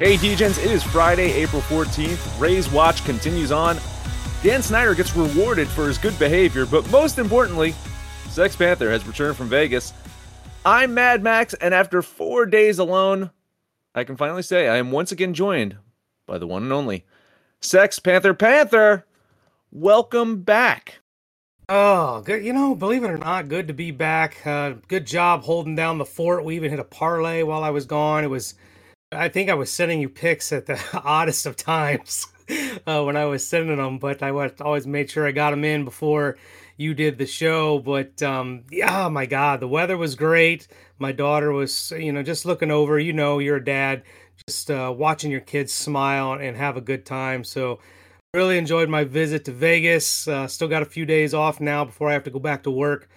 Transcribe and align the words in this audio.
Hey, 0.00 0.16
DJs, 0.16 0.64
it 0.64 0.72
is 0.72 0.82
Friday, 0.82 1.30
April 1.30 1.62
14th. 1.62 2.40
Rays 2.40 2.68
Watch 2.68 3.04
continues 3.04 3.52
on. 3.52 3.78
Dan 4.42 4.60
Snyder 4.60 4.92
gets 4.92 5.14
rewarded 5.14 5.68
for 5.68 5.86
his 5.86 5.98
good 5.98 6.18
behavior, 6.18 6.66
but 6.66 6.90
most 6.90 7.20
importantly, 7.20 7.76
Sex 8.28 8.56
Panther 8.56 8.90
has 8.90 9.06
returned 9.06 9.36
from 9.36 9.48
Vegas. 9.48 9.92
I'm 10.64 10.94
Mad 10.94 11.22
Max, 11.22 11.54
and 11.54 11.72
after 11.72 12.02
four 12.02 12.44
days 12.44 12.80
alone, 12.80 13.30
I 13.94 14.02
can 14.02 14.16
finally 14.16 14.42
say 14.42 14.66
I 14.66 14.78
am 14.78 14.90
once 14.90 15.12
again 15.12 15.32
joined 15.32 15.76
by 16.26 16.38
the 16.38 16.46
one 16.48 16.64
and 16.64 16.72
only 16.72 17.04
Sex 17.60 18.00
Panther 18.00 18.34
Panther. 18.34 19.06
Welcome 19.70 20.42
back. 20.42 21.02
Oh, 21.68 22.20
good. 22.22 22.44
You 22.44 22.52
know, 22.52 22.74
believe 22.74 23.04
it 23.04 23.10
or 23.10 23.18
not, 23.18 23.48
good 23.48 23.68
to 23.68 23.74
be 23.74 23.92
back. 23.92 24.44
Uh, 24.44 24.74
good 24.88 25.06
job 25.06 25.44
holding 25.44 25.76
down 25.76 25.98
the 25.98 26.04
fort. 26.04 26.44
We 26.44 26.56
even 26.56 26.70
hit 26.70 26.80
a 26.80 26.84
parlay 26.84 27.44
while 27.44 27.62
I 27.62 27.70
was 27.70 27.86
gone. 27.86 28.24
It 28.24 28.30
was 28.30 28.54
I 29.14 29.28
think 29.28 29.48
I 29.48 29.54
was 29.54 29.70
sending 29.70 30.00
you 30.00 30.08
pics 30.08 30.52
at 30.52 30.66
the 30.66 30.80
oddest 31.04 31.46
of 31.46 31.56
times 31.56 32.26
uh, 32.86 33.02
when 33.02 33.16
I 33.16 33.24
was 33.26 33.46
sending 33.46 33.76
them, 33.76 33.98
but 33.98 34.22
I 34.22 34.30
always 34.60 34.86
made 34.86 35.10
sure 35.10 35.26
I 35.26 35.32
got 35.32 35.50
them 35.50 35.64
in 35.64 35.84
before 35.84 36.36
you 36.76 36.94
did 36.94 37.18
the 37.18 37.26
show. 37.26 37.78
But 37.78 38.22
um, 38.22 38.64
yeah, 38.70 39.06
oh 39.06 39.10
my 39.10 39.26
God, 39.26 39.60
the 39.60 39.68
weather 39.68 39.96
was 39.96 40.14
great. 40.14 40.68
My 40.98 41.12
daughter 41.12 41.52
was, 41.52 41.92
you 41.96 42.12
know, 42.12 42.22
just 42.22 42.44
looking 42.44 42.70
over. 42.70 42.98
You 42.98 43.12
know, 43.12 43.38
you're 43.38 43.56
a 43.56 43.64
dad, 43.64 44.02
just 44.48 44.70
uh, 44.70 44.92
watching 44.96 45.30
your 45.30 45.40
kids 45.40 45.72
smile 45.72 46.32
and 46.34 46.56
have 46.56 46.76
a 46.76 46.80
good 46.80 47.06
time. 47.06 47.44
So 47.44 47.78
really 48.32 48.58
enjoyed 48.58 48.88
my 48.88 49.04
visit 49.04 49.44
to 49.44 49.52
Vegas. 49.52 50.26
Uh, 50.26 50.46
still 50.48 50.68
got 50.68 50.82
a 50.82 50.86
few 50.86 51.06
days 51.06 51.34
off 51.34 51.60
now 51.60 51.84
before 51.84 52.10
I 52.10 52.14
have 52.14 52.24
to 52.24 52.30
go 52.30 52.40
back 52.40 52.64
to 52.64 52.70
work 52.70 53.08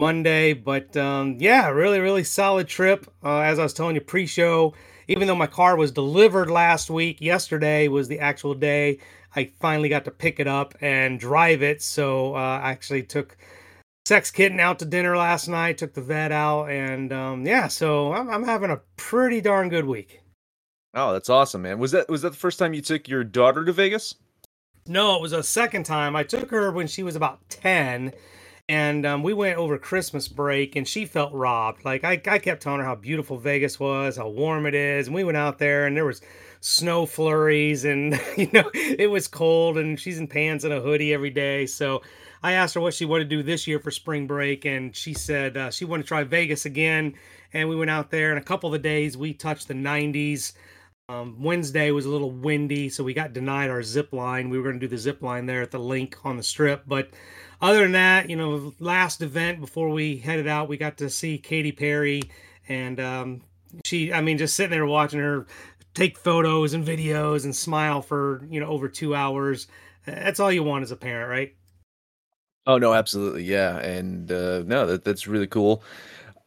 Monday. 0.00 0.52
But 0.52 0.96
um, 0.96 1.36
yeah, 1.40 1.68
really, 1.70 1.98
really 1.98 2.24
solid 2.24 2.68
trip. 2.68 3.12
Uh, 3.22 3.40
as 3.40 3.58
I 3.58 3.64
was 3.64 3.74
telling 3.74 3.96
you 3.96 4.00
pre-show 4.00 4.74
even 5.10 5.26
though 5.26 5.34
my 5.34 5.48
car 5.48 5.76
was 5.76 5.90
delivered 5.90 6.48
last 6.48 6.88
week, 6.88 7.20
yesterday 7.20 7.88
was 7.88 8.06
the 8.06 8.20
actual 8.20 8.54
day 8.54 9.00
I 9.34 9.50
finally 9.58 9.88
got 9.88 10.04
to 10.04 10.12
pick 10.12 10.38
it 10.38 10.46
up 10.46 10.74
and 10.80 11.18
drive 11.18 11.62
it. 11.64 11.82
So 11.82 12.36
uh, 12.36 12.60
I 12.62 12.70
actually 12.70 13.02
took 13.02 13.36
Sex 14.06 14.30
Kitten 14.30 14.60
out 14.60 14.78
to 14.78 14.84
dinner 14.84 15.16
last 15.16 15.48
night, 15.48 15.78
took 15.78 15.94
the 15.94 16.00
vet 16.00 16.30
out, 16.30 16.70
and 16.70 17.12
um, 17.12 17.44
yeah, 17.44 17.66
so 17.66 18.12
I'm, 18.12 18.30
I'm 18.30 18.44
having 18.44 18.70
a 18.70 18.80
pretty 18.96 19.40
darn 19.40 19.68
good 19.68 19.84
week. 19.84 20.20
Oh, 20.94 21.12
that's 21.12 21.28
awesome, 21.28 21.62
man. 21.62 21.80
Was 21.80 21.90
that 21.90 22.08
was 22.08 22.22
that 22.22 22.30
the 22.30 22.36
first 22.36 22.60
time 22.60 22.72
you 22.72 22.80
took 22.80 23.08
your 23.08 23.24
daughter 23.24 23.64
to 23.64 23.72
Vegas? 23.72 24.14
No, 24.86 25.16
it 25.16 25.22
was 25.22 25.32
a 25.32 25.42
second 25.42 25.86
time. 25.86 26.14
I 26.14 26.22
took 26.22 26.50
her 26.50 26.70
when 26.70 26.86
she 26.86 27.02
was 27.02 27.16
about 27.16 27.48
10 27.48 28.12
and 28.70 29.04
um, 29.04 29.24
we 29.24 29.34
went 29.34 29.58
over 29.58 29.78
Christmas 29.78 30.28
break, 30.28 30.76
and 30.76 30.86
she 30.86 31.04
felt 31.04 31.32
robbed. 31.32 31.84
Like 31.84 32.04
I, 32.04 32.12
I 32.12 32.38
kept 32.38 32.62
telling 32.62 32.78
her 32.78 32.86
how 32.86 32.94
beautiful 32.94 33.36
Vegas 33.36 33.80
was, 33.80 34.16
how 34.16 34.28
warm 34.28 34.64
it 34.64 34.76
is, 34.76 35.08
and 35.08 35.16
we 35.16 35.24
went 35.24 35.36
out 35.36 35.58
there, 35.58 35.86
and 35.86 35.96
there 35.96 36.04
was 36.04 36.22
snow 36.60 37.04
flurries, 37.04 37.84
and 37.84 38.12
you 38.36 38.48
know 38.52 38.70
it 38.72 39.10
was 39.10 39.26
cold, 39.26 39.76
and 39.76 39.98
she's 39.98 40.20
in 40.20 40.28
pants 40.28 40.62
and 40.62 40.72
a 40.72 40.80
hoodie 40.80 41.12
every 41.12 41.30
day. 41.30 41.66
So 41.66 42.02
I 42.44 42.52
asked 42.52 42.74
her 42.76 42.80
what 42.80 42.94
she 42.94 43.04
wanted 43.04 43.28
to 43.28 43.36
do 43.36 43.42
this 43.42 43.66
year 43.66 43.80
for 43.80 43.90
spring 43.90 44.28
break, 44.28 44.64
and 44.64 44.94
she 44.94 45.14
said 45.14 45.56
uh, 45.56 45.72
she 45.72 45.84
wanted 45.84 46.04
to 46.04 46.08
try 46.08 46.22
Vegas 46.22 46.64
again. 46.64 47.14
And 47.52 47.68
we 47.68 47.74
went 47.74 47.90
out 47.90 48.12
there, 48.12 48.30
and 48.30 48.38
a 48.38 48.44
couple 48.44 48.68
of 48.68 48.72
the 48.72 48.88
days 48.88 49.16
we 49.16 49.34
touched 49.34 49.66
the 49.66 49.74
90s. 49.74 50.52
Um, 51.08 51.42
Wednesday 51.42 51.90
was 51.90 52.06
a 52.06 52.08
little 52.08 52.30
windy, 52.30 52.88
so 52.88 53.02
we 53.02 53.14
got 53.14 53.32
denied 53.32 53.68
our 53.68 53.82
zip 53.82 54.12
line. 54.12 54.48
We 54.48 54.58
were 54.58 54.62
going 54.62 54.78
to 54.78 54.86
do 54.86 54.88
the 54.88 54.96
zip 54.96 55.22
line 55.22 55.46
there 55.46 55.60
at 55.60 55.72
the 55.72 55.80
LINQ 55.80 56.24
on 56.24 56.36
the 56.36 56.44
strip, 56.44 56.84
but 56.86 57.10
other 57.60 57.80
than 57.80 57.92
that, 57.92 58.30
you 58.30 58.36
know, 58.36 58.74
last 58.78 59.22
event 59.22 59.60
before 59.60 59.90
we 59.90 60.16
headed 60.16 60.46
out, 60.46 60.68
we 60.68 60.76
got 60.76 60.98
to 60.98 61.10
see 61.10 61.38
Katy 61.38 61.72
Perry, 61.72 62.22
and 62.68 62.98
um, 62.98 63.42
she, 63.84 64.12
I 64.12 64.20
mean, 64.20 64.38
just 64.38 64.54
sitting 64.54 64.70
there 64.70 64.86
watching 64.86 65.20
her 65.20 65.46
take 65.94 66.16
photos 66.18 66.72
and 66.72 66.86
videos 66.86 67.44
and 67.44 67.54
smile 67.54 68.02
for 68.02 68.46
you 68.48 68.60
know 68.60 68.66
over 68.66 68.88
two 68.88 69.14
hours. 69.14 69.66
That's 70.06 70.40
all 70.40 70.50
you 70.50 70.62
want 70.62 70.82
as 70.82 70.90
a 70.90 70.96
parent, 70.96 71.30
right? 71.30 71.54
Oh 72.66 72.78
no, 72.78 72.94
absolutely, 72.94 73.44
yeah, 73.44 73.78
and 73.78 74.30
uh, 74.30 74.62
no, 74.66 74.86
that 74.86 75.04
that's 75.04 75.26
really 75.26 75.46
cool. 75.46 75.82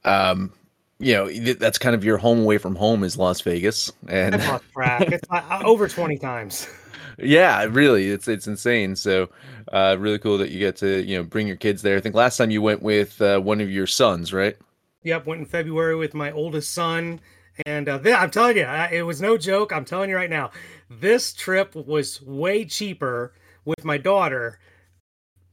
Um, 0.04 0.52
you 1.00 1.14
know, 1.14 1.30
that's 1.54 1.78
kind 1.78 1.96
of 1.96 2.04
your 2.04 2.18
home 2.18 2.42
away 2.42 2.58
from 2.58 2.76
home 2.76 3.04
is 3.04 3.18
Las 3.18 3.42
Vegas, 3.42 3.92
and 4.08 4.36
it's 4.36 5.28
over 5.64 5.88
twenty 5.88 6.18
times. 6.18 6.68
yeah, 7.18 7.64
really, 7.70 8.10
it's 8.10 8.28
it's 8.28 8.48
insane. 8.48 8.96
So, 8.96 9.30
uh, 9.72 9.98
really 10.00 10.20
cool 10.20 10.38
that 10.38 10.52
you 10.52 10.60
get 10.60 10.76
to 10.78 11.04
you 11.04 11.18
know 11.18 11.24
bring 11.24 11.48
your 11.48 11.56
kids 11.56 11.82
there. 11.82 11.98
I 11.98 12.02
think 12.02 12.16
last 12.16 12.38
time 12.38 12.52
you 12.52 12.62
went 12.62 12.82
with 12.82 13.22
uh, 13.22 13.40
one 13.40 13.62
of 13.62 13.72
your 13.72 13.88
sons, 13.88 14.34
right? 14.34 14.58
Yep, 15.04 15.26
went 15.26 15.42
in 15.42 15.46
February 15.46 15.96
with 15.96 16.14
my 16.14 16.32
oldest 16.32 16.74
son, 16.74 17.20
and 17.66 17.90
uh, 17.90 18.00
I'm 18.06 18.32
telling 18.32 18.58
you, 18.58 18.64
it 18.64 19.04
was 19.04 19.22
no 19.22 19.38
joke. 19.38 19.74
I'm 19.74 19.86
telling 19.86 20.10
you 20.10 20.16
right 20.16 20.30
now, 20.30 20.52
this 20.90 21.34
trip 21.34 21.76
was 21.76 22.22
way 22.22 22.66
cheaper 22.66 23.34
with 23.66 23.84
my 23.84 23.98
daughter 23.98 24.60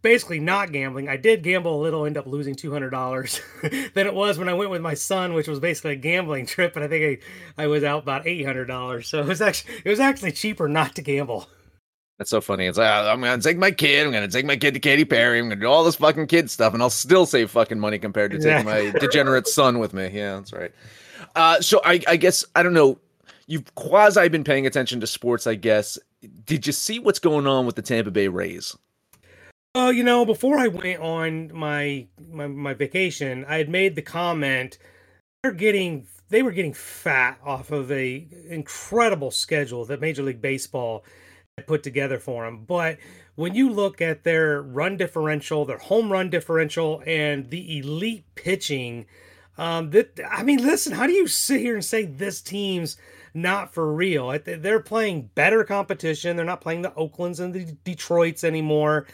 basically 0.03 0.41
not 0.41 0.73
gambling. 0.73 1.09
I 1.09 1.17
did 1.17 1.43
gamble 1.43 1.81
a 1.81 1.83
little, 1.83 2.07
end 2.07 2.17
up 2.17 2.27
losing 2.27 2.55
two 2.55 2.73
hundred 2.73 2.91
dollars 2.91 3.41
than 3.63 4.07
it 4.07 4.15
was 4.15 4.39
when 4.39 4.49
I 4.49 4.55
went 4.55 4.71
with 4.71 4.83
my 4.83 4.95
son, 4.95 5.35
which 5.35 5.49
was 5.49 5.61
basically 5.61 5.93
a 5.93 5.97
gambling 5.97 6.47
trip. 6.47 6.77
And 6.77 6.85
I 6.85 6.89
think 6.89 7.21
I, 7.57 7.65
I 7.65 7.67
was 7.67 7.85
out 7.85 8.03
about 8.03 8.27
eight 8.27 8.45
hundred 8.45 8.67
dollars. 8.67 9.09
So 9.09 9.21
it 9.21 9.27
was 9.27 9.41
actually 9.41 9.75
it 9.85 9.89
was 9.89 10.01
actually 10.01 10.33
cheaper 10.33 10.69
not 10.69 10.95
to 10.97 11.03
gamble. 11.03 11.49
That's 12.19 12.31
so 12.31 12.43
funny. 12.43 12.67
It's 12.67 12.77
like 12.77 12.87
oh, 12.87 13.09
I'm 13.09 13.21
gonna 13.21 13.41
take 13.41 13.59
my 13.59 13.71
kid. 13.71 14.07
I'm 14.07 14.13
gonna 14.13 14.29
take 14.29 14.45
my 14.45 14.57
kid 14.57 14.75
to 14.75 14.81
Katy 14.81 15.05
Perry. 15.07 15.39
I'm 15.39 15.49
gonna 15.49 15.61
do 15.61 15.67
all 15.67 15.85
this 15.85 15.97
fucking 15.97 16.27
kid 16.27 16.51
stuff, 16.51 16.75
and 16.75 16.83
I'll 16.83 16.91
still 16.91 17.25
save 17.25 17.51
fucking 17.51 17.81
money 17.81 17.99
compared 17.99 18.33
to 18.33 18.39
taking 18.39 18.67
my 18.67 18.91
degenerate 19.01 19.49
son 19.49 19.79
with 19.79 19.95
me. 19.95 20.11
Yeah, 20.13 20.37
that's 20.37 20.53
right. 20.53 20.73
Uh, 21.35 21.61
so 21.61 21.81
I, 21.85 22.01
I 22.07 22.17
guess 22.17 22.45
I 22.55 22.63
don't 22.63 22.75
know. 22.75 22.99
You've 23.47 23.75
quasi 23.75 24.29
been 24.29 24.45
paying 24.45 24.67
attention 24.67 25.01
to 25.01 25.07
sports, 25.07 25.47
I 25.47 25.57
guess. 25.57 25.99
did 26.45 26.67
you 26.67 26.73
see 26.73 27.01
what's 27.01 27.19
going 27.19 27.47
on 27.49 27.67
with 27.67 27.75
the 27.75 27.83
Tampa 27.83 28.11
Bay 28.11 28.29
Rays? 28.29 28.77
You 29.77 30.03
know, 30.03 30.25
before 30.25 30.59
I 30.59 30.67
went 30.67 31.01
on 31.01 31.53
my, 31.55 32.09
my 32.29 32.49
my 32.49 32.75
vacation, 32.75 33.45
I 33.49 33.59
had 33.59 33.69
made 33.69 33.95
the 33.95 34.03
comment 34.03 34.79
they're 35.43 35.53
getting 35.53 36.09
they 36.29 36.43
were 36.43 36.51
getting 36.51 36.73
fat 36.73 37.39
off 37.45 37.71
of 37.71 37.93
a 37.93 38.27
incredible 38.49 39.31
schedule 39.31 39.85
that 39.85 40.01
Major 40.01 40.25
League 40.25 40.43
Baseball 40.43 41.05
had 41.57 41.69
put 41.69 41.85
together 41.85 42.19
for 42.19 42.45
them. 42.45 42.65
But 42.65 42.99
when 43.37 43.55
you 43.55 43.71
look 43.71 44.01
at 44.01 44.25
their 44.25 44.61
run 44.61 44.97
differential, 44.97 45.65
their 45.65 45.79
home 45.79 46.11
run 46.11 46.31
differential, 46.31 47.01
and 47.07 47.49
the 47.51 47.79
elite 47.79 48.25
pitching, 48.35 49.07
um, 49.57 49.91
that 49.91 50.19
I 50.29 50.43
mean, 50.43 50.65
listen, 50.65 50.95
how 50.95 51.07
do 51.07 51.13
you 51.13 51.29
sit 51.29 51.61
here 51.61 51.75
and 51.75 51.85
say 51.85 52.05
this 52.07 52.41
team's 52.41 52.97
not 53.35 53.73
for 53.73 53.93
real? 53.93 54.37
They're 54.45 54.81
playing 54.81 55.31
better 55.37 55.63
competition. 55.63 56.37
They're 56.37 56.45
not 56.45 56.61
playing 56.61 56.83
the 56.83 56.95
Oaklands 56.95 57.39
and 57.39 57.55
the 57.55 57.77
Detroits 57.85 58.43
anymore. 58.43 59.07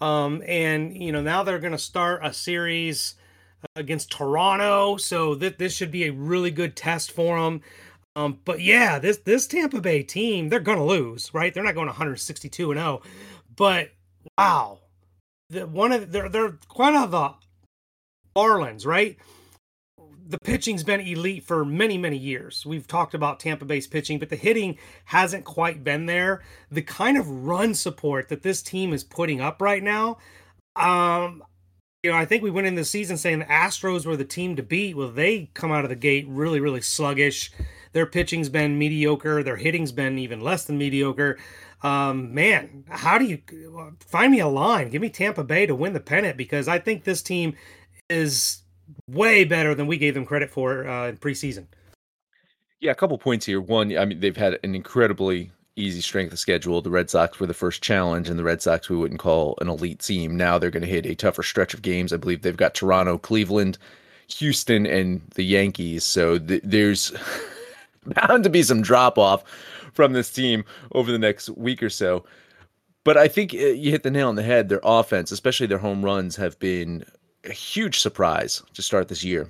Um, 0.00 0.42
and 0.46 0.96
you 0.96 1.12
know 1.12 1.22
now 1.22 1.42
they're 1.42 1.58
going 1.58 1.72
to 1.72 1.78
start 1.78 2.20
a 2.24 2.32
series 2.32 3.14
against 3.76 4.10
Toronto, 4.10 4.96
so 4.96 5.34
th- 5.34 5.58
this 5.58 5.74
should 5.74 5.90
be 5.90 6.04
a 6.04 6.12
really 6.12 6.50
good 6.50 6.76
test 6.76 7.12
for 7.12 7.40
them. 7.40 7.60
Um, 8.16 8.38
but 8.44 8.60
yeah, 8.60 8.98
this 8.98 9.18
this 9.18 9.46
Tampa 9.46 9.80
Bay 9.80 10.02
team, 10.02 10.48
they're 10.48 10.60
going 10.60 10.78
to 10.78 10.84
lose, 10.84 11.32
right? 11.34 11.52
They're 11.52 11.64
not 11.64 11.74
going 11.74 11.86
162 11.86 12.70
and 12.70 12.78
0. 12.78 13.02
But 13.56 13.90
wow, 14.38 14.78
the, 15.50 15.66
one 15.66 15.92
of 15.92 16.12
they're 16.12 16.28
they're 16.28 16.58
quite 16.68 16.94
of 16.94 17.10
the 17.10 17.34
Marlins, 18.36 18.86
right? 18.86 19.16
The 20.26 20.38
pitching's 20.38 20.82
been 20.82 21.00
elite 21.00 21.44
for 21.44 21.64
many, 21.64 21.98
many 21.98 22.16
years. 22.16 22.64
We've 22.64 22.86
talked 22.86 23.14
about 23.14 23.40
Tampa 23.40 23.64
Bay's 23.64 23.86
pitching, 23.86 24.18
but 24.18 24.30
the 24.30 24.36
hitting 24.36 24.78
hasn't 25.06 25.44
quite 25.44 25.84
been 25.84 26.06
there. 26.06 26.42
The 26.70 26.82
kind 26.82 27.16
of 27.16 27.28
run 27.28 27.74
support 27.74 28.28
that 28.28 28.42
this 28.42 28.62
team 28.62 28.92
is 28.92 29.04
putting 29.04 29.40
up 29.40 29.60
right 29.60 29.82
now, 29.82 30.18
um, 30.76 31.42
you 32.02 32.10
know, 32.10 32.16
I 32.16 32.26
think 32.26 32.42
we 32.42 32.50
went 32.50 32.66
in 32.66 32.74
the 32.74 32.84
season 32.84 33.16
saying 33.16 33.38
the 33.38 33.44
Astros 33.46 34.04
were 34.04 34.16
the 34.16 34.26
team 34.26 34.56
to 34.56 34.62
beat. 34.62 34.94
Well, 34.94 35.10
they 35.10 35.50
come 35.54 35.72
out 35.72 35.84
of 35.84 35.88
the 35.88 35.96
gate 35.96 36.26
really, 36.28 36.60
really 36.60 36.82
sluggish. 36.82 37.50
Their 37.92 38.04
pitching's 38.04 38.50
been 38.50 38.78
mediocre. 38.78 39.42
Their 39.42 39.56
hitting's 39.56 39.92
been 39.92 40.18
even 40.18 40.40
less 40.40 40.64
than 40.64 40.76
mediocre. 40.76 41.38
Um, 41.82 42.34
man, 42.34 42.84
how 42.90 43.16
do 43.16 43.24
you 43.24 43.38
find 44.00 44.32
me 44.32 44.40
a 44.40 44.48
line? 44.48 44.90
Give 44.90 45.00
me 45.00 45.08
Tampa 45.08 45.44
Bay 45.44 45.64
to 45.64 45.74
win 45.74 45.94
the 45.94 46.00
pennant 46.00 46.36
because 46.36 46.68
I 46.68 46.78
think 46.78 47.04
this 47.04 47.22
team 47.22 47.54
is 48.10 48.63
way 49.08 49.44
better 49.44 49.74
than 49.74 49.86
we 49.86 49.96
gave 49.96 50.14
them 50.14 50.26
credit 50.26 50.50
for 50.50 50.86
uh, 50.86 51.08
in 51.08 51.16
preseason. 51.16 51.66
Yeah, 52.80 52.92
a 52.92 52.94
couple 52.94 53.16
points 53.18 53.46
here. 53.46 53.60
One, 53.60 53.96
I 53.96 54.04
mean, 54.04 54.20
they've 54.20 54.36
had 54.36 54.58
an 54.62 54.74
incredibly 54.74 55.50
easy 55.76 56.00
strength 56.00 56.32
of 56.32 56.38
schedule. 56.38 56.82
The 56.82 56.90
Red 56.90 57.10
Sox 57.10 57.40
were 57.40 57.46
the 57.46 57.54
first 57.54 57.82
challenge, 57.82 58.28
and 58.28 58.38
the 58.38 58.44
Red 58.44 58.62
Sox 58.62 58.88
we 58.88 58.96
wouldn't 58.96 59.20
call 59.20 59.56
an 59.60 59.68
elite 59.68 60.00
team. 60.00 60.36
Now 60.36 60.58
they're 60.58 60.70
going 60.70 60.82
to 60.82 60.88
hit 60.88 61.06
a 61.06 61.14
tougher 61.14 61.42
stretch 61.42 61.74
of 61.74 61.82
games. 61.82 62.12
I 62.12 62.16
believe 62.16 62.42
they've 62.42 62.56
got 62.56 62.74
Toronto, 62.74 63.18
Cleveland, 63.18 63.78
Houston, 64.28 64.86
and 64.86 65.22
the 65.34 65.44
Yankees. 65.44 66.04
So 66.04 66.38
th- 66.38 66.62
there's 66.64 67.12
bound 68.06 68.44
to 68.44 68.50
be 68.50 68.62
some 68.62 68.82
drop 68.82 69.18
off 69.18 69.44
from 69.92 70.12
this 70.12 70.30
team 70.30 70.64
over 70.92 71.10
the 71.10 71.18
next 71.18 71.48
week 71.50 71.82
or 71.82 71.90
so. 71.90 72.24
But 73.04 73.16
I 73.16 73.28
think 73.28 73.52
uh, 73.54 73.58
you 73.58 73.90
hit 73.90 74.02
the 74.02 74.10
nail 74.10 74.28
on 74.28 74.36
the 74.36 74.42
head. 74.42 74.68
Their 74.68 74.80
offense, 74.82 75.30
especially 75.30 75.66
their 75.66 75.78
home 75.78 76.04
runs, 76.04 76.36
have 76.36 76.58
been 76.58 77.04
a 77.44 77.52
huge 77.52 78.00
surprise 78.00 78.62
to 78.74 78.82
start 78.82 79.08
this 79.08 79.24
year. 79.24 79.48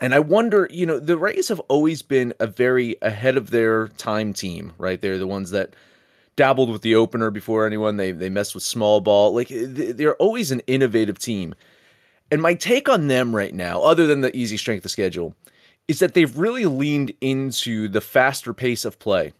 And 0.00 0.14
I 0.14 0.18
wonder, 0.18 0.68
you 0.70 0.84
know, 0.84 0.98
the 0.98 1.16
Rays 1.16 1.48
have 1.48 1.60
always 1.60 2.02
been 2.02 2.34
a 2.40 2.46
very 2.46 2.96
ahead 3.02 3.36
of 3.36 3.50
their 3.50 3.88
time 3.88 4.32
team, 4.32 4.72
right? 4.76 5.00
They're 5.00 5.18
the 5.18 5.28
ones 5.28 5.50
that 5.50 5.74
dabbled 6.34 6.70
with 6.70 6.82
the 6.82 6.96
opener 6.96 7.30
before 7.30 7.66
anyone. 7.66 7.98
They 7.98 8.10
they 8.10 8.28
messed 8.28 8.54
with 8.54 8.64
small 8.64 9.00
ball. 9.00 9.32
Like 9.32 9.48
they're 9.50 10.16
always 10.16 10.50
an 10.50 10.60
innovative 10.66 11.18
team. 11.18 11.54
And 12.32 12.42
my 12.42 12.54
take 12.54 12.88
on 12.88 13.08
them 13.08 13.36
right 13.36 13.54
now, 13.54 13.82
other 13.82 14.06
than 14.06 14.22
the 14.22 14.34
easy 14.34 14.56
strength 14.56 14.84
of 14.84 14.90
schedule, 14.90 15.36
is 15.86 15.98
that 15.98 16.14
they've 16.14 16.36
really 16.36 16.66
leaned 16.66 17.12
into 17.20 17.88
the 17.88 18.00
faster 18.00 18.54
pace 18.54 18.84
of 18.84 18.98
play. 18.98 19.34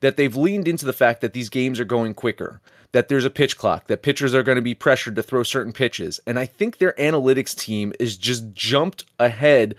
That 0.00 0.16
they've 0.16 0.36
leaned 0.36 0.68
into 0.68 0.84
the 0.84 0.92
fact 0.92 1.22
that 1.22 1.32
these 1.32 1.48
games 1.48 1.80
are 1.80 1.84
going 1.84 2.14
quicker 2.14 2.60
that 2.92 3.08
there's 3.08 3.24
a 3.24 3.30
pitch 3.30 3.56
clock, 3.56 3.86
that 3.86 4.02
pitchers 4.02 4.34
are 4.34 4.42
going 4.42 4.56
to 4.56 4.62
be 4.62 4.74
pressured 4.74 5.16
to 5.16 5.22
throw 5.22 5.42
certain 5.42 5.72
pitches. 5.72 6.20
And 6.26 6.38
I 6.38 6.46
think 6.46 6.78
their 6.78 6.92
analytics 6.98 7.56
team 7.56 7.92
is 7.98 8.16
just 8.16 8.52
jumped 8.52 9.04
ahead, 9.18 9.74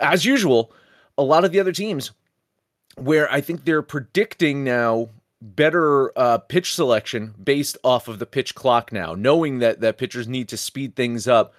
as 0.00 0.24
usual, 0.24 0.72
a 1.16 1.22
lot 1.22 1.44
of 1.44 1.52
the 1.52 1.60
other 1.60 1.72
teams, 1.72 2.12
where 2.96 3.30
I 3.30 3.42
think 3.42 3.64
they're 3.64 3.82
predicting 3.82 4.64
now 4.64 5.10
better 5.40 6.18
uh, 6.18 6.38
pitch 6.38 6.74
selection 6.74 7.34
based 7.42 7.78
off 7.84 8.08
of 8.08 8.18
the 8.18 8.26
pitch 8.26 8.54
clock 8.54 8.92
now, 8.92 9.14
knowing 9.14 9.58
that 9.58 9.80
that 9.80 9.98
pitchers 9.98 10.26
need 10.26 10.48
to 10.48 10.56
speed 10.56 10.96
things 10.96 11.28
up. 11.28 11.54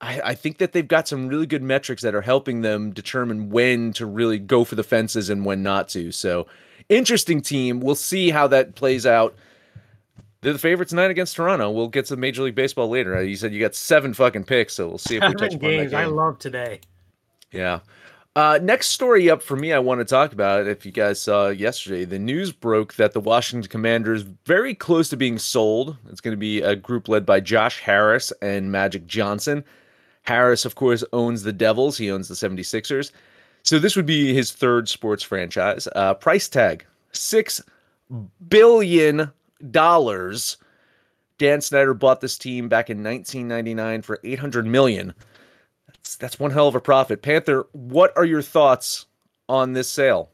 I, 0.00 0.20
I, 0.20 0.34
think 0.34 0.58
that 0.58 0.72
they've 0.72 0.86
got 0.86 1.08
some 1.08 1.28
really 1.28 1.46
good 1.46 1.62
metrics 1.62 2.02
that 2.02 2.14
are 2.14 2.20
helping 2.20 2.60
them 2.60 2.90
determine 2.90 3.48
when 3.48 3.94
to 3.94 4.04
really 4.04 4.38
go 4.38 4.62
for 4.64 4.74
the 4.74 4.84
fences 4.84 5.30
and 5.30 5.46
when 5.46 5.62
not 5.62 5.88
to. 5.90 6.12
So, 6.12 6.46
interesting 6.90 7.40
team. 7.40 7.80
We'll 7.80 7.94
see 7.94 8.28
how 8.28 8.46
that 8.48 8.74
plays 8.74 9.06
out 9.06 9.34
they're 10.40 10.52
the 10.52 10.58
favorites 10.58 10.90
tonight 10.90 11.10
against 11.10 11.36
Toronto. 11.36 11.70
We'll 11.70 11.88
get 11.88 12.06
to 12.06 12.16
Major 12.16 12.42
League 12.42 12.54
Baseball 12.54 12.88
later. 12.88 13.22
You 13.22 13.36
said 13.36 13.52
you 13.52 13.60
got 13.60 13.74
seven 13.74 14.14
fucking 14.14 14.44
picks, 14.44 14.74
so 14.74 14.88
we'll 14.88 14.98
see 14.98 15.16
if 15.16 15.22
we 15.22 15.34
touch 15.34 15.58
games. 15.58 15.94
I 15.94 16.04
love 16.04 16.38
today. 16.38 16.80
Yeah. 17.52 17.80
Uh, 18.36 18.58
next 18.60 18.88
story 18.88 19.30
up 19.30 19.42
for 19.42 19.56
me, 19.56 19.72
I 19.72 19.78
want 19.78 20.00
to 20.00 20.04
talk 20.04 20.34
about. 20.34 20.66
If 20.66 20.84
you 20.84 20.92
guys 20.92 21.20
saw 21.22 21.48
yesterday, 21.48 22.04
the 22.04 22.18
news 22.18 22.52
broke 22.52 22.94
that 22.96 23.14
the 23.14 23.20
Washington 23.20 23.66
Commanders 23.70 24.22
very 24.44 24.74
close 24.74 25.08
to 25.08 25.16
being 25.16 25.38
sold. 25.38 25.96
It's 26.10 26.20
going 26.20 26.32
to 26.32 26.38
be 26.38 26.60
a 26.60 26.76
group 26.76 27.08
led 27.08 27.24
by 27.24 27.40
Josh 27.40 27.80
Harris 27.80 28.34
and 28.42 28.70
Magic 28.70 29.06
Johnson. 29.06 29.64
Harris, 30.24 30.66
of 30.66 30.74
course, 30.74 31.02
owns 31.14 31.44
the 31.44 31.52
Devils. 31.52 31.96
He 31.96 32.10
owns 32.10 32.28
the 32.28 32.34
76ers. 32.34 33.10
So 33.62 33.78
this 33.78 33.96
would 33.96 34.06
be 34.06 34.34
his 34.34 34.52
third 34.52 34.88
sports 34.88 35.22
franchise. 35.22 35.88
Uh, 35.96 36.12
price 36.12 36.48
tag 36.48 36.84
six 37.12 37.62
billion 38.48 39.32
dollars. 39.70 40.56
Dan 41.38 41.60
Snyder 41.60 41.94
bought 41.94 42.20
this 42.20 42.38
team 42.38 42.68
back 42.68 42.88
in 42.88 43.02
1999 43.04 44.02
for 44.02 44.20
800 44.24 44.66
million. 44.66 45.14
That's 45.86 46.16
that's 46.16 46.40
one 46.40 46.52
hell 46.52 46.68
of 46.68 46.74
a 46.74 46.80
profit. 46.80 47.22
Panther, 47.22 47.66
what 47.72 48.12
are 48.16 48.24
your 48.24 48.42
thoughts 48.42 49.06
on 49.48 49.72
this 49.72 49.88
sale? 49.88 50.30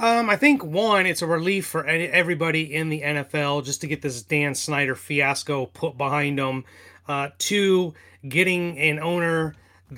Um, 0.00 0.30
I 0.30 0.36
think 0.36 0.64
one, 0.64 1.06
it's 1.06 1.22
a 1.22 1.26
relief 1.26 1.66
for 1.66 1.84
everybody 1.84 2.72
in 2.72 2.88
the 2.88 3.02
NFL 3.02 3.64
just 3.64 3.80
to 3.80 3.88
get 3.88 4.00
this 4.00 4.22
Dan 4.22 4.54
Snyder 4.54 4.94
fiasco 4.94 5.66
put 5.66 5.98
behind 5.98 6.38
them. 6.38 6.64
Uh, 7.08 7.30
two, 7.38 7.94
getting 8.28 8.78
an 8.78 9.00
owner 9.00 9.56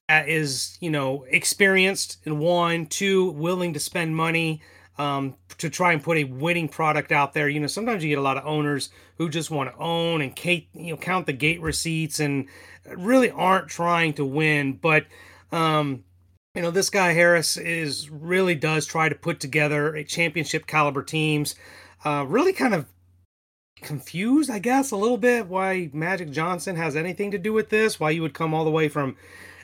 that 0.08 0.28
is, 0.28 0.78
you 0.80 0.90
know, 0.90 1.24
experienced 1.28 2.18
and 2.24 2.38
one, 2.38 2.86
two, 2.86 3.32
willing 3.32 3.74
to 3.74 3.80
spend 3.80 4.16
money 4.16 4.62
um, 5.00 5.34
to 5.56 5.70
try 5.70 5.94
and 5.94 6.02
put 6.02 6.18
a 6.18 6.24
winning 6.24 6.68
product 6.68 7.10
out 7.10 7.32
there. 7.32 7.48
You 7.48 7.58
know, 7.58 7.66
sometimes 7.66 8.04
you 8.04 8.10
get 8.10 8.18
a 8.18 8.22
lot 8.22 8.36
of 8.36 8.44
owners 8.44 8.90
who 9.16 9.30
just 9.30 9.50
want 9.50 9.72
to 9.72 9.78
own 9.78 10.20
and 10.20 10.38
you 10.44 10.66
know 10.74 10.96
count 10.98 11.24
the 11.24 11.32
gate 11.32 11.62
receipts 11.62 12.20
and 12.20 12.46
really 12.84 13.30
aren't 13.30 13.68
trying 13.68 14.12
to 14.14 14.26
win. 14.26 14.74
But 14.74 15.06
um, 15.52 16.04
you 16.54 16.60
know, 16.60 16.70
this 16.70 16.90
guy 16.90 17.12
Harris 17.12 17.56
is 17.56 18.10
really 18.10 18.54
does 18.54 18.84
try 18.84 19.08
to 19.08 19.14
put 19.14 19.40
together 19.40 19.96
a 19.96 20.04
championship 20.04 20.66
caliber 20.66 21.02
teams. 21.02 21.54
Uh, 22.04 22.26
really 22.28 22.52
kind 22.52 22.74
of 22.74 22.84
confused, 23.80 24.50
I 24.50 24.58
guess, 24.58 24.90
a 24.90 24.96
little 24.96 25.16
bit 25.16 25.46
why 25.46 25.88
Magic 25.94 26.30
Johnson 26.30 26.76
has 26.76 26.94
anything 26.94 27.30
to 27.30 27.38
do 27.38 27.54
with 27.54 27.70
this. 27.70 27.98
Why 27.98 28.10
you 28.10 28.20
would 28.20 28.34
come 28.34 28.52
all 28.52 28.66
the 28.66 28.70
way 28.70 28.90
from 28.90 29.16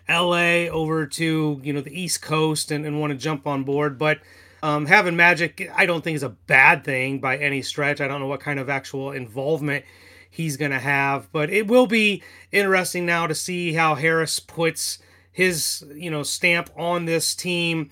L.A. 0.08 0.70
over 0.70 1.06
to 1.06 1.60
you 1.62 1.74
know 1.74 1.82
the 1.82 2.00
East 2.00 2.22
Coast 2.22 2.70
and, 2.70 2.86
and 2.86 2.98
want 2.98 3.10
to 3.10 3.18
jump 3.18 3.46
on 3.46 3.64
board, 3.64 3.98
but 3.98 4.20
um, 4.62 4.86
having 4.86 5.16
Magic, 5.16 5.70
I 5.75 5.86
don't 5.86 6.02
think 6.02 6.16
is 6.16 6.22
a 6.22 6.30
bad 6.30 6.84
thing 6.84 7.20
by 7.20 7.36
any 7.36 7.62
stretch. 7.62 8.00
I 8.00 8.08
don't 8.08 8.20
know 8.20 8.26
what 8.26 8.40
kind 8.40 8.58
of 8.58 8.68
actual 8.68 9.12
involvement 9.12 9.84
he's 10.30 10.56
going 10.56 10.70
to 10.70 10.78
have, 10.78 11.30
but 11.32 11.50
it 11.50 11.66
will 11.66 11.86
be 11.86 12.22
interesting 12.52 13.06
now 13.06 13.26
to 13.26 13.34
see 13.34 13.72
how 13.72 13.94
Harris 13.94 14.40
puts 14.40 14.98
his, 15.32 15.84
you 15.94 16.10
know, 16.10 16.22
stamp 16.22 16.70
on 16.76 17.04
this 17.04 17.34
team. 17.34 17.90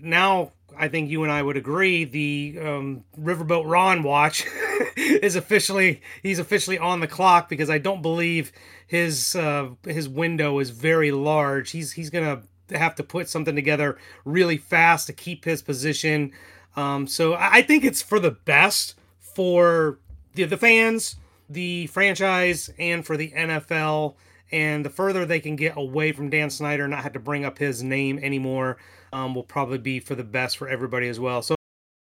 Now, 0.00 0.52
I 0.78 0.88
think 0.88 1.10
you 1.10 1.22
and 1.22 1.32
I 1.32 1.42
would 1.42 1.56
agree 1.56 2.04
the 2.04 2.58
um, 2.60 3.04
Riverboat 3.18 3.64
Ron 3.66 4.02
watch 4.02 4.46
is 4.96 5.36
officially 5.36 6.02
he's 6.22 6.38
officially 6.38 6.78
on 6.78 7.00
the 7.00 7.06
clock 7.06 7.48
because 7.48 7.70
I 7.70 7.78
don't 7.78 8.02
believe 8.02 8.52
his 8.86 9.34
uh, 9.34 9.70
his 9.84 10.08
window 10.08 10.58
is 10.58 10.70
very 10.70 11.12
large. 11.12 11.70
He's 11.70 11.92
he's 11.92 12.10
gonna 12.10 12.42
have 12.70 12.94
to 12.96 13.02
put 13.02 13.28
something 13.28 13.54
together 13.54 13.98
really 14.24 14.56
fast 14.56 15.06
to 15.06 15.12
keep 15.12 15.44
his 15.44 15.62
position. 15.62 16.32
Um, 16.76 17.06
so 17.06 17.34
I 17.34 17.62
think 17.62 17.84
it's 17.84 18.02
for 18.02 18.18
the 18.18 18.32
best 18.32 18.94
for 19.20 19.98
the, 20.34 20.44
the 20.44 20.56
fans, 20.56 21.16
the 21.48 21.86
franchise, 21.88 22.70
and 22.78 23.04
for 23.04 23.16
the 23.16 23.30
NFL. 23.30 24.14
And 24.52 24.84
the 24.84 24.90
further 24.90 25.24
they 25.24 25.40
can 25.40 25.56
get 25.56 25.76
away 25.76 26.12
from 26.12 26.30
Dan 26.30 26.50
Snyder, 26.50 26.86
not 26.86 27.02
have 27.02 27.14
to 27.14 27.20
bring 27.20 27.44
up 27.44 27.58
his 27.58 27.82
name 27.82 28.18
anymore, 28.22 28.76
um, 29.12 29.34
will 29.34 29.42
probably 29.42 29.78
be 29.78 29.98
for 30.00 30.14
the 30.14 30.24
best 30.24 30.56
for 30.56 30.68
everybody 30.68 31.08
as 31.08 31.18
well. 31.18 31.42
So 31.42 31.56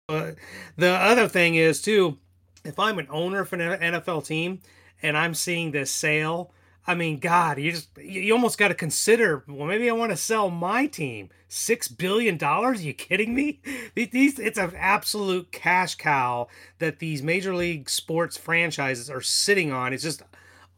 uh, 0.09 0.33
the 0.77 0.91
other 0.91 1.29
thing 1.29 1.55
is 1.55 1.81
too, 1.81 2.19
if 2.65 2.79
I'm 2.79 2.99
an 2.99 3.07
owner 3.11 3.45
for 3.45 3.57
an 3.57 3.81
NFL 3.81 4.27
team 4.27 4.61
and 5.03 5.17
I'm 5.17 5.35
seeing 5.35 5.71
this 5.71 5.91
sale, 5.91 6.53
I 6.87 6.95
mean, 6.95 7.19
God, 7.19 7.59
you 7.59 7.71
just 7.73 7.89
you 7.99 8.33
almost 8.35 8.59
got 8.59 8.69
to 8.69 8.75
consider. 8.75 9.43
Well, 9.49 9.67
maybe 9.67 9.89
I 9.89 9.95
want 9.95 10.13
to 10.13 10.17
sell 10.17 10.51
my 10.51 10.87
team. 10.87 11.31
Six 11.49 11.89
billion 11.89 12.37
dollars? 12.37 12.81
Are 12.81 12.85
you 12.85 12.95
kidding 12.95 13.35
me? 13.35 13.61
These 13.95 14.39
it's 14.39 14.59
an 14.59 14.75
absolute 14.77 15.51
cash 15.51 15.95
cow 15.95 16.49
that 16.81 16.99
these 16.99 17.23
major 17.23 17.55
league 17.55 17.89
sports 17.89 18.37
franchises 18.37 19.09
are 19.09 19.23
sitting 19.23 19.73
on. 19.73 19.93
It's 19.93 20.03
just 20.03 20.23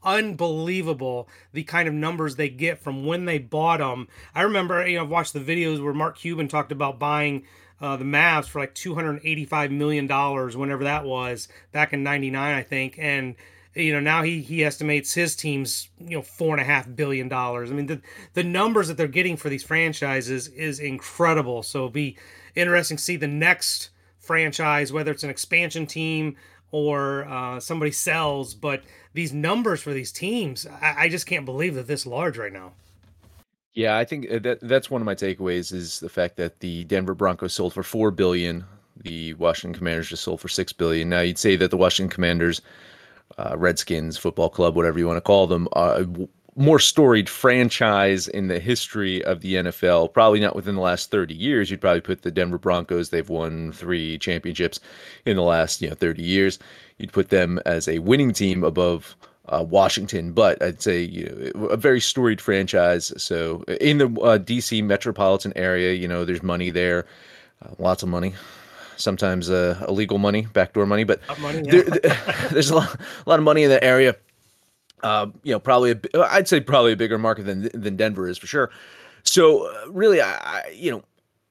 unbelievable 0.04 1.28
the 1.52 1.64
kind 1.64 1.88
of 1.88 1.94
numbers 1.94 2.36
they 2.36 2.48
get 2.48 2.78
from 2.78 3.04
when 3.04 3.24
they 3.24 3.38
bought 3.38 3.78
them. 3.78 4.06
I 4.34 4.42
remember, 4.42 4.86
you 4.86 4.96
know, 4.96 5.02
I've 5.02 5.10
watched 5.10 5.32
the 5.32 5.40
videos 5.40 5.82
where 5.82 5.92
Mark 5.92 6.16
Cuban 6.18 6.46
talked 6.46 6.70
about 6.70 7.00
buying 7.00 7.44
uh, 7.80 7.96
the 7.96 8.04
Mavs 8.04 8.46
for 8.46 8.60
like 8.60 8.74
285 8.74 9.72
million 9.72 10.06
dollars, 10.06 10.56
whenever 10.56 10.84
that 10.84 11.04
was 11.04 11.48
back 11.72 11.92
in 11.92 12.04
'99, 12.04 12.54
I 12.54 12.62
think, 12.62 12.96
and 12.98 13.34
you 13.76 13.92
know 13.92 14.00
now 14.00 14.22
he 14.22 14.40
he 14.40 14.64
estimates 14.64 15.12
his 15.12 15.36
team's 15.36 15.88
you 16.00 16.16
know 16.16 16.22
four 16.22 16.54
and 16.54 16.60
a 16.60 16.64
half 16.64 16.88
billion 16.94 17.28
dollars. 17.28 17.70
I 17.70 17.74
mean 17.74 17.86
the 17.86 18.00
the 18.34 18.44
numbers 18.44 18.88
that 18.88 18.96
they're 18.96 19.06
getting 19.06 19.36
for 19.36 19.48
these 19.48 19.62
franchises 19.62 20.48
is 20.48 20.80
incredible. 20.80 21.62
So 21.62 21.80
it'll 21.80 21.90
be 21.90 22.16
interesting 22.54 22.96
to 22.96 23.02
see 23.02 23.16
the 23.16 23.28
next 23.28 23.90
franchise, 24.18 24.92
whether 24.92 25.12
it's 25.12 25.22
an 25.22 25.30
expansion 25.30 25.86
team 25.86 26.36
or 26.72 27.26
uh, 27.26 27.60
somebody 27.60 27.92
sells, 27.92 28.54
but 28.54 28.82
these 29.14 29.32
numbers 29.32 29.80
for 29.80 29.92
these 29.92 30.12
teams, 30.12 30.66
I, 30.66 31.04
I 31.04 31.08
just 31.08 31.26
can't 31.26 31.44
believe 31.44 31.74
that 31.76 31.86
this 31.86 32.06
large 32.06 32.36
right 32.36 32.52
now. 32.52 32.72
Yeah, 33.72 33.96
I 33.96 34.04
think 34.04 34.30
uh, 34.30 34.38
that 34.40 34.60
that's 34.62 34.90
one 34.90 35.02
of 35.02 35.06
my 35.06 35.14
takeaways 35.14 35.72
is 35.72 36.00
the 36.00 36.08
fact 36.08 36.36
that 36.36 36.60
the 36.60 36.84
Denver 36.84 37.14
Broncos 37.14 37.52
sold 37.52 37.74
for 37.74 37.82
four 37.82 38.10
billion. 38.10 38.64
The 38.96 39.34
Washington 39.34 39.78
Commanders 39.78 40.08
just 40.08 40.24
sold 40.24 40.40
for 40.40 40.48
six 40.48 40.72
billion. 40.72 41.10
Now 41.10 41.20
you'd 41.20 41.38
say 41.38 41.56
that 41.56 41.70
the 41.70 41.76
Washington 41.76 42.12
Commanders, 42.12 42.62
uh, 43.38 43.54
Redskins 43.56 44.16
football 44.16 44.48
club, 44.48 44.76
whatever 44.76 44.98
you 44.98 45.06
want 45.06 45.18
to 45.18 45.22
call 45.22 45.46
them, 45.46 45.68
a 45.72 46.06
more 46.56 46.78
storied 46.78 47.28
franchise 47.28 48.28
in 48.28 48.48
the 48.48 48.58
history 48.58 49.22
of 49.24 49.42
the 49.42 49.56
NFL. 49.56 50.12
Probably 50.12 50.40
not 50.40 50.56
within 50.56 50.74
the 50.74 50.80
last 50.80 51.10
thirty 51.10 51.34
years. 51.34 51.70
You'd 51.70 51.80
probably 51.80 52.00
put 52.00 52.22
the 52.22 52.30
Denver 52.30 52.58
Broncos. 52.58 53.10
They've 53.10 53.28
won 53.28 53.72
three 53.72 54.18
championships 54.18 54.80
in 55.26 55.36
the 55.36 55.42
last 55.42 55.82
you 55.82 55.88
know 55.88 55.94
thirty 55.94 56.22
years. 56.22 56.58
You'd 56.98 57.12
put 57.12 57.28
them 57.28 57.60
as 57.66 57.88
a 57.88 57.98
winning 57.98 58.32
team 58.32 58.64
above 58.64 59.14
uh, 59.48 59.64
Washington, 59.68 60.32
but 60.32 60.60
I'd 60.62 60.82
say 60.82 61.02
you 61.02 61.52
know, 61.54 61.66
a 61.66 61.76
very 61.76 62.00
storied 62.00 62.40
franchise. 62.40 63.12
So 63.16 63.62
in 63.80 63.98
the 63.98 64.06
uh, 64.06 64.38
DC 64.38 64.82
metropolitan 64.82 65.52
area, 65.56 65.92
you 65.92 66.08
know, 66.08 66.24
there's 66.24 66.42
money 66.42 66.70
there, 66.70 67.06
uh, 67.64 67.70
lots 67.78 68.02
of 68.02 68.08
money. 68.08 68.34
Sometimes 68.96 69.50
uh, 69.50 69.84
illegal 69.88 70.18
money, 70.18 70.46
backdoor 70.52 70.86
money, 70.86 71.04
but 71.04 71.20
money, 71.38 71.62
yeah. 71.64 71.82
there, 71.82 72.38
there's 72.50 72.70
a 72.70 72.76
lot, 72.76 72.94
a 72.94 73.28
lot 73.28 73.38
of 73.38 73.44
money 73.44 73.62
in 73.62 73.70
the 73.70 73.82
area. 73.82 74.16
Uh, 75.02 75.26
you 75.42 75.52
know, 75.52 75.58
probably 75.58 75.92
a, 75.92 76.00
I'd 76.30 76.48
say 76.48 76.60
probably 76.60 76.92
a 76.92 76.96
bigger 76.96 77.18
market 77.18 77.44
than 77.44 77.68
than 77.74 77.96
Denver 77.96 78.28
is 78.28 78.38
for 78.38 78.46
sure. 78.46 78.70
So 79.22 79.68
uh, 79.68 79.90
really, 79.90 80.20
I, 80.20 80.34
I 80.36 80.68
you 80.70 80.90
know 80.90 81.04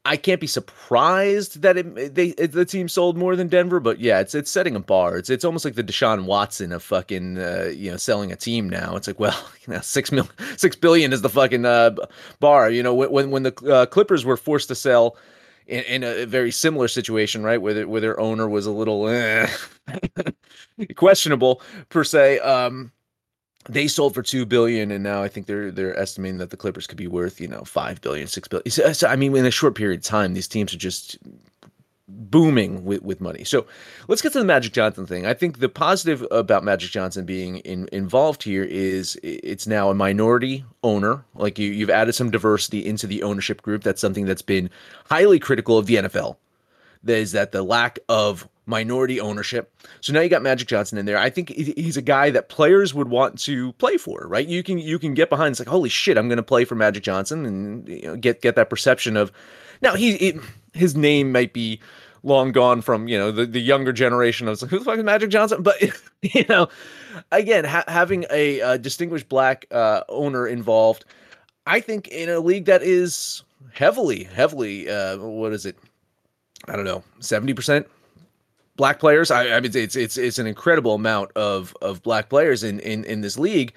I 0.07 0.17
can't 0.17 0.39
be 0.39 0.47
surprised 0.47 1.63
that 1.63 1.77
it, 1.77 2.13
they 2.13 2.27
it, 2.27 2.51
the 2.51 2.63
team 2.63 2.87
sold 2.87 3.17
more 3.17 3.35
than 3.35 3.47
Denver, 3.47 3.79
but 3.79 3.99
yeah, 3.99 4.19
it's 4.19 4.35
it's 4.35 4.51
setting 4.51 4.75
a 4.75 4.79
bar. 4.79 5.17
It's 5.17 5.31
it's 5.31 5.43
almost 5.43 5.65
like 5.65 5.73
the 5.73 5.83
Deshaun 5.83 6.25
Watson 6.25 6.71
of 6.71 6.83
fucking 6.83 7.39
uh, 7.39 7.71
you 7.75 7.89
know 7.89 7.97
selling 7.97 8.31
a 8.31 8.35
team 8.35 8.69
now. 8.69 8.95
It's 8.95 9.07
like 9.07 9.19
well, 9.19 9.37
you 9.67 9.73
know, 9.73 9.81
six 9.81 10.11
mil 10.11 10.29
six 10.57 10.75
billion 10.75 11.11
is 11.11 11.21
the 11.21 11.29
fucking 11.29 11.65
uh, 11.65 11.95
bar. 12.39 12.69
You 12.69 12.83
know 12.83 12.93
when 12.93 13.31
when 13.31 13.43
the 13.43 13.53
uh, 13.67 13.85
Clippers 13.87 14.23
were 14.23 14.37
forced 14.37 14.67
to 14.67 14.75
sell 14.75 15.17
in, 15.67 15.83
in, 15.83 16.03
a 16.03 16.25
very 16.25 16.51
similar 16.51 16.87
situation, 16.87 17.43
right, 17.43 17.61
where 17.61 17.73
their, 17.73 17.87
where 17.87 18.01
their 18.01 18.19
owner 18.19 18.47
was 18.47 18.65
a 18.65 18.71
little 18.71 19.07
eh, 19.07 19.49
questionable 20.95 21.61
per 21.89 22.03
se. 22.03 22.39
Um, 22.39 22.91
they 23.67 23.87
sold 23.87 24.13
for 24.13 24.21
two 24.21 24.45
billion, 24.45 24.91
and 24.91 25.03
now 25.03 25.23
I 25.23 25.27
think 25.27 25.47
they're 25.47 25.71
they're 25.71 25.97
estimating 25.97 26.37
that 26.37 26.51
the 26.51 26.57
Clippers 26.57 26.85
could 26.85 26.97
be 26.97 27.07
worth 27.07 27.41
you 27.41 27.47
know 27.47 27.61
five 27.61 27.99
billion, 28.01 28.27
six 28.27 28.47
billion. 28.47 28.69
So, 28.69 29.07
I 29.07 29.15
mean, 29.15 29.35
in 29.35 29.45
a 29.45 29.51
short 29.51 29.75
period 29.75 30.01
of 30.01 30.05
time, 30.05 30.33
these 30.33 30.47
teams 30.47 30.73
are 30.73 30.77
just 30.77 31.17
booming 32.07 32.85
with, 32.85 33.01
with 33.01 33.19
money. 33.19 33.43
So 33.43 33.65
let's 34.07 34.21
get 34.21 34.33
to 34.33 34.39
the 34.39 34.45
Magic 34.45 34.73
Johnson 34.73 35.05
thing. 35.05 35.25
I 35.25 35.33
think 35.33 35.59
the 35.59 35.69
positive 35.69 36.25
about 36.31 36.63
Magic 36.63 36.91
Johnson 36.91 37.25
being 37.25 37.57
in, 37.59 37.89
involved 37.91 38.43
here 38.43 38.63
is 38.63 39.19
it's 39.23 39.65
now 39.65 39.89
a 39.89 39.95
minority 39.95 40.63
owner. 40.83 41.25
Like 41.33 41.57
you, 41.57 41.71
you've 41.71 41.89
added 41.89 42.13
some 42.13 42.29
diversity 42.29 42.85
into 42.85 43.07
the 43.07 43.23
ownership 43.23 43.61
group. 43.61 43.83
That's 43.83 44.01
something 44.01 44.25
that's 44.25 44.43
been 44.43 44.69
highly 45.05 45.39
critical 45.39 45.77
of 45.77 45.87
the 45.87 45.95
NFL. 45.95 46.37
That 47.03 47.17
is 47.17 47.31
that 47.33 47.51
the 47.51 47.63
lack 47.63 47.99
of 48.09 48.47
minority 48.65 49.19
ownership. 49.19 49.71
So 50.01 50.11
now 50.11 50.21
you 50.21 50.29
got 50.29 50.41
Magic 50.41 50.67
Johnson 50.67 50.97
in 50.97 51.05
there. 51.05 51.17
I 51.17 51.29
think 51.29 51.49
he's 51.49 51.97
a 51.97 52.01
guy 52.01 52.31
that 52.31 52.49
players 52.49 52.93
would 52.93 53.09
want 53.09 53.39
to 53.41 53.73
play 53.73 53.97
for, 53.97 54.25
right? 54.27 54.47
You 54.47 54.63
can 54.63 54.77
you 54.77 54.97
can 54.99 55.13
get 55.13 55.29
behind. 55.29 55.51
It's 55.51 55.59
like 55.59 55.67
holy 55.67 55.89
shit, 55.89 56.17
I'm 56.17 56.27
going 56.27 56.37
to 56.37 56.43
play 56.43 56.65
for 56.65 56.75
Magic 56.75 57.03
Johnson 57.03 57.45
and 57.45 57.87
you 57.87 58.01
know, 58.03 58.15
get 58.15 58.41
get 58.41 58.55
that 58.55 58.69
perception 58.69 59.17
of. 59.17 59.31
Now 59.81 59.95
he 59.95 60.15
it, 60.15 60.35
his 60.75 60.95
name 60.95 61.31
might 61.31 61.53
be 61.53 61.79
long 62.23 62.51
gone 62.51 62.81
from 62.81 63.07
you 63.07 63.17
know 63.17 63.31
the, 63.31 63.45
the 63.45 63.61
younger 63.61 63.93
generation 63.93 64.47
of 64.47 64.61
like, 64.61 64.71
who 64.71 64.79
the 64.79 64.85
fuck 64.85 64.97
is 64.97 65.03
Magic 65.03 65.29
Johnson, 65.29 65.63
but 65.63 65.81
you 66.21 66.45
know, 66.49 66.67
again 67.31 67.63
ha- 67.63 67.85
having 67.87 68.25
a, 68.31 68.59
a, 68.59 68.77
distinguished 68.77 69.29
black 69.29 69.65
uh, 69.71 70.01
owner 70.09 70.47
involved, 70.47 71.05
I 71.65 71.79
think 71.79 72.07
in 72.09 72.29
a 72.29 72.39
league 72.39 72.65
that 72.65 72.83
is 72.83 73.43
heavily 73.73 74.23
heavily 74.23 74.89
uh, 74.89 75.17
what 75.17 75.53
is 75.53 75.65
it? 75.65 75.77
I 76.67 76.75
don't 76.75 76.85
know, 76.85 77.03
seventy 77.19 77.53
percent 77.53 77.87
black 78.75 78.99
players. 78.99 79.31
I, 79.31 79.55
I 79.55 79.59
mean, 79.59 79.71
it's 79.73 79.95
it's 79.95 80.17
it's 80.17 80.39
an 80.39 80.47
incredible 80.47 80.95
amount 80.95 81.31
of 81.33 81.75
of 81.81 82.03
black 82.03 82.29
players 82.29 82.63
in 82.63 82.79
in 82.81 83.03
in 83.05 83.21
this 83.21 83.37
league. 83.37 83.73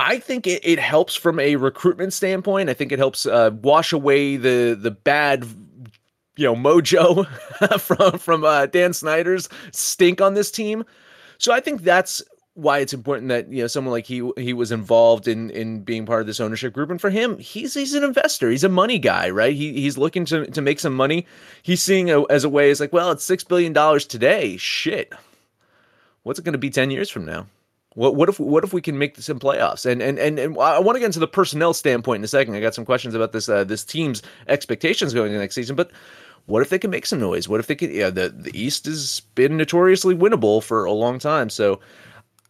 I 0.00 0.18
think 0.18 0.46
it, 0.46 0.60
it 0.64 0.78
helps 0.80 1.14
from 1.14 1.38
a 1.38 1.54
recruitment 1.56 2.12
standpoint. 2.12 2.68
I 2.68 2.74
think 2.74 2.90
it 2.90 2.98
helps 2.98 3.26
uh, 3.26 3.50
wash 3.62 3.92
away 3.92 4.36
the 4.36 4.76
the 4.80 4.90
bad, 4.90 5.46
you 6.36 6.46
know, 6.46 6.54
mojo 6.54 7.26
from 7.80 8.18
from 8.18 8.44
uh, 8.44 8.66
Dan 8.66 8.92
Snyder's 8.92 9.48
stink 9.72 10.20
on 10.20 10.34
this 10.34 10.50
team. 10.50 10.84
So 11.38 11.52
I 11.52 11.60
think 11.60 11.82
that's 11.82 12.22
why 12.54 12.78
it's 12.78 12.92
important 12.92 13.28
that 13.28 13.50
you 13.52 13.62
know 13.62 13.66
someone 13.66 13.92
like 13.92 14.06
he 14.06 14.30
he 14.36 14.52
was 14.52 14.70
involved 14.70 15.26
in 15.26 15.50
in 15.50 15.80
being 15.80 16.06
part 16.06 16.20
of 16.20 16.26
this 16.26 16.40
ownership 16.40 16.72
group. 16.72 16.90
And 16.90 17.00
for 17.00 17.10
him 17.10 17.38
he's 17.38 17.74
he's 17.74 17.94
an 17.94 18.04
investor. 18.04 18.50
He's 18.50 18.64
a 18.64 18.68
money 18.68 18.98
guy 18.98 19.30
right? 19.30 19.54
He 19.54 19.72
he's 19.72 19.98
looking 19.98 20.24
to 20.26 20.46
to 20.46 20.62
make 20.62 20.78
some 20.80 20.94
money. 20.94 21.26
He's 21.62 21.82
seeing 21.82 22.10
a, 22.10 22.22
as 22.28 22.44
a 22.44 22.48
way 22.48 22.70
is 22.70 22.80
like 22.80 22.92
well 22.92 23.10
it's 23.10 23.24
6 23.24 23.44
billion 23.44 23.72
dollars 23.72 24.06
today. 24.06 24.56
Shit. 24.56 25.12
What's 26.22 26.38
it 26.38 26.44
going 26.44 26.52
to 26.52 26.58
be 26.58 26.70
10 26.70 26.90
years 26.90 27.10
from 27.10 27.26
now? 27.26 27.46
What 27.94 28.16
what 28.16 28.28
if 28.28 28.40
what 28.40 28.64
if 28.64 28.72
we 28.72 28.80
can 28.80 28.98
make 28.98 29.16
in 29.16 29.38
playoffs? 29.38 29.86
And 29.86 30.02
and 30.02 30.18
and, 30.18 30.38
and 30.38 30.58
I 30.58 30.80
want 30.80 30.96
to 30.96 31.00
get 31.00 31.06
into 31.06 31.20
the 31.20 31.28
personnel 31.28 31.74
standpoint 31.74 32.20
in 32.20 32.24
a 32.24 32.28
second. 32.28 32.54
I 32.54 32.60
got 32.60 32.74
some 32.74 32.84
questions 32.84 33.14
about 33.14 33.32
this 33.32 33.48
uh, 33.48 33.62
this 33.64 33.84
team's 33.84 34.20
expectations 34.48 35.14
going 35.14 35.28
into 35.28 35.38
next 35.38 35.54
season. 35.54 35.76
But 35.76 35.92
what 36.46 36.62
if 36.62 36.68
they 36.68 36.78
can 36.78 36.90
make 36.90 37.06
some 37.06 37.20
noise? 37.20 37.48
What 37.48 37.60
if 37.60 37.66
they 37.66 37.74
could? 37.74 37.90
Yeah, 37.90 38.10
the 38.10 38.28
the 38.28 38.58
East 38.58 38.86
has 38.86 39.20
been 39.34 39.56
notoriously 39.56 40.14
winnable 40.14 40.62
for 40.62 40.84
a 40.84 40.92
long 40.92 41.18
time. 41.18 41.48
So 41.48 41.80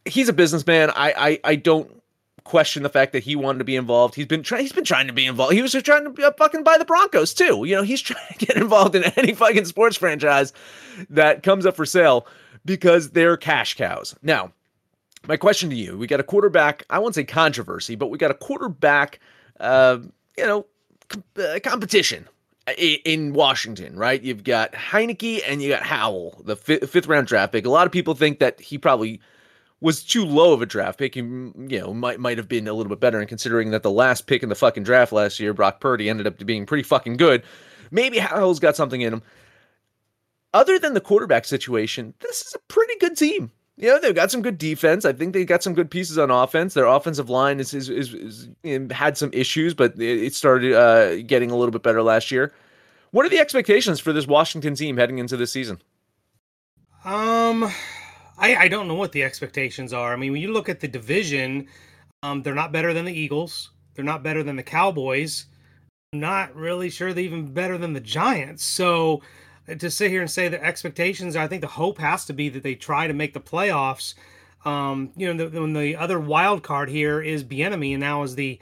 he's 0.04 0.28
a 0.28 0.32
businessman. 0.32 0.90
I, 0.90 1.14
I 1.16 1.40
I 1.44 1.56
don't 1.56 2.02
question 2.42 2.82
the 2.82 2.88
fact 2.88 3.12
that 3.12 3.22
he 3.22 3.36
wanted 3.36 3.58
to 3.58 3.64
be 3.64 3.76
involved. 3.76 4.14
He's 4.14 4.26
been 4.26 4.42
trying. 4.42 4.62
He's 4.62 4.72
been 4.72 4.84
trying 4.84 5.06
to 5.06 5.12
be 5.12 5.26
involved. 5.26 5.54
He 5.54 5.62
was 5.62 5.72
just 5.72 5.86
trying 5.86 6.12
to 6.12 6.26
uh, 6.26 6.32
fucking 6.36 6.64
buy 6.64 6.76
the 6.78 6.84
Broncos 6.84 7.34
too. 7.34 7.64
You 7.64 7.76
know, 7.76 7.82
he's 7.82 8.00
trying 8.02 8.26
to 8.36 8.46
get 8.46 8.56
involved 8.56 8.94
in 8.94 9.04
any 9.16 9.34
fucking 9.34 9.64
sports 9.64 9.96
franchise 9.96 10.52
that 11.10 11.42
comes 11.42 11.66
up 11.66 11.76
for 11.76 11.86
sale 11.86 12.26
because 12.64 13.10
they're 13.10 13.36
cash 13.36 13.74
cows. 13.74 14.16
Now, 14.22 14.52
my 15.28 15.36
question 15.36 15.70
to 15.70 15.76
you: 15.76 15.96
We 15.96 16.08
got 16.08 16.20
a 16.20 16.24
quarterback. 16.24 16.84
I 16.90 16.98
won't 16.98 17.14
say 17.14 17.24
controversy, 17.24 17.94
but 17.94 18.08
we 18.08 18.18
got 18.18 18.30
a 18.30 18.34
quarterback. 18.34 19.20
Uh, 19.60 19.98
you 20.36 20.44
know, 20.44 20.66
uh, 21.38 21.60
competition 21.62 22.26
Uh, 22.66 22.72
in 22.72 23.34
Washington, 23.34 23.94
right? 23.96 24.22
You've 24.22 24.42
got 24.42 24.72
Heinicke 24.72 25.42
and 25.46 25.60
you 25.60 25.68
got 25.68 25.82
Howell, 25.82 26.42
the 26.46 26.56
fifth 26.56 27.06
round 27.06 27.26
draft 27.26 27.52
pick. 27.52 27.66
A 27.66 27.70
lot 27.70 27.86
of 27.86 27.92
people 27.92 28.14
think 28.14 28.38
that 28.38 28.58
he 28.58 28.78
probably 28.78 29.20
was 29.82 30.02
too 30.02 30.24
low 30.24 30.54
of 30.54 30.62
a 30.62 30.66
draft 30.66 30.98
pick. 30.98 31.14
He, 31.14 31.20
you 31.20 31.54
know, 31.78 31.92
might 31.92 32.20
might 32.20 32.38
have 32.38 32.48
been 32.48 32.66
a 32.66 32.72
little 32.72 32.88
bit 32.88 33.00
better. 33.00 33.20
And 33.20 33.28
considering 33.28 33.70
that 33.72 33.82
the 33.82 33.90
last 33.90 34.26
pick 34.26 34.42
in 34.42 34.48
the 34.48 34.54
fucking 34.54 34.82
draft 34.82 35.12
last 35.12 35.38
year, 35.38 35.52
Brock 35.52 35.78
Purdy, 35.78 36.08
ended 36.08 36.26
up 36.26 36.38
being 36.46 36.64
pretty 36.64 36.84
fucking 36.84 37.18
good, 37.18 37.42
maybe 37.90 38.18
Howell's 38.18 38.60
got 38.60 38.76
something 38.76 39.02
in 39.02 39.12
him. 39.12 39.22
Other 40.54 40.78
than 40.78 40.94
the 40.94 41.02
quarterback 41.02 41.44
situation, 41.44 42.14
this 42.20 42.40
is 42.40 42.54
a 42.54 42.72
pretty 42.72 42.94
good 42.98 43.16
team. 43.18 43.50
You 43.76 43.88
know, 43.88 44.00
they've 44.00 44.14
got 44.14 44.30
some 44.30 44.42
good 44.42 44.56
defense. 44.56 45.04
I 45.04 45.12
think 45.12 45.32
they 45.32 45.44
got 45.44 45.62
some 45.62 45.74
good 45.74 45.90
pieces 45.90 46.16
on 46.16 46.30
offense. 46.30 46.74
Their 46.74 46.86
offensive 46.86 47.28
line 47.28 47.58
is, 47.58 47.74
is, 47.74 47.88
is, 47.88 48.14
is 48.14 48.48
had 48.92 49.18
some 49.18 49.30
issues, 49.32 49.74
but 49.74 50.00
it 50.00 50.32
started 50.34 50.74
uh, 50.74 51.22
getting 51.22 51.50
a 51.50 51.56
little 51.56 51.72
bit 51.72 51.82
better 51.82 52.02
last 52.02 52.30
year. 52.30 52.52
What 53.10 53.26
are 53.26 53.28
the 53.28 53.40
expectations 53.40 53.98
for 53.98 54.12
this 54.12 54.26
Washington 54.26 54.76
team 54.76 54.96
heading 54.96 55.18
into 55.18 55.36
this 55.36 55.50
season? 55.50 55.80
Um, 57.04 57.64
I, 58.38 58.56
I 58.56 58.68
don't 58.68 58.88
know 58.88 58.94
what 58.94 59.12
the 59.12 59.24
expectations 59.24 59.92
are. 59.92 60.12
I 60.12 60.16
mean, 60.16 60.32
when 60.32 60.40
you 60.40 60.52
look 60.52 60.68
at 60.68 60.80
the 60.80 60.88
division, 60.88 61.66
um, 62.22 62.42
they're 62.42 62.54
not 62.54 62.72
better 62.72 62.94
than 62.94 63.04
the 63.04 63.12
Eagles. 63.12 63.70
They're 63.94 64.04
not 64.04 64.22
better 64.22 64.42
than 64.42 64.56
the 64.56 64.62
Cowboys. 64.62 65.46
I'm 66.12 66.20
not 66.20 66.54
really 66.54 66.90
sure 66.90 67.12
they're 67.12 67.24
even 67.24 67.52
better 67.52 67.76
than 67.76 67.92
the 67.92 68.00
Giants. 68.00 68.64
So 68.64 69.22
to 69.66 69.90
sit 69.90 70.10
here 70.10 70.20
and 70.20 70.30
say 70.30 70.48
the 70.48 70.62
expectations, 70.62 71.36
I 71.36 71.48
think 71.48 71.60
the 71.60 71.68
hope 71.68 71.98
has 71.98 72.24
to 72.26 72.32
be 72.32 72.48
that 72.50 72.62
they 72.62 72.74
try 72.74 73.06
to 73.06 73.14
make 73.14 73.34
the 73.34 73.40
playoffs. 73.40 74.14
Um, 74.64 75.10
you 75.16 75.32
know, 75.32 75.48
the, 75.48 75.60
when 75.60 75.72
the 75.72 75.96
other 75.96 76.18
wild 76.18 76.62
card 76.62 76.88
here 76.88 77.20
is 77.20 77.44
Bieniemy, 77.44 77.92
and 77.92 78.00
now 78.00 78.22
is 78.22 78.34
the 78.34 78.58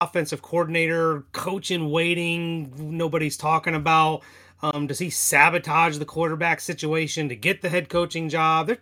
offensive 0.00 0.42
coordinator, 0.42 1.24
coach 1.32 1.70
in 1.70 1.90
waiting. 1.90 2.72
Nobody's 2.96 3.36
talking 3.36 3.74
about. 3.74 4.22
Um, 4.62 4.86
does 4.86 4.98
he 4.98 5.10
sabotage 5.10 5.98
the 5.98 6.04
quarterback 6.04 6.60
situation 6.60 7.28
to 7.28 7.36
get 7.36 7.62
the 7.62 7.68
head 7.68 7.88
coaching 7.88 8.28
job? 8.28 8.68
There, 8.68 8.78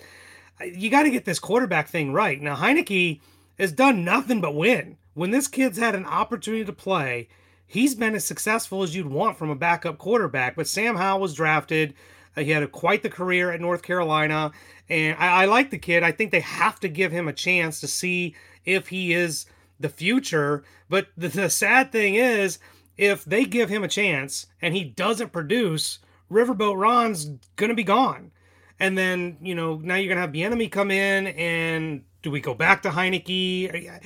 you 0.67 0.91
got 0.91 1.05
to 1.05 1.11
get 1.11 1.25
this 1.25 1.39
quarterback 1.39 1.89
thing 1.89 2.13
right. 2.13 2.41
Now 2.41 2.57
Heinicke 2.57 3.21
has 3.59 3.73
done 3.73 4.05
nothing 4.05 4.41
but 4.41 4.55
win. 4.55 4.97
When 5.15 5.31
this 5.31 5.49
kid's 5.49 5.79
had 5.79 5.95
an 5.95 6.07
opportunity 6.07 6.65
to 6.65 6.73
play, 6.73 7.29
he's 7.71 7.95
been 7.95 8.17
as 8.17 8.25
successful 8.25 8.83
as 8.83 8.97
you'd 8.97 9.07
want 9.07 9.39
from 9.39 9.49
a 9.49 9.55
backup 9.55 9.97
quarterback. 9.97 10.57
But 10.57 10.67
Sam 10.67 10.97
Howell 10.97 11.21
was 11.21 11.35
drafted. 11.35 11.95
Uh, 12.37 12.41
he 12.43 12.51
had 12.51 12.65
a, 12.65 12.67
quite 12.67 13.05
the 13.05 13.09
career 13.09 13.53
at 13.53 13.61
North 13.61 13.83
Carolina, 13.83 14.51
and 14.89 15.17
I, 15.19 15.43
I 15.43 15.45
like 15.45 15.71
the 15.71 15.79
kid. 15.79 16.03
I 16.03 16.11
think 16.11 16.33
they 16.33 16.41
have 16.41 16.81
to 16.81 16.89
give 16.89 17.13
him 17.13 17.29
a 17.29 17.33
chance 17.33 17.81
to 17.81 17.87
see 17.87 18.35
if 18.65 18.89
he 18.89 19.13
is 19.13 19.47
the 19.79 19.89
future. 19.89 20.65
But 20.89 21.09
the, 21.17 21.29
the 21.29 21.49
sad 21.49 21.93
thing 21.93 22.17
is, 22.17 22.59
if 22.99 23.25
they 23.25 23.45
give 23.45 23.69
him 23.69 23.85
a 23.85 23.89
chance 23.89 24.47
and 24.61 24.75
he 24.75 24.83
doesn't 24.83 25.33
produce, 25.33 26.01
Riverboat 26.31 26.77
Ron's 26.77 27.31
gonna 27.55 27.75
be 27.75 27.85
gone. 27.85 28.33
And 28.81 28.99
then 28.99 29.39
you 29.41 29.55
know 29.55 29.77
now 29.77 29.95
you're 29.95 30.09
gonna 30.09 30.23
have 30.23 30.33
Bieniemy 30.33 30.73
come 30.73 30.91
in, 30.91 31.29
and 31.29 32.03
do 32.23 32.33
we 32.33 32.41
go 32.41 32.55
back 32.55 32.83
to 32.83 32.91
Heinicke? 32.91 34.01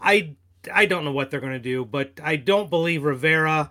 I 0.00 0.36
I 0.72 0.86
don't 0.86 1.04
know 1.04 1.12
what 1.12 1.30
they're 1.30 1.40
going 1.40 1.52
to 1.52 1.58
do, 1.58 1.84
but 1.84 2.12
I 2.22 2.36
don't 2.36 2.70
believe 2.70 3.04
Rivera. 3.04 3.70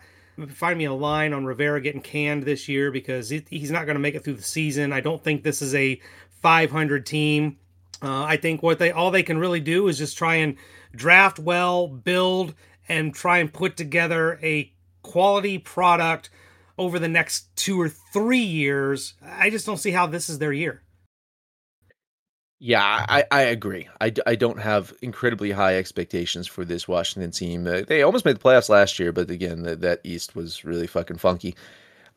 Find 0.49 0.77
me 0.77 0.85
a 0.85 0.93
line 0.93 1.33
on 1.33 1.45
Rivera 1.45 1.81
getting 1.81 2.01
canned 2.01 2.43
this 2.43 2.67
year 2.69 2.91
because 2.91 3.29
he's 3.29 3.71
not 3.71 3.85
going 3.85 3.95
to 3.95 3.99
make 3.99 4.15
it 4.15 4.23
through 4.23 4.35
the 4.35 4.43
season. 4.43 4.93
I 4.93 5.01
don't 5.01 5.23
think 5.23 5.43
this 5.43 5.61
is 5.61 5.73
a 5.73 5.99
500 6.41 7.05
team. 7.05 7.57
Uh, 8.01 8.23
I 8.23 8.37
think 8.37 8.61
what 8.61 8.77
they 8.77 8.91
all 8.91 9.09
they 9.09 9.23
can 9.23 9.39
really 9.39 9.59
do 9.59 9.87
is 9.87 9.97
just 9.97 10.17
try 10.17 10.35
and 10.35 10.55
draft 10.95 11.39
well, 11.39 11.87
build, 11.87 12.53
and 12.87 13.13
try 13.13 13.39
and 13.39 13.51
put 13.51 13.75
together 13.75 14.39
a 14.43 14.71
quality 15.01 15.57
product 15.57 16.29
over 16.77 16.99
the 16.99 17.07
next 17.07 17.55
two 17.55 17.79
or 17.81 17.89
three 17.89 18.37
years. 18.37 19.15
I 19.23 19.49
just 19.49 19.65
don't 19.65 19.77
see 19.77 19.91
how 19.91 20.05
this 20.05 20.29
is 20.29 20.37
their 20.37 20.53
year. 20.53 20.83
Yeah, 22.59 23.05
I, 23.07 23.23
I 23.29 23.41
agree. 23.41 23.87
I, 24.01 24.11
I 24.25 24.35
don't 24.35 24.59
have 24.59 24.91
incredibly 25.03 25.51
high 25.51 25.77
expectations 25.77 26.47
for 26.47 26.65
this 26.65 26.87
Washington 26.87 27.29
team. 27.29 27.67
Uh, 27.67 27.81
they 27.87 28.01
almost 28.01 28.25
made 28.25 28.35
the 28.35 28.39
playoffs 28.41 28.67
last 28.69 28.97
year, 28.97 29.11
but 29.11 29.29
again, 29.29 29.61
the, 29.61 29.75
that 29.75 30.01
East 30.03 30.35
was 30.35 30.65
really 30.65 30.87
fucking 30.87 31.17
funky. 31.17 31.55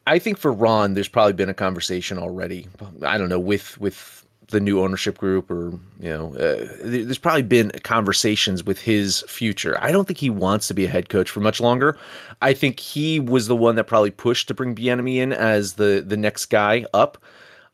I 0.06 0.18
think 0.18 0.38
for 0.38 0.50
Ron, 0.52 0.94
there's 0.94 1.08
probably 1.08 1.34
been 1.34 1.50
a 1.50 1.54
conversation 1.54 2.18
already. 2.18 2.68
I 3.02 3.18
don't 3.18 3.28
know 3.28 3.38
with 3.38 3.78
with 3.80 4.24
the 4.48 4.60
new 4.60 4.80
ownership 4.80 5.18
group, 5.18 5.50
or 5.50 5.72
you 6.00 6.10
know, 6.10 6.34
uh, 6.36 6.66
there's 6.82 7.18
probably 7.18 7.42
been 7.42 7.70
conversations 7.84 8.64
with 8.64 8.80
his 8.80 9.22
future. 9.28 9.76
I 9.80 9.92
don't 9.92 10.06
think 10.06 10.18
he 10.18 10.30
wants 10.30 10.68
to 10.68 10.74
be 10.74 10.86
a 10.86 10.88
head 10.88 11.10
coach 11.10 11.30
for 11.30 11.40
much 11.40 11.60
longer. 11.60 11.98
I 12.40 12.54
think 12.54 12.80
he 12.80 13.20
was 13.20 13.46
the 13.46 13.56
one 13.56 13.76
that 13.76 13.84
probably 13.84 14.10
pushed 14.10 14.48
to 14.48 14.54
bring 14.54 14.74
Bieniemy 14.74 15.16
in 15.16 15.32
as 15.34 15.74
the 15.74 16.02
the 16.06 16.16
next 16.16 16.46
guy 16.46 16.86
up. 16.94 17.18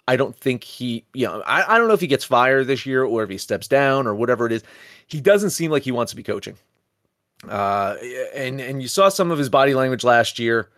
I 0.09 0.17
don't 0.17 0.37
think 0.37 0.63
he, 0.63 1.05
you 1.15 1.27
know, 1.27 1.43
I, 1.47 1.75
I 1.75 1.79
don't 1.79 1.89
know 1.89 1.95
if 1.95 2.01
he 2.01 2.07
gets 2.07 2.25
fired 2.25 2.67
this 2.67 2.87
year 2.87 3.05
or 3.05 3.25
if 3.25 3.31
he 3.31 3.39
steps 3.39 3.67
down 3.67 4.07
or 4.07 4.15
whatever 4.15 4.47
it 4.47 4.53
is. 4.53 4.63
He 5.07 5.21
doesn't 5.21 5.51
seem 5.51 5.71
like 5.71 5.83
he 5.83 5.93
wants 5.93 6.13
to 6.13 6.17
be 6.17 6.23
coaching. 6.23 6.57
Uh, 7.49 7.97
and 8.35 8.61
and 8.61 8.81
you 8.81 8.89
saw 8.89 9.09
some 9.09 9.31
of 9.31 9.39
his 9.39 9.49
body 9.49 9.75
language 9.75 10.05
last 10.05 10.39
year. 10.39 10.71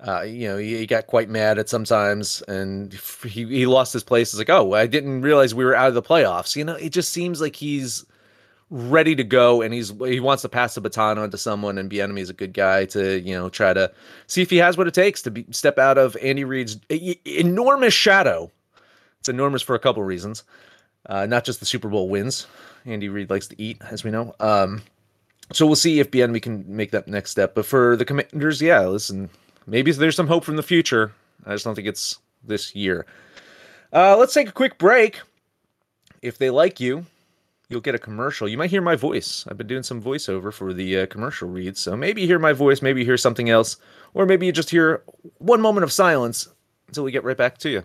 Uh, 0.00 0.22
you 0.22 0.46
know, 0.46 0.58
he, 0.58 0.76
he, 0.76 0.86
got 0.86 1.06
quite 1.06 1.28
mad 1.30 1.58
at 1.58 1.68
sometimes, 1.68 2.42
and 2.42 2.92
he 3.24 3.44
he 3.44 3.66
lost 3.66 3.92
his 3.92 4.04
place. 4.04 4.30
It's 4.30 4.38
like, 4.38 4.50
oh, 4.50 4.74
I 4.74 4.86
didn't 4.86 5.22
realize 5.22 5.54
we 5.54 5.64
were 5.64 5.74
out 5.74 5.88
of 5.88 5.94
the 5.94 6.02
playoffs. 6.02 6.54
You 6.54 6.64
know, 6.64 6.74
it 6.74 6.90
just 6.90 7.12
seems 7.12 7.40
like 7.40 7.56
he's 7.56 8.04
ready 8.70 9.14
to 9.14 9.24
go, 9.24 9.62
and 9.62 9.72
he's 9.72 9.90
he 10.00 10.20
wants 10.20 10.42
to 10.42 10.48
pass 10.48 10.74
the 10.74 10.80
baton 10.80 11.18
on 11.18 11.30
to 11.30 11.38
someone. 11.38 11.78
And 11.78 11.90
Bieniemy 11.90 12.20
is 12.20 12.30
a 12.30 12.34
good 12.34 12.52
guy 12.52 12.84
to 12.86 13.20
you 13.20 13.34
know 13.34 13.48
try 13.48 13.72
to 13.72 13.90
see 14.26 14.42
if 14.42 14.50
he 14.50 14.58
has 14.58 14.76
what 14.76 14.86
it 14.86 14.94
takes 14.94 15.22
to 15.22 15.30
be, 15.30 15.46
step 15.50 15.78
out 15.78 15.98
of 15.98 16.16
Andy 16.22 16.44
Reid's 16.44 16.78
enormous 16.90 17.94
shadow 17.94 18.50
it's 19.26 19.34
enormous 19.34 19.62
for 19.62 19.74
a 19.74 19.80
couple 19.80 20.04
reasons. 20.04 20.44
Uh, 21.06 21.26
not 21.26 21.44
just 21.44 21.58
the 21.58 21.66
Super 21.66 21.88
Bowl 21.88 22.08
wins. 22.08 22.46
Andy 22.84 23.08
Reid 23.08 23.28
likes 23.28 23.48
to 23.48 23.60
eat, 23.60 23.82
as 23.90 24.04
we 24.04 24.12
know. 24.12 24.34
Um, 24.38 24.82
so 25.52 25.66
we'll 25.66 25.74
see 25.74 25.98
if 25.98 26.12
Bieniemy 26.12 26.40
can 26.40 26.64
make 26.68 26.92
that 26.92 27.08
next 27.08 27.32
step. 27.32 27.54
But 27.56 27.66
for 27.66 27.96
the 27.96 28.04
Commanders, 28.04 28.62
yeah, 28.62 28.86
listen, 28.86 29.28
maybe 29.66 29.90
there's 29.90 30.14
some 30.14 30.28
hope 30.28 30.44
from 30.44 30.54
the 30.54 30.62
future. 30.62 31.12
I 31.44 31.54
just 31.54 31.64
don't 31.64 31.74
think 31.74 31.88
it's 31.88 32.20
this 32.44 32.74
year. 32.76 33.04
Uh, 33.92 34.16
let's 34.16 34.34
take 34.34 34.48
a 34.48 34.52
quick 34.52 34.78
break. 34.78 35.20
If 36.22 36.38
they 36.38 36.50
like 36.50 36.78
you, 36.78 37.04
you'll 37.68 37.80
get 37.80 37.96
a 37.96 38.00
commercial. 38.00 38.48
You 38.48 38.58
might 38.58 38.70
hear 38.70 38.80
my 38.80 38.94
voice. 38.94 39.44
I've 39.48 39.58
been 39.58 39.66
doing 39.66 39.82
some 39.82 40.00
voiceover 40.00 40.52
for 40.52 40.72
the 40.72 41.00
uh, 41.00 41.06
commercial 41.06 41.48
reads, 41.48 41.80
so 41.80 41.96
maybe 41.96 42.20
you 42.20 42.28
hear 42.28 42.38
my 42.38 42.52
voice, 42.52 42.80
maybe 42.80 43.00
you 43.00 43.06
hear 43.06 43.16
something 43.16 43.50
else, 43.50 43.76
or 44.14 44.24
maybe 44.24 44.46
you 44.46 44.52
just 44.52 44.70
hear 44.70 45.02
one 45.38 45.60
moment 45.60 45.82
of 45.82 45.92
silence 45.92 46.48
until 46.86 47.02
we 47.02 47.10
get 47.10 47.24
right 47.24 47.36
back 47.36 47.58
to 47.58 47.70
you. 47.70 47.84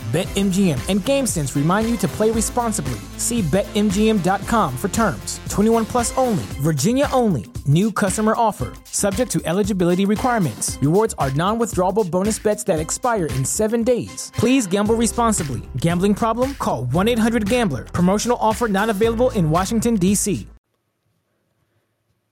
BetMGM 0.11 0.89
and 0.89 0.99
GameSense 0.99 1.55
remind 1.55 1.89
you 1.89 1.95
to 1.95 2.07
play 2.09 2.31
responsibly. 2.31 2.99
See 3.15 3.41
BetMGM.com 3.43 4.75
for 4.75 4.89
terms. 4.89 5.39
21 5.47 5.85
plus 5.85 6.17
only, 6.17 6.43
Virginia 6.59 7.07
only. 7.13 7.45
New 7.65 7.93
customer 7.93 8.33
offer, 8.35 8.73
subject 8.83 9.31
to 9.31 9.41
eligibility 9.45 10.05
requirements. 10.05 10.77
Rewards 10.81 11.15
are 11.17 11.31
non 11.31 11.57
withdrawable 11.57 12.11
bonus 12.11 12.39
bets 12.39 12.65
that 12.65 12.77
expire 12.77 13.27
in 13.27 13.45
seven 13.45 13.83
days. 13.83 14.33
Please 14.35 14.67
gamble 14.67 14.95
responsibly. 14.95 15.61
Gambling 15.77 16.15
problem? 16.15 16.55
Call 16.55 16.83
1 16.85 17.07
800 17.07 17.47
Gambler. 17.47 17.85
Promotional 17.85 18.37
offer 18.41 18.67
not 18.67 18.89
available 18.89 19.29
in 19.29 19.49
Washington, 19.49 19.95
D.C. 19.95 20.45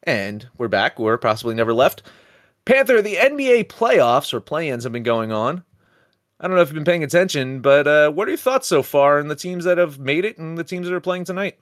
And 0.03 0.49
we're 0.57 0.67
back. 0.67 0.99
We're 0.99 1.17
possibly 1.17 1.55
never 1.55 1.73
left. 1.73 2.01
Panther, 2.65 3.01
the 3.01 3.15
NBA 3.15 3.67
playoffs 3.67 4.33
or 4.33 4.41
play 4.41 4.67
ins 4.67 4.83
have 4.83 4.91
been 4.91 5.03
going 5.03 5.31
on. 5.31 5.63
I 6.39 6.47
don't 6.47 6.55
know 6.55 6.61
if 6.61 6.69
you've 6.69 6.75
been 6.75 6.85
paying 6.85 7.03
attention, 7.03 7.59
but 7.59 7.85
uh, 7.85 8.11
what 8.11 8.27
are 8.27 8.31
your 8.31 8.37
thoughts 8.37 8.67
so 8.67 8.81
far 8.81 9.19
on 9.19 9.27
the 9.27 9.35
teams 9.35 9.65
that 9.65 9.77
have 9.77 9.99
made 9.99 10.23
it 10.23 10.37
and 10.37 10.57
the 10.57 10.63
teams 10.63 10.87
that 10.87 10.95
are 10.95 11.01
playing 11.01 11.25
tonight? 11.25 11.59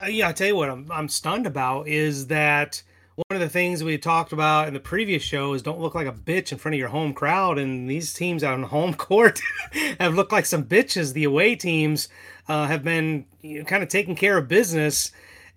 Uh, 0.00 0.06
yeah, 0.06 0.28
I 0.28 0.32
tell 0.32 0.46
you 0.46 0.56
what, 0.56 0.70
I'm 0.70 0.90
I'm 0.90 1.08
stunned 1.08 1.46
about 1.46 1.88
is 1.88 2.28
that 2.28 2.82
one 3.16 3.24
of 3.30 3.40
the 3.40 3.48
things 3.48 3.82
we 3.82 3.98
talked 3.98 4.32
about 4.32 4.68
in 4.68 4.74
the 4.74 4.80
previous 4.80 5.22
show 5.22 5.52
is 5.54 5.62
don't 5.62 5.80
look 5.80 5.94
like 5.94 6.06
a 6.06 6.12
bitch 6.12 6.52
in 6.52 6.58
front 6.58 6.74
of 6.74 6.78
your 6.78 6.88
home 6.88 7.12
crowd, 7.12 7.58
and 7.58 7.90
these 7.90 8.12
teams 8.12 8.44
on 8.44 8.62
home 8.64 8.94
court 8.94 9.40
have 9.98 10.14
looked 10.14 10.32
like 10.32 10.46
some 10.46 10.64
bitches. 10.64 11.12
The 11.12 11.24
away 11.24 11.56
teams 11.56 12.08
uh, 12.48 12.66
have 12.66 12.84
been 12.84 13.26
you 13.40 13.58
know, 13.60 13.64
kind 13.64 13.82
of 13.82 13.88
taking 13.88 14.14
care 14.14 14.38
of 14.38 14.46
business 14.46 15.10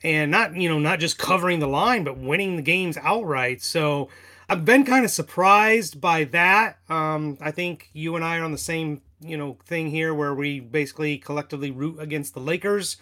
and 0.03 0.31
not 0.31 0.55
you 0.55 0.69
know 0.69 0.79
not 0.79 0.99
just 0.99 1.19
covering 1.19 1.59
the 1.59 1.67
line, 1.67 2.03
but 2.03 2.17
winning 2.17 2.55
the 2.55 2.61
games 2.63 2.97
outright. 2.97 3.61
So 3.61 4.09
I've 4.49 4.63
been 4.63 4.85
kind 4.85 5.03
of 5.03 5.11
surprised 5.11 5.99
by 5.99 6.23
that. 6.25 6.77
Um, 6.89 7.37
I 7.41 7.51
think 7.51 7.89
you 7.91 8.15
and 8.15 8.23
I 8.23 8.37
are 8.37 8.43
on 8.43 8.53
the 8.53 8.57
same 8.57 9.01
you 9.19 9.37
know 9.37 9.57
thing 9.65 9.89
here, 9.89 10.13
where 10.13 10.33
we 10.33 10.59
basically 10.59 11.17
collectively 11.17 11.69
root 11.69 11.99
against 11.99 12.33
the 12.33 12.39
Lakers. 12.39 12.97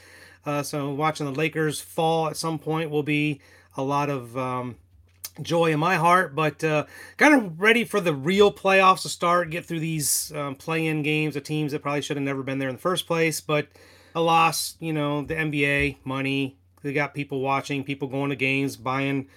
Uh, 0.45 0.63
so 0.63 0.91
watching 0.91 1.25
the 1.25 1.31
Lakers 1.31 1.79
fall 1.81 2.27
at 2.27 2.37
some 2.37 2.57
point 2.57 2.89
will 2.89 3.03
be 3.03 3.41
a 3.77 3.83
lot 3.83 4.09
of 4.09 4.35
um, 4.37 4.77
joy 5.41 5.71
in 5.71 5.79
my 5.79 5.95
heart. 5.95 6.33
But 6.33 6.63
uh, 6.63 6.85
kind 7.17 7.35
of 7.35 7.61
ready 7.61 7.83
for 7.83 8.01
the 8.01 8.13
real 8.13 8.51
playoffs 8.51 9.03
to 9.03 9.09
start. 9.09 9.51
Get 9.51 9.65
through 9.65 9.81
these 9.81 10.31
um, 10.33 10.55
play-in 10.55 11.03
games 11.03 11.35
of 11.35 11.43
teams 11.43 11.73
that 11.73 11.81
probably 11.81 12.01
should 12.01 12.17
have 12.17 12.23
never 12.23 12.41
been 12.41 12.57
there 12.57 12.69
in 12.69 12.75
the 12.75 12.81
first 12.81 13.05
place. 13.05 13.39
But 13.39 13.67
a 14.15 14.21
loss, 14.21 14.77
you 14.79 14.93
know, 14.93 15.21
the 15.21 15.35
NBA 15.35 15.97
money. 16.03 16.57
They 16.81 16.93
got 16.93 17.13
people 17.13 17.41
watching, 17.41 17.83
people 17.83 18.07
going 18.07 18.29
to 18.29 18.35
games, 18.35 18.77
buying 18.77 19.27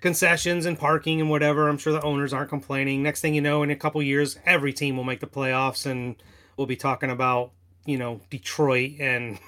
concessions 0.00 0.66
and 0.66 0.78
parking 0.78 1.20
and 1.20 1.30
whatever. 1.30 1.68
I'm 1.68 1.78
sure 1.78 1.92
the 1.92 2.02
owners 2.02 2.32
aren't 2.32 2.50
complaining. 2.50 3.02
Next 3.02 3.20
thing 3.20 3.34
you 3.34 3.40
know, 3.40 3.62
in 3.62 3.70
a 3.70 3.76
couple 3.76 4.02
years, 4.02 4.38
every 4.44 4.72
team 4.72 4.96
will 4.96 5.04
make 5.04 5.20
the 5.20 5.26
playoffs, 5.26 5.86
and 5.86 6.16
we'll 6.56 6.66
be 6.66 6.76
talking 6.76 7.10
about 7.10 7.52
you 7.84 7.98
know 7.98 8.20
Detroit 8.30 8.92
and 9.00 9.38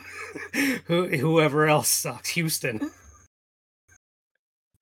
whoever 0.86 1.66
else 1.66 1.88
sucks, 1.88 2.30
Houston. 2.30 2.90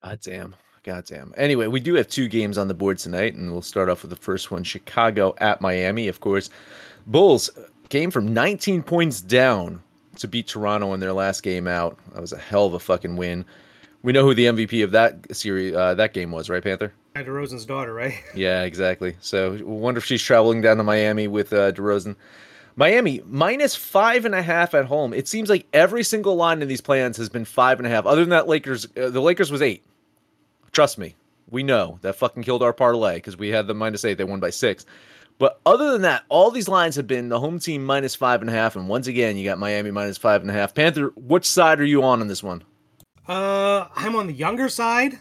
God 0.03 0.19
damn. 0.21 0.55
God 0.83 1.03
damn. 1.05 1.33
Anyway, 1.35 1.67
we 1.67 1.81
do 1.81 1.95
have 1.95 2.07
two 2.07 2.29
games 2.29 2.57
on 2.57 2.69
the 2.69 2.73
board 2.73 2.97
tonight, 2.97 3.35
and 3.35 3.51
we'll 3.51 3.61
start 3.61 3.89
off 3.89 4.03
with 4.03 4.09
the 4.09 4.15
first 4.15 4.51
one 4.51 4.63
Chicago 4.63 5.35
at 5.39 5.59
Miami. 5.59 6.07
Of 6.07 6.21
course, 6.21 6.49
Bulls 7.05 7.49
uh, 7.57 7.63
came 7.89 8.09
from 8.09 8.33
19 8.33 8.83
points 8.83 9.19
down 9.19 9.83
to 10.15 10.29
beat 10.29 10.47
Toronto 10.47 10.93
in 10.93 11.01
their 11.01 11.11
last 11.11 11.43
game 11.43 11.67
out. 11.67 11.99
That 12.13 12.21
was 12.21 12.31
a 12.31 12.37
hell 12.37 12.65
of 12.65 12.73
a 12.73 12.79
fucking 12.79 13.17
win. 13.17 13.43
We 14.07 14.13
know 14.13 14.23
who 14.23 14.33
the 14.33 14.45
MVP 14.45 14.85
of 14.85 14.91
that 14.91 15.35
series, 15.35 15.75
uh, 15.75 15.93
that 15.95 16.13
game 16.13 16.31
was, 16.31 16.49
right, 16.49 16.63
Panther? 16.63 16.93
DeRozan's 17.13 17.65
daughter, 17.65 17.93
right? 17.93 18.13
Yeah, 18.33 18.63
exactly. 18.63 19.17
So, 19.19 19.59
wonder 19.65 19.97
if 19.97 20.05
she's 20.05 20.23
traveling 20.23 20.61
down 20.61 20.77
to 20.77 20.83
Miami 20.83 21.27
with 21.27 21.51
uh, 21.51 21.73
DeRozan. 21.73 22.15
Miami 22.77 23.21
minus 23.25 23.75
five 23.75 24.23
and 24.23 24.33
a 24.33 24.41
half 24.41 24.73
at 24.73 24.85
home. 24.85 25.13
It 25.13 25.27
seems 25.27 25.49
like 25.49 25.67
every 25.73 26.05
single 26.05 26.37
line 26.37 26.61
in 26.61 26.69
these 26.69 26.79
play-ins 26.79 27.17
has 27.17 27.27
been 27.27 27.43
five 27.43 27.79
and 27.79 27.85
a 27.85 27.89
half. 27.89 28.05
Other 28.05 28.21
than 28.21 28.29
that, 28.29 28.47
Lakers, 28.47 28.87
uh, 28.95 29.09
the 29.09 29.19
Lakers 29.19 29.51
was 29.51 29.61
eight. 29.61 29.83
Trust 30.71 30.97
me, 30.97 31.17
we 31.49 31.61
know 31.61 31.99
that 32.01 32.15
fucking 32.15 32.43
killed 32.43 32.63
our 32.63 32.71
parlay 32.71 33.15
because 33.15 33.35
we 33.35 33.49
had 33.49 33.67
the 33.67 33.73
minus 33.73 34.05
eight. 34.05 34.17
They 34.17 34.23
won 34.23 34.39
by 34.39 34.51
six. 34.51 34.85
But 35.37 35.59
other 35.65 35.91
than 35.91 36.03
that, 36.03 36.23
all 36.29 36.49
these 36.49 36.69
lines 36.69 36.95
have 36.95 37.07
been 37.07 37.27
the 37.27 37.41
home 37.41 37.59
team 37.59 37.83
minus 37.83 38.15
five 38.15 38.39
and 38.39 38.49
a 38.49 38.53
half. 38.53 38.77
And 38.77 38.87
once 38.87 39.07
again, 39.07 39.35
you 39.35 39.43
got 39.43 39.59
Miami 39.59 39.91
minus 39.91 40.17
five 40.17 40.39
and 40.39 40.49
a 40.49 40.53
half. 40.53 40.73
Panther, 40.73 41.11
which 41.17 41.45
side 41.45 41.81
are 41.81 41.85
you 41.85 42.03
on 42.03 42.21
in 42.21 42.29
this 42.29 42.41
one? 42.41 42.63
Uh, 43.27 43.87
I'm 43.93 44.15
on 44.15 44.27
the 44.27 44.33
younger 44.33 44.69
side, 44.69 45.19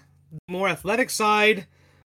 more 0.49 0.69
athletic 0.69 1.11
side, 1.11 1.66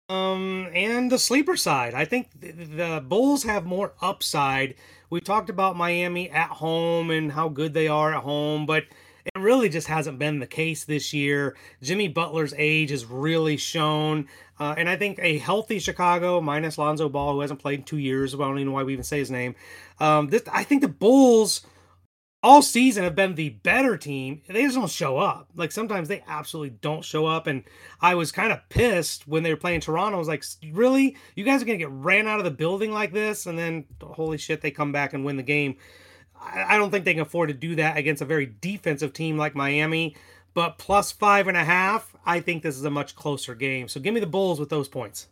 um, 0.10 0.68
and 0.74 1.10
the 1.10 1.18
sleeper 1.18 1.56
side. 1.56 1.94
I 1.94 2.04
think 2.04 2.28
the, 2.38 2.52
the 2.52 3.04
Bulls 3.06 3.44
have 3.44 3.66
more 3.66 3.94
upside. 4.02 4.76
We 5.10 5.22
talked 5.22 5.50
about 5.50 5.78
Miami 5.78 6.30
at 6.30 6.50
home 6.50 7.10
and 7.10 7.32
how 7.32 7.48
good 7.48 7.74
they 7.74 7.88
are 7.88 8.14
at 8.14 8.24
home, 8.24 8.66
but 8.66 8.84
it 9.24 9.40
really 9.40 9.70
just 9.70 9.88
hasn't 9.88 10.20
been 10.20 10.40
the 10.40 10.48
case 10.48 10.84
this 10.84 11.14
year. 11.14 11.56
Jimmy 11.82 12.10
Butler's 12.10 12.54
age 12.58 12.90
has 12.90 13.06
really 13.06 13.56
shown. 13.56 14.28
Uh, 14.60 14.76
and 14.78 14.90
I 14.90 14.98
think 14.98 15.20
a 15.22 15.38
healthy 15.38 15.80
Chicago, 15.80 16.42
minus 16.42 16.78
Lonzo 16.78 17.08
Ball, 17.08 17.34
who 17.34 17.42
hasn't 17.42 17.62
played 17.62 17.80
in 17.80 17.86
two 17.86 17.98
years, 17.98 18.34
I 18.34 18.38
don't 18.38 18.58
even 18.58 18.68
know 18.68 18.74
why 18.74 18.84
we 18.84 18.94
even 18.94 19.04
say 19.04 19.20
his 19.20 19.32
name. 19.32 19.56
Um, 20.00 20.28
this, 20.28 20.44
I 20.52 20.64
think 20.64 20.82
the 20.82 20.88
Bulls 20.90 21.62
all 22.48 22.62
season 22.62 23.04
have 23.04 23.14
been 23.14 23.36
the 23.36 23.50
better 23.50 23.98
team. 23.98 24.42
They 24.48 24.62
just 24.62 24.76
don't 24.76 24.90
show 24.90 25.18
up. 25.18 25.50
Like 25.58 25.70
sometimes 25.74 26.08
they 26.08 26.24
absolutely 26.30 26.78
don't 26.82 27.04
show 27.04 27.26
up. 27.26 27.46
And 27.46 27.66
I 28.00 28.16
was 28.16 28.32
kind 28.32 28.54
of 28.54 28.62
pissed 28.70 29.28
when 29.28 29.44
they 29.44 29.50
were 29.50 29.60
playing 29.60 29.82
Toronto. 29.82 30.16
I 30.16 30.20
was 30.20 30.30
like, 30.30 30.46
really? 30.72 31.18
You 31.36 31.44
guys 31.44 31.62
are 31.62 31.66
going 31.66 31.78
to 31.78 31.84
get 31.84 31.92
ran 31.92 32.26
out 32.26 32.40
of 32.40 32.46
the 32.46 32.52
building 32.52 32.94
like 32.94 33.12
this? 33.12 33.48
And 33.48 33.60
then, 33.60 33.84
holy 34.02 34.38
shit, 34.38 34.62
they 34.62 34.72
come 34.72 34.94
back 34.94 35.14
and 35.14 35.26
win 35.26 35.36
the 35.36 35.44
game. 35.44 35.76
I 36.42 36.78
don't 36.78 36.90
think 36.90 37.04
they 37.04 37.16
can 37.16 37.24
afford 37.24 37.50
to 37.50 37.54
do 37.54 37.76
that 37.76 37.98
against 37.98 38.22
a 38.22 38.26
very 38.26 38.46
defensive 38.62 39.12
team 39.12 39.38
like 39.38 39.54
Miami. 39.54 40.16
But 40.54 40.78
plus 40.78 41.12
five 41.12 41.50
and 41.50 41.58
a 41.58 41.66
half, 41.66 42.16
I 42.26 42.40
think 42.40 42.64
this 42.64 42.78
is 42.78 42.86
a 42.86 42.90
much 42.90 43.14
closer 43.14 43.56
game. 43.56 43.90
So 43.90 44.00
give 44.00 44.14
me 44.14 44.22
the 44.22 44.26
Bulls 44.26 44.58
with 44.58 44.70
those 44.70 44.88
points. 44.88 45.28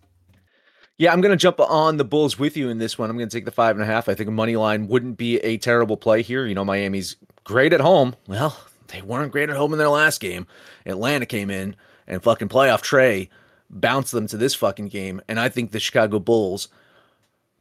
Yeah, 0.97 1.11
I'm 1.11 1.19
going 1.19 1.31
to 1.31 1.37
jump 1.37 1.59
on 1.59 1.97
the 1.97 2.05
Bulls 2.05 2.39
with 2.39 2.55
you 2.55 2.69
in 2.69 2.77
this 2.77 2.97
one. 2.97 3.09
I'm 3.09 3.17
going 3.17 3.27
to 3.27 3.35
take 3.35 3.45
the 3.45 3.51
five 3.51 3.75
and 3.75 3.83
a 3.83 3.85
half. 3.85 4.07
I 4.07 4.13
think 4.13 4.29
a 4.29 4.31
money 4.31 4.55
line 4.55 4.87
wouldn't 4.87 5.17
be 5.17 5.37
a 5.39 5.57
terrible 5.57 5.97
play 5.97 6.21
here. 6.21 6.45
You 6.45 6.55
know, 6.55 6.63
Miami's 6.63 7.17
great 7.43 7.73
at 7.73 7.81
home. 7.81 8.15
Well, 8.27 8.57
they 8.87 9.01
weren't 9.01 9.33
great 9.33 9.49
at 9.49 9.57
home 9.57 9.73
in 9.73 9.79
their 9.79 9.89
last 9.89 10.21
game. 10.21 10.47
Atlanta 10.85 11.25
came 11.25 11.49
in 11.49 11.75
and 12.07 12.23
fucking 12.23 12.47
playoff 12.47 12.81
Trae 12.81 13.29
bounced 13.69 14.13
them 14.13 14.27
to 14.27 14.37
this 14.37 14.55
fucking 14.55 14.87
game. 14.87 15.21
And 15.27 15.39
I 15.39 15.49
think 15.49 15.71
the 15.71 15.79
Chicago 15.79 16.19
Bulls, 16.19 16.69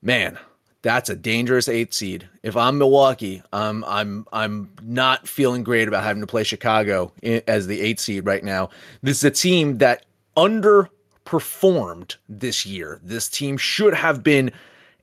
man, 0.01 0.39
that's 0.83 1.09
a 1.09 1.17
dangerous 1.17 1.67
eight 1.67 1.95
seed. 1.95 2.29
If 2.43 2.57
I'm 2.57 2.79
Milwaukee, 2.79 3.43
I'm 3.53 3.83
I'm 3.85 4.27
I'm 4.33 4.71
not 4.83 5.27
feeling 5.27 5.65
great 5.65 5.89
about 5.89 6.05
having 6.05 6.21
to 6.21 6.27
play 6.27 6.45
Chicago 6.45 7.11
as 7.49 7.67
the 7.67 7.81
eight 7.81 7.99
seed 7.99 8.27
right 8.27 8.45
now. 8.45 8.69
This 9.03 9.19
is 9.19 9.25
a 9.25 9.31
team 9.31 9.79
that 9.79 10.05
under 10.37 10.91
performed 11.25 12.17
this 12.29 12.67
year. 12.67 13.01
This 13.03 13.29
team 13.29 13.57
should 13.57 13.95
have 13.95 14.23
been 14.23 14.53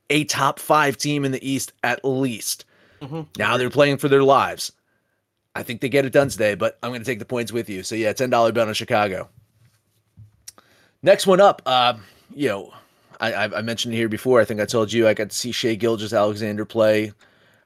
a 0.09 0.23
top 0.25 0.59
five 0.59 0.97
team 0.97 1.25
in 1.25 1.31
the 1.31 1.47
East 1.47 1.73
at 1.83 2.03
least. 2.03 2.65
Mm-hmm. 3.01 3.21
Now 3.37 3.57
they're 3.57 3.69
playing 3.69 3.97
for 3.97 4.07
their 4.07 4.23
lives. 4.23 4.71
I 5.55 5.63
think 5.63 5.81
they 5.81 5.89
get 5.89 6.05
it 6.05 6.13
done 6.13 6.29
today, 6.29 6.55
but 6.55 6.77
I'm 6.81 6.91
going 6.91 7.01
to 7.01 7.05
take 7.05 7.19
the 7.19 7.25
points 7.25 7.51
with 7.51 7.69
you. 7.69 7.83
So 7.83 7.95
yeah, 7.95 8.13
ten 8.13 8.29
dollar 8.29 8.51
bet 8.51 8.67
on 8.67 8.73
Chicago. 8.73 9.29
Next 11.03 11.25
one 11.25 11.41
up, 11.41 11.61
uh, 11.65 11.95
you 12.33 12.47
know, 12.47 12.73
I, 13.19 13.45
I 13.45 13.61
mentioned 13.61 13.93
it 13.93 13.97
here 13.97 14.09
before. 14.09 14.41
I 14.41 14.45
think 14.45 14.59
I 14.59 14.65
told 14.65 14.91
you 14.91 15.07
I 15.07 15.13
got 15.13 15.29
to 15.29 15.35
see 15.35 15.51
Shai 15.51 15.75
Gilgeous-Alexander 15.75 16.65
play 16.65 17.13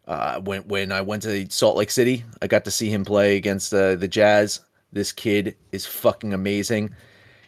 uh, 0.07 0.39
when 0.41 0.61
when 0.67 0.91
I 0.91 1.01
went 1.01 1.23
to 1.23 1.49
Salt 1.49 1.77
Lake 1.77 1.91
City. 1.91 2.23
I 2.41 2.47
got 2.47 2.65
to 2.65 2.71
see 2.71 2.89
him 2.89 3.05
play 3.05 3.37
against 3.37 3.73
uh, 3.73 3.95
the 3.95 4.07
Jazz. 4.07 4.61
This 4.91 5.11
kid 5.11 5.55
is 5.71 5.85
fucking 5.85 6.33
amazing. 6.33 6.95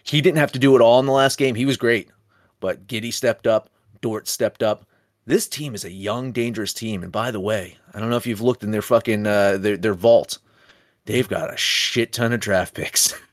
He 0.10 0.22
didn't 0.22 0.38
have 0.38 0.52
to 0.54 0.60
do 0.60 0.76
it 0.76 0.82
all 0.82 1.00
in 1.00 1.06
the 1.06 1.12
last 1.12 1.38
game. 1.38 1.56
He 1.56 1.66
was 1.66 1.78
great. 1.78 2.10
But 2.60 2.88
Giddey 2.88 3.14
stepped 3.14 3.46
up, 3.46 3.70
Dort 4.02 4.28
stepped 4.28 4.64
up. 4.64 4.86
This 5.26 5.48
team 5.48 5.76
is 5.76 5.84
a 5.84 5.92
young, 5.92 6.32
dangerous 6.32 6.74
team. 6.74 7.04
And 7.04 7.12
by 7.12 7.32
the 7.32 7.40
way, 7.40 7.78
I 7.94 8.00
don't 8.00 8.10
know 8.10 8.16
if 8.16 8.26
you've 8.26 8.42
looked 8.42 8.64
in 8.64 8.72
their 8.72 8.82
fucking 8.82 9.28
uh, 9.28 9.58
their 9.58 9.78
their 9.78 9.94
vault. 9.94 10.40
They've 11.06 11.28
got 11.28 11.54
a 11.54 11.58
shit 11.58 12.14
ton 12.14 12.34
of 12.34 12.40
draft 12.40 12.74
picks. 12.74 13.14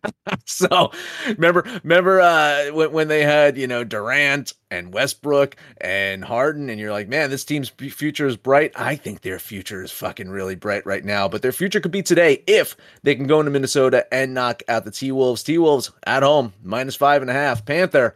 so 0.46 0.90
remember 1.26 1.64
remember 1.82 2.20
uh, 2.20 2.66
when, 2.72 2.92
when 2.92 3.08
they 3.08 3.22
had 3.22 3.56
you 3.56 3.66
know 3.66 3.84
Durant 3.84 4.54
and 4.70 4.92
Westbrook 4.92 5.56
and 5.80 6.24
Harden 6.24 6.68
and 6.70 6.80
you're 6.80 6.92
like 6.92 7.08
man 7.08 7.30
this 7.30 7.44
team's 7.44 7.68
future 7.68 8.26
is 8.26 8.36
bright. 8.36 8.72
I 8.76 8.96
think 8.96 9.20
their 9.20 9.38
future 9.38 9.82
is 9.82 9.90
fucking 9.90 10.30
really 10.30 10.54
bright 10.54 10.86
right 10.86 11.04
now 11.04 11.28
but 11.28 11.42
their 11.42 11.52
future 11.52 11.80
could 11.80 11.92
be 11.92 12.02
today 12.02 12.42
if 12.46 12.76
they 13.02 13.14
can 13.14 13.26
go 13.26 13.40
into 13.40 13.50
Minnesota 13.50 14.06
and 14.12 14.34
knock 14.34 14.62
out 14.68 14.84
the 14.84 14.90
T 14.90 15.12
Wolves 15.12 15.42
T 15.42 15.58
Wolves 15.58 15.90
at 16.06 16.22
home 16.22 16.52
minus 16.62 16.96
five 16.96 17.22
and 17.22 17.30
a 17.30 17.34
half. 17.34 17.64
Panther 17.64 18.14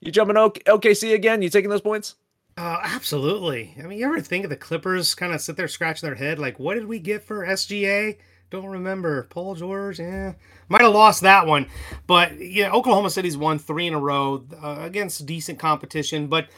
you 0.00 0.12
jumping 0.12 0.36
OKC 0.36 1.14
again? 1.14 1.40
You 1.40 1.48
taking 1.48 1.70
those 1.70 1.80
points? 1.80 2.16
Uh, 2.56 2.78
absolutely. 2.82 3.74
I 3.78 3.82
mean 3.82 3.98
you 3.98 4.06
ever 4.06 4.20
think 4.20 4.44
of 4.44 4.50
the 4.50 4.56
Clippers 4.56 5.14
kind 5.14 5.32
of 5.32 5.40
sit 5.40 5.56
there 5.56 5.68
scratching 5.68 6.06
their 6.06 6.16
head 6.16 6.38
like 6.38 6.58
what 6.58 6.74
did 6.74 6.86
we 6.86 6.98
get 6.98 7.24
for 7.24 7.46
SGA 7.46 8.16
don't 8.54 8.70
remember. 8.70 9.24
Paul 9.24 9.54
George, 9.56 9.98
yeah. 9.98 10.34
Might 10.68 10.82
have 10.82 10.92
lost 10.92 11.22
that 11.22 11.46
one. 11.46 11.66
But 12.06 12.38
yeah, 12.40 12.70
Oklahoma 12.70 13.10
City's 13.10 13.36
won 13.36 13.58
three 13.58 13.86
in 13.86 13.94
a 13.94 13.98
row 13.98 14.44
uh, 14.62 14.76
against 14.80 15.26
decent 15.26 15.58
competition. 15.58 16.28
But 16.28 16.48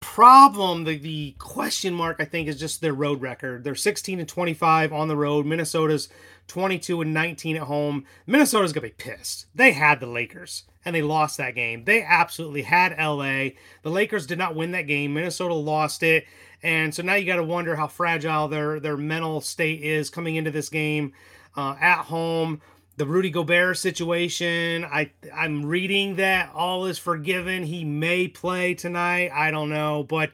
problem, 0.00 0.84
the, 0.84 0.96
the 0.96 1.34
question 1.38 1.94
mark, 1.94 2.16
I 2.18 2.24
think, 2.24 2.48
is 2.48 2.58
just 2.58 2.80
their 2.80 2.92
road 2.92 3.20
record. 3.20 3.64
They're 3.64 3.74
16 3.74 4.20
and 4.20 4.28
25 4.28 4.92
on 4.92 5.08
the 5.08 5.16
road. 5.16 5.46
Minnesota's 5.46 6.08
22 6.48 7.02
and 7.02 7.14
19 7.14 7.56
at 7.56 7.62
home. 7.62 8.04
Minnesota's 8.26 8.72
going 8.72 8.88
to 8.88 8.94
be 8.94 9.10
pissed. 9.10 9.46
They 9.54 9.72
had 9.72 10.00
the 10.00 10.06
Lakers 10.06 10.64
and 10.84 10.94
they 10.94 11.02
lost 11.02 11.36
that 11.36 11.54
game. 11.54 11.84
They 11.84 12.02
absolutely 12.02 12.62
had 12.62 12.96
LA. 12.98 13.50
The 13.82 13.90
Lakers 13.90 14.26
did 14.26 14.38
not 14.38 14.54
win 14.54 14.72
that 14.72 14.86
game. 14.86 15.14
Minnesota 15.14 15.54
lost 15.54 16.02
it. 16.02 16.26
And 16.62 16.94
so 16.94 17.02
now 17.02 17.14
you 17.14 17.26
got 17.26 17.36
to 17.36 17.44
wonder 17.44 17.76
how 17.76 17.86
fragile 17.86 18.48
their 18.48 18.80
their 18.80 18.96
mental 18.96 19.40
state 19.40 19.82
is 19.82 20.10
coming 20.10 20.34
into 20.34 20.50
this 20.50 20.68
game 20.68 21.12
uh, 21.56 21.76
at 21.80 22.04
home. 22.04 22.60
The 22.98 23.06
Rudy 23.06 23.30
Gobert 23.30 23.78
situation, 23.78 24.84
I 24.84 25.12
I'm 25.32 25.64
reading 25.64 26.16
that 26.16 26.50
all 26.52 26.86
is 26.86 26.98
forgiven. 26.98 27.62
He 27.62 27.84
may 27.84 28.26
play 28.26 28.74
tonight. 28.74 29.30
I 29.32 29.52
don't 29.52 29.68
know, 29.68 30.02
but 30.02 30.32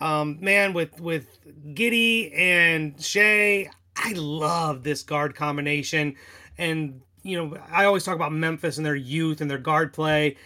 um, 0.00 0.38
man, 0.40 0.72
with 0.72 1.00
with 1.00 1.38
Giddey 1.72 2.36
and 2.36 3.00
Shai, 3.00 3.70
I 3.96 4.12
love 4.14 4.82
this 4.82 5.04
guard 5.04 5.36
combination. 5.36 6.16
And 6.58 7.00
you 7.22 7.36
know, 7.36 7.56
I 7.70 7.84
always 7.84 8.02
talk 8.02 8.16
about 8.16 8.32
Memphis 8.32 8.76
and 8.76 8.84
their 8.84 8.96
youth 8.96 9.40
and 9.40 9.48
their 9.48 9.58
guard 9.58 9.92
play. 9.92 10.36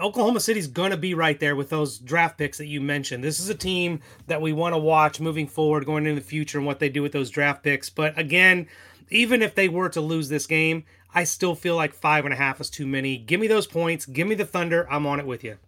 Oklahoma 0.00 0.40
City's 0.40 0.66
to 0.66 0.96
be 0.96 1.14
right 1.14 1.38
there 1.38 1.54
with 1.54 1.68
those 1.70 1.98
draft 1.98 2.36
picks 2.36 2.58
that 2.58 2.66
you 2.66 2.80
mentioned. 2.80 3.22
This 3.22 3.38
is 3.38 3.48
a 3.48 3.54
team 3.54 4.00
that 4.26 4.42
we 4.42 4.52
want 4.52 4.74
to 4.74 4.78
watch 4.78 5.20
moving 5.20 5.46
forward, 5.46 5.86
going 5.86 6.04
into 6.04 6.20
the 6.20 6.26
future, 6.26 6.58
and 6.58 6.66
what 6.66 6.80
they 6.80 6.88
do 6.88 7.00
with 7.00 7.12
those 7.12 7.30
draft 7.30 7.62
picks. 7.62 7.90
But 7.90 8.18
again, 8.18 8.66
even 9.10 9.42
if 9.42 9.54
they 9.54 9.68
were 9.68 9.90
to 9.90 10.00
lose 10.00 10.28
this 10.28 10.46
game, 10.46 10.84
I 11.14 11.24
still 11.24 11.54
feel 11.54 11.76
like 11.76 11.94
five 11.94 12.24
and 12.24 12.32
a 12.32 12.36
half 12.36 12.60
is 12.60 12.70
too 12.70 12.86
many. 12.86 13.16
Give 13.18 13.40
me 13.40 13.46
those 13.46 13.66
points. 13.66 14.06
Give 14.06 14.26
me 14.26 14.34
the 14.34 14.46
Thunder. 14.46 14.86
I'm 14.90 15.06
on 15.06 15.20
it 15.20 15.26
with 15.26 15.44
you. 15.44 15.58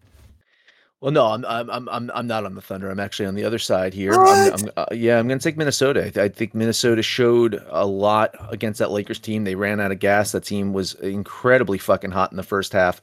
Well, 1.01 1.13
no, 1.13 1.27
I'm 1.27 1.45
I'm 1.45 1.89
I'm 1.91 2.11
I'm 2.15 2.27
not 2.27 2.47
on 2.47 2.55
the 2.55 2.63
Thunder. 2.63 2.89
I'm 2.89 2.99
actually 2.99 3.27
on 3.27 3.35
the 3.35 3.45
other 3.45 3.59
side 3.59 3.93
here. 3.93 4.15
I'm, 4.15 4.55
I'm, 4.55 4.71
uh, 4.75 4.87
yeah, 4.93 5.19
I'm 5.19 5.29
going 5.29 5.39
to 5.39 5.43
take 5.43 5.59
Minnesota. 5.59 6.11
I, 6.17 6.23
I, 6.23 6.29
think 6.31 6.55
Minnesota 6.55 7.03
showed 7.03 7.63
a 7.69 7.85
lot 7.85 8.35
against 8.51 8.79
that 8.79 8.91
Lakers 8.91 9.19
team. 9.19 9.45
They 9.45 9.55
ran 9.55 9.81
out 9.81 9.93
of 9.93 9.99
gas. 9.99 10.33
That 10.33 10.45
team 10.45 10.73
was 10.73 10.95
incredibly 10.95 11.77
fucking 11.77 12.13
hot 12.13 12.31
in 12.31 12.39
the 12.39 12.43
first 12.43 12.73
half. 12.73 13.03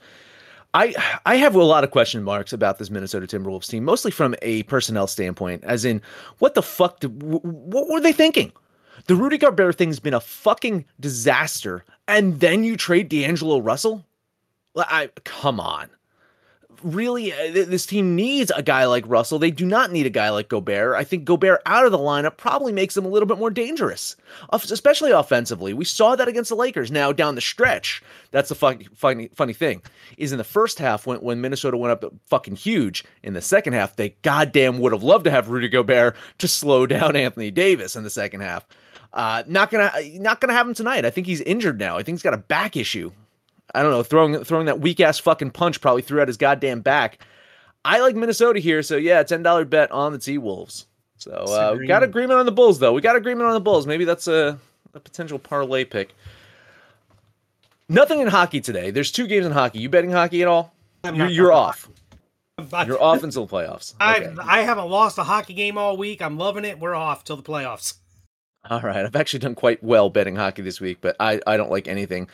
I 0.74 0.96
I 1.26 1.36
have 1.36 1.54
a 1.54 1.64
lot 1.64 1.84
of 1.84 1.92
question 1.92 2.24
marks 2.24 2.54
about 2.54 2.80
this 2.80 2.90
Minnesota 2.90 3.28
Timberwolves 3.28 3.68
team, 3.68 3.84
mostly 3.84 4.10
from 4.10 4.36
a 4.42 4.64
personnel 4.64 5.06
standpoint, 5.06 5.64
as 5.64 5.86
in 5.86 6.02
what 6.40 6.56
the 6.56 6.64
fuck 6.64 7.02
did, 7.02 7.22
what 7.22 7.88
were 7.88 8.00
they 8.00 8.14
thinking? 8.14 8.52
The 9.08 9.16
Rudy 9.16 9.38
Gobert 9.38 9.78
thing's 9.78 10.00
been 10.00 10.14
a 10.14 10.20
fucking 10.20 10.86
disaster, 11.00 11.84
and 12.12 12.40
then 12.40 12.64
you 12.64 12.78
trade 12.78 13.10
D'Angelo 13.10 13.60
Russell? 13.60 14.06
I 14.76 15.10
come 15.24 15.60
on 15.60 15.90
really 16.84 17.34
uh, 17.34 17.52
this 17.52 17.86
team 17.86 18.16
needs 18.16 18.52
a 18.56 18.64
guy 18.64 18.86
like 18.86 19.04
Russell. 19.08 19.40
They 19.40 19.52
do 19.52 19.66
not 19.66 19.92
need 19.92 20.06
a 20.06 20.12
guy 20.12 20.30
like 20.30 20.50
Gobert. 20.50 20.96
I 20.96 21.04
think 21.04 21.26
Gobert 21.26 21.62
out 21.66 21.86
of 21.86 21.92
the 21.92 21.98
lineup 21.98 22.38
probably 22.38 22.72
makes 22.72 22.96
them 22.96 23.06
a 23.06 23.10
little 23.10 23.28
bit 23.28 23.38
more 23.38 23.50
dangerous, 23.50 24.16
especially 24.52 25.12
offensively. 25.12 25.74
We 25.74 25.86
saw 25.86 26.16
that 26.16 26.28
against 26.28 26.50
the 26.50 26.56
Lakers. 26.56 26.92
Now 26.92 27.12
down 27.12 27.36
the 27.36 27.42
stretch, 27.42 28.02
that's 28.32 28.50
the 28.50 28.56
funny, 28.56 28.88
funny, 28.96 29.30
funny 29.36 29.54
thing 29.54 29.82
is 30.18 30.32
in 30.32 30.38
the 30.38 30.44
first 30.44 30.80
half 30.80 31.06
when 31.06 31.20
when 31.20 31.42
Minnesota 31.42 31.78
went 31.78 31.92
up 31.92 32.14
fucking 32.28 32.56
huge. 32.56 33.04
In 33.24 33.34
the 33.34 33.42
second 33.42 33.74
half, 33.74 33.96
they 33.96 34.10
goddamn 34.22 34.80
would 34.80 34.94
have 34.94 35.04
loved 35.04 35.26
to 35.26 35.32
have 35.32 35.50
Rudy 35.50 35.70
Gobert 35.70 36.16
to 36.40 36.48
slow 36.48 36.86
down 36.88 37.16
Anthony 37.16 37.52
Davis 37.52 37.96
in 37.96 38.04
the 38.04 38.10
second 38.10 38.42
half. 38.42 38.66
Uh, 39.14 39.44
not 39.46 39.70
gonna 39.72 39.92
not 40.14 40.40
gonna 40.40 40.54
have 40.54 40.68
him 40.68 40.74
tonight. 40.74 41.04
I 41.06 41.10
think 41.10 41.28
he's 41.28 41.42
injured 41.42 41.80
now. 41.80 41.98
I 41.98 42.04
think 42.04 42.16
he's 42.16 42.24
got 42.24 42.34
a 42.34 42.38
back 42.38 42.78
issue. 42.78 43.12
I 43.76 43.84
don't 43.84 43.92
know, 43.92 44.04
throwing 44.04 44.44
throwing 44.44 44.66
that 44.68 44.80
weak 44.80 45.00
ass 45.00 45.20
fucking 45.20 45.52
punch 45.52 45.82
probably 45.82 46.02
threw 46.02 46.22
out 46.22 46.28
his 46.28 46.38
goddamn 46.38 46.82
back. 46.82 47.20
I 47.84 48.00
like 48.00 48.16
Minnesota 48.16 48.60
here, 48.60 48.84
so 48.84 48.96
yeah, 48.98 49.24
ten 49.24 49.44
dollar 49.44 49.66
bet 49.66 49.92
on 49.92 50.14
the 50.14 50.20
T 50.20 50.38
Wolves. 50.38 50.88
So 51.18 51.32
uh, 51.32 51.76
we 51.78 51.88
got 51.88 52.04
agreement 52.04 52.40
on 52.40 52.46
the 52.46 52.52
Bulls 52.52 52.80
though. 52.80 52.94
We 52.94 53.02
got 53.02 53.16
agreement 53.16 53.48
on 53.48 53.54
the 53.54 53.60
Bulls. 53.60 53.86
Maybe 53.86 54.06
that's 54.06 54.28
a, 54.28 54.58
a 54.94 55.00
potential 55.00 55.40
parlay 55.40 55.84
pick. 55.84 56.16
Nothing 57.90 58.22
in 58.22 58.28
hockey 58.28 58.62
today. 58.62 58.92
There's 58.92 59.12
two 59.12 59.28
games 59.28 59.46
in 59.46 59.52
hockey. 59.52 59.80
You 59.80 59.90
betting 59.90 60.12
hockey 60.12 60.42
at 60.42 60.48
all? 60.48 60.74
You're, 61.04 61.28
you're 61.28 61.52
off. 61.52 61.90
You're 62.86 63.02
off 63.02 63.24
until 63.24 63.46
the 63.46 63.54
playoffs. 63.56 63.94
Okay. 64.02 64.34
I 64.40 64.60
I 64.60 64.62
haven't 64.62 64.90
lost 64.90 65.18
a 65.18 65.24
hockey 65.24 65.54
game 65.54 65.78
all 65.78 65.98
week. 65.98 66.22
I'm 66.22 66.38
loving 66.38 66.66
it. 66.66 66.80
We're 66.80 66.96
off 66.96 67.24
till 67.24 67.36
the 67.36 67.44
playoffs. 67.44 67.96
All 68.70 68.82
right. 68.82 69.06
I've 69.06 69.16
actually 69.16 69.40
done 69.40 69.56
quite 69.56 69.84
well 69.84 70.10
betting 70.10 70.36
hockey 70.36 70.62
this 70.62 70.80
week, 70.80 71.00
but 71.02 71.16
I, 71.20 71.42
I 71.48 71.58
don't 71.58 71.72
like 71.72 71.88
anything. 71.88 72.30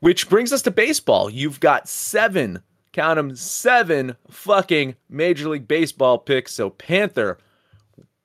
Which 0.00 0.28
brings 0.28 0.52
us 0.52 0.62
to 0.62 0.70
baseball. 0.70 1.30
You've 1.30 1.60
got 1.60 1.88
seven, 1.88 2.62
count 2.92 3.16
them, 3.16 3.34
seven 3.36 4.16
fucking 4.30 4.96
Major 5.08 5.48
League 5.48 5.66
Baseball 5.66 6.18
picks. 6.18 6.54
So, 6.54 6.70
Panther, 6.70 7.38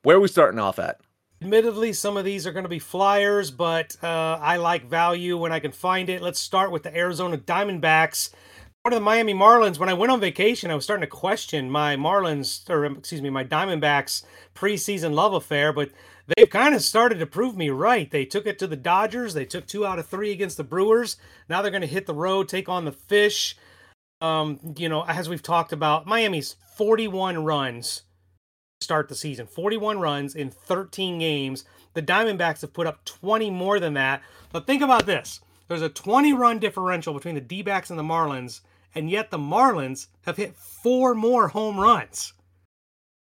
where 0.02 0.16
are 0.16 0.20
we 0.20 0.28
starting 0.28 0.60
off 0.60 0.78
at? 0.78 1.00
Admittedly, 1.42 1.94
some 1.94 2.18
of 2.18 2.26
these 2.26 2.46
are 2.46 2.52
going 2.52 2.64
to 2.64 2.68
be 2.68 2.78
flyers, 2.78 3.50
but 3.50 3.96
uh, 4.02 4.38
I 4.40 4.58
like 4.58 4.84
value 4.84 5.38
when 5.38 5.52
I 5.52 5.58
can 5.58 5.72
find 5.72 6.10
it. 6.10 6.20
Let's 6.20 6.38
start 6.38 6.70
with 6.70 6.82
the 6.82 6.94
Arizona 6.94 7.38
Diamondbacks. 7.38 8.30
Of 8.86 8.92
the 8.92 9.00
Miami 9.00 9.34
Marlins. 9.34 9.78
When 9.78 9.90
I 9.90 9.94
went 9.94 10.10
on 10.10 10.20
vacation, 10.20 10.70
I 10.70 10.74
was 10.74 10.84
starting 10.84 11.02
to 11.02 11.06
question 11.06 11.70
my 11.70 11.96
Marlins, 11.96 12.68
or 12.70 12.86
excuse 12.86 13.20
me, 13.20 13.28
my 13.28 13.44
Diamondbacks 13.44 14.22
preseason 14.54 15.12
love 15.12 15.34
affair, 15.34 15.70
but 15.70 15.90
they've 16.34 16.48
kind 16.48 16.74
of 16.74 16.80
started 16.80 17.18
to 17.18 17.26
prove 17.26 17.58
me 17.58 17.68
right. 17.68 18.10
They 18.10 18.24
took 18.24 18.46
it 18.46 18.58
to 18.58 18.66
the 18.66 18.76
Dodgers. 18.76 19.34
They 19.34 19.44
took 19.44 19.66
two 19.66 19.84
out 19.84 19.98
of 19.98 20.06
three 20.06 20.32
against 20.32 20.56
the 20.56 20.64
Brewers. 20.64 21.18
Now 21.46 21.60
they're 21.60 21.70
going 21.70 21.82
to 21.82 21.86
hit 21.86 22.06
the 22.06 22.14
road, 22.14 22.48
take 22.48 22.70
on 22.70 22.86
the 22.86 22.92
Fish. 22.92 23.54
Um, 24.22 24.58
you 24.78 24.88
know, 24.88 25.04
as 25.04 25.28
we've 25.28 25.42
talked 25.42 25.74
about, 25.74 26.06
Miami's 26.06 26.56
41 26.78 27.44
runs 27.44 28.04
start 28.80 29.10
the 29.10 29.14
season, 29.14 29.46
41 29.46 29.98
runs 29.98 30.34
in 30.34 30.50
13 30.50 31.18
games. 31.18 31.66
The 31.92 32.02
Diamondbacks 32.02 32.62
have 32.62 32.72
put 32.72 32.86
up 32.86 33.04
20 33.04 33.50
more 33.50 33.78
than 33.78 33.92
that. 33.92 34.22
But 34.52 34.66
think 34.66 34.80
about 34.80 35.04
this 35.04 35.40
there's 35.68 35.82
a 35.82 35.90
20 35.90 36.32
run 36.32 36.58
differential 36.58 37.12
between 37.12 37.34
the 37.34 37.42
D 37.42 37.60
backs 37.60 37.90
and 37.90 37.98
the 37.98 38.02
Marlins, 38.02 38.62
and 38.94 39.10
yet 39.10 39.30
the 39.30 39.38
Marlins 39.38 40.08
have 40.22 40.36
hit 40.36 40.56
four 40.56 41.14
more 41.14 41.48
home 41.48 41.78
runs. 41.78 42.32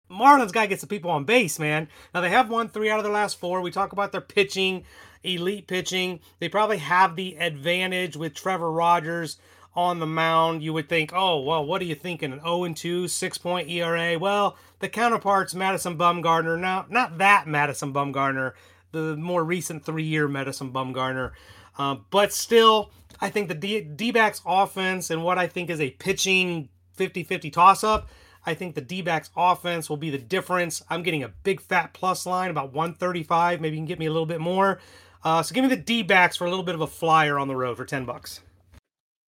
Marlins 0.10 0.54
guy 0.54 0.67
gets 0.67 0.82
the 0.82 0.88
people 0.88 1.12
on 1.12 1.26
base, 1.26 1.60
man. 1.60 1.88
Now 2.13 2.22
they 2.22 2.30
have 2.30 2.50
won 2.50 2.70
three 2.70 2.89
out 2.89 3.00
of 3.00 3.04
their 3.04 3.13
last 3.13 3.39
four. 3.39 3.62
We 3.62 3.72
talk 3.72 3.91
about 3.91 4.12
their 4.12 4.22
pitching, 4.22 4.86
elite 5.24 5.67
pitching. 5.67 6.22
They 6.39 6.50
probably 6.50 6.78
have 6.78 7.15
the 7.15 7.36
advantage 7.38 8.15
with 8.15 8.34
Trevor 8.34 8.72
Rogers 8.72 9.38
on 9.76 10.00
the 10.00 10.06
mound. 10.06 10.63
You 10.63 10.74
would 10.74 10.88
think, 10.88 11.12
oh 11.13 11.41
well, 11.41 11.65
what 11.65 11.82
are 11.82 11.86
you 11.86 11.96
thinking? 11.96 12.32
An 12.32 12.39
0 12.39 12.63
and 12.63 12.78
2, 12.78 13.08
six 13.08 13.38
point 13.38 13.70
ERA. 13.70 14.17
Well, 14.17 14.58
the 14.80 14.89
counterparts, 14.89 15.54
Madison 15.54 15.98
Bumgarner. 15.98 16.60
Now, 16.60 16.86
not 16.89 17.17
that 17.17 17.48
Madison 17.48 17.93
Bumgarner, 17.93 18.54
the 18.91 19.17
more 19.17 19.43
recent 19.43 19.86
three 19.86 20.04
year 20.04 20.28
Madison 20.28 20.72
Bumgarner. 20.72 21.32
Uh, 21.78 21.98
but 22.10 22.34
still, 22.34 22.91
I 23.19 23.30
think 23.30 23.47
the 23.47 23.56
D 23.56 24.12
backs 24.12 24.41
offense 24.45 25.10
and 25.10 25.23
what 25.23 25.38
I 25.38 25.47
think 25.47 25.69
is 25.69 25.82
a 25.82 25.91
pitching 25.91 26.69
50 26.93 27.23
50 27.23 27.51
toss 27.51 27.84
up 27.84 28.10
I 28.47 28.53
think 28.53 28.75
the 28.75 28.82
D 28.82 29.01
backs 29.01 29.30
offense 29.36 29.89
will 29.89 29.97
be 29.97 30.10
the 30.10 30.17
difference. 30.17 30.82
I'm 30.89 31.03
getting 31.03 31.21
a 31.21 31.27
big 31.27 31.60
fat 31.60 31.93
plus 31.93 32.25
line, 32.25 32.49
about 32.49 32.71
135. 32.71 33.60
Maybe 33.60 33.75
you 33.75 33.82
can 33.82 33.86
get 33.86 33.99
me 33.99 34.06
a 34.06 34.12
little 34.12 34.25
bit 34.25 34.39
more. 34.39 34.80
Uh, 35.21 35.43
so 35.43 35.53
give 35.53 35.63
me 35.63 35.69
the 35.69 35.75
D 35.75 36.01
backs 36.01 36.38
for 36.38 36.47
a 36.47 36.49
little 36.49 36.63
bit 36.63 36.73
of 36.73 36.80
a 36.80 36.88
flyer 36.88 37.38
on 37.38 37.49
the 37.49 37.58
road 37.58 37.75
for 37.75 37.84
10 37.84 38.06
bucks. 38.06 38.39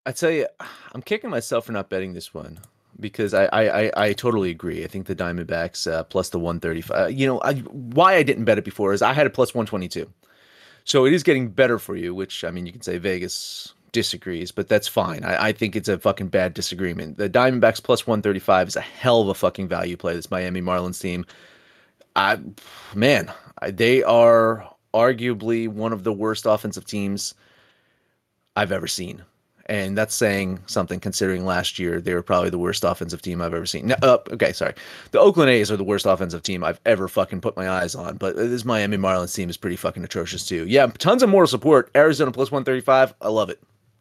I 0.05 0.13
tell 0.13 0.31
you, 0.31 0.47
I'm 0.93 1.01
kicking 1.01 1.29
myself 1.29 1.65
for 1.65 1.73
not 1.73 1.89
betting 1.89 2.13
this 2.13 2.33
one 2.33 2.59
because 2.97 3.33
I 3.33 3.45
I, 3.47 3.81
I, 3.81 3.91
I 3.97 4.13
totally 4.13 4.51
agree. 4.51 4.85
I 4.85 4.87
think 4.87 5.07
the 5.07 5.15
Diamondbacks 5.15 5.91
uh, 5.91 6.03
plus 6.05 6.29
the 6.29 6.39
135. 6.39 6.97
Uh, 6.97 7.07
you 7.07 7.27
know, 7.27 7.41
I, 7.41 7.55
why 7.55 8.15
I 8.15 8.23
didn't 8.23 8.45
bet 8.45 8.57
it 8.57 8.63
before 8.63 8.93
is 8.93 9.01
I 9.01 9.11
had 9.11 9.27
a 9.27 9.29
plus 9.29 9.53
122. 9.53 10.09
So 10.85 11.05
it 11.05 11.11
is 11.11 11.23
getting 11.23 11.49
better 11.49 11.77
for 11.77 11.97
you, 11.97 12.15
which 12.15 12.45
I 12.45 12.51
mean, 12.51 12.65
you 12.65 12.71
can 12.71 12.81
say 12.81 12.97
Vegas 12.99 13.73
disagrees, 13.91 14.51
but 14.51 14.67
that's 14.67 14.87
fine. 14.87 15.23
I, 15.23 15.47
I, 15.47 15.51
think 15.51 15.75
it's 15.75 15.89
a 15.89 15.97
fucking 15.97 16.27
bad 16.27 16.53
disagreement. 16.53 17.17
The 17.17 17.29
Diamondbacks 17.29 17.81
plus 17.81 18.05
135 18.05 18.69
is 18.69 18.75
a 18.75 18.81
hell 18.81 19.21
of 19.21 19.29
a 19.29 19.33
fucking 19.33 19.67
value 19.67 19.97
play. 19.97 20.15
This 20.15 20.31
Miami 20.31 20.61
Marlins 20.61 21.01
team. 21.01 21.25
I, 22.15 22.39
man, 22.93 23.31
I, 23.61 23.71
they 23.71 24.03
are 24.03 24.69
arguably 24.93 25.67
one 25.67 25.93
of 25.93 26.03
the 26.03 26.13
worst 26.13 26.45
offensive 26.45 26.85
teams 26.85 27.33
I've 28.55 28.71
ever 28.71 28.87
seen. 28.87 29.23
And 29.67 29.95
that's 29.95 30.15
saying 30.15 30.63
something 30.65 30.99
considering 30.99 31.45
last 31.45 31.77
year 31.77 32.01
they 32.01 32.15
were 32.15 32.23
probably 32.23 32.49
the 32.49 32.57
worst 32.57 32.83
offensive 32.83 33.21
team 33.21 33.39
I've 33.39 33.53
ever 33.53 33.67
seen. 33.67 33.87
No, 33.87 33.95
uh, 34.01 34.17
okay, 34.31 34.51
sorry. 34.51 34.73
The 35.11 35.19
Oakland 35.19 35.51
A's 35.51 35.71
are 35.71 35.77
the 35.77 35.83
worst 35.83 36.07
offensive 36.07 36.41
team 36.41 36.63
I've 36.63 36.81
ever 36.87 37.07
fucking 37.07 37.41
put 37.41 37.55
my 37.55 37.69
eyes 37.69 37.93
on, 37.93 38.17
but 38.17 38.35
this 38.35 38.65
Miami 38.65 38.97
Marlins 38.97 39.35
team 39.35 39.47
is 39.47 39.57
pretty 39.57 39.75
fucking 39.75 40.03
atrocious 40.03 40.47
too. 40.47 40.65
Yeah, 40.65 40.87
tons 40.87 41.21
of 41.21 41.29
moral 41.29 41.47
support. 41.47 41.91
Arizona 41.95 42.31
plus 42.31 42.51
135. 42.51 43.13
I 43.21 43.27
love 43.27 43.51
it. 43.51 43.59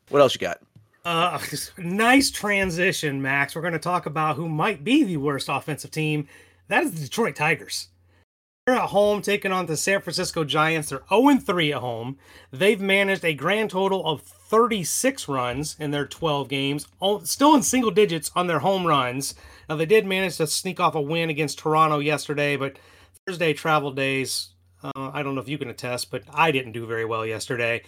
What 0.08 0.20
else 0.20 0.34
you 0.34 0.40
got? 0.40 0.60
Uh, 1.04 1.38
nice 1.78 2.30
transition, 2.30 3.22
Max. 3.22 3.54
We're 3.54 3.62
going 3.62 3.72
to 3.72 3.78
talk 3.78 4.06
about 4.06 4.36
who 4.36 4.48
might 4.48 4.84
be 4.84 5.04
the 5.04 5.16
worst 5.16 5.48
offensive 5.48 5.90
team. 5.90 6.28
That 6.68 6.84
is 6.84 6.92
the 6.92 7.00
Detroit 7.00 7.36
Tigers. 7.36 7.88
They're 8.66 8.76
at 8.76 8.90
home 8.90 9.22
taking 9.22 9.50
on 9.50 9.64
the 9.64 9.78
San 9.78 10.02
Francisco 10.02 10.44
Giants. 10.44 10.90
They're 10.90 11.02
0 11.08 11.38
3 11.38 11.72
at 11.72 11.80
home. 11.80 12.18
They've 12.52 12.80
managed 12.80 13.24
a 13.24 13.32
grand 13.32 13.70
total 13.70 14.04
of 14.06 14.20
36 14.20 15.26
runs 15.26 15.74
in 15.78 15.90
their 15.90 16.06
12 16.06 16.48
games, 16.48 16.86
still 17.24 17.54
in 17.54 17.62
single 17.62 17.90
digits 17.90 18.30
on 18.36 18.46
their 18.46 18.58
home 18.58 18.86
runs. 18.86 19.34
Now, 19.70 19.76
they 19.76 19.86
did 19.86 20.04
manage 20.04 20.36
to 20.36 20.46
sneak 20.46 20.80
off 20.80 20.94
a 20.94 21.00
win 21.00 21.30
against 21.30 21.58
Toronto 21.58 21.98
yesterday, 21.98 22.56
but 22.56 22.78
Thursday 23.26 23.54
travel 23.54 23.90
days, 23.90 24.50
uh, 24.82 25.10
I 25.12 25.22
don't 25.22 25.34
know 25.34 25.40
if 25.40 25.48
you 25.48 25.58
can 25.58 25.70
attest, 25.70 26.10
but 26.10 26.22
I 26.32 26.50
didn't 26.50 26.72
do 26.72 26.86
very 26.86 27.04
well 27.04 27.26
yesterday. 27.26 27.82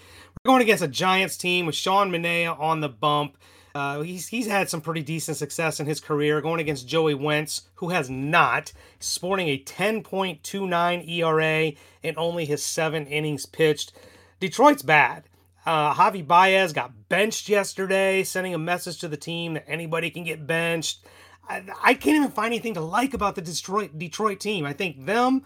We're 0.45 0.51
going 0.51 0.63
against 0.63 0.83
a 0.83 0.89
Giants 0.89 1.37
team 1.37 1.67
with 1.67 1.75
Sean 1.75 2.11
Manaea 2.11 2.59
on 2.59 2.81
the 2.81 2.89
bump. 2.89 3.37
Uh, 3.75 4.03
he's 4.03 4.27
he's 4.27 4.49
had 4.49 4.69
some 4.69 4.81
pretty 4.81 5.03
decent 5.03 5.37
success 5.37 5.79
in 5.79 5.87
his 5.87 6.01
career 6.01 6.41
going 6.41 6.61
against 6.61 6.89
Joey 6.89 7.15
Wentz, 7.15 7.69
who 7.77 7.91
has 7.91 8.11
not, 8.11 8.73
sporting 8.99 9.49
a 9.49 9.59
10.29 9.59 11.09
ERA 11.09 11.73
in 12.03 12.15
only 12.17 12.45
his 12.45 12.65
seven 12.65 13.07
innings 13.07 13.47
pitched. 13.47 13.93
Detroit's 14.41 14.83
bad. 14.83 15.25
Uh, 15.65 15.95
Javi 15.95 16.27
Baez 16.27 16.73
got 16.73 17.09
benched 17.09 17.49
yesterday, 17.49 18.25
sending 18.25 18.55
a 18.55 18.59
message 18.59 18.99
to 18.99 19.09
the 19.09 19.17
team 19.17 19.55
that 19.55 19.69
anybody 19.69 20.11
can 20.11 20.25
get 20.25 20.47
benched. 20.47 21.05
I, 21.49 21.63
I 21.83 21.95
can't 21.95 22.17
even 22.17 22.31
find 22.31 22.47
anything 22.47 22.75
to 22.75 22.81
like 22.81 23.15
about 23.15 23.35
the 23.37 23.43
Detroit 23.43 23.97
Detroit 23.97 24.41
team. 24.41 24.65
I 24.65 24.73
think 24.73 25.05
them, 25.05 25.43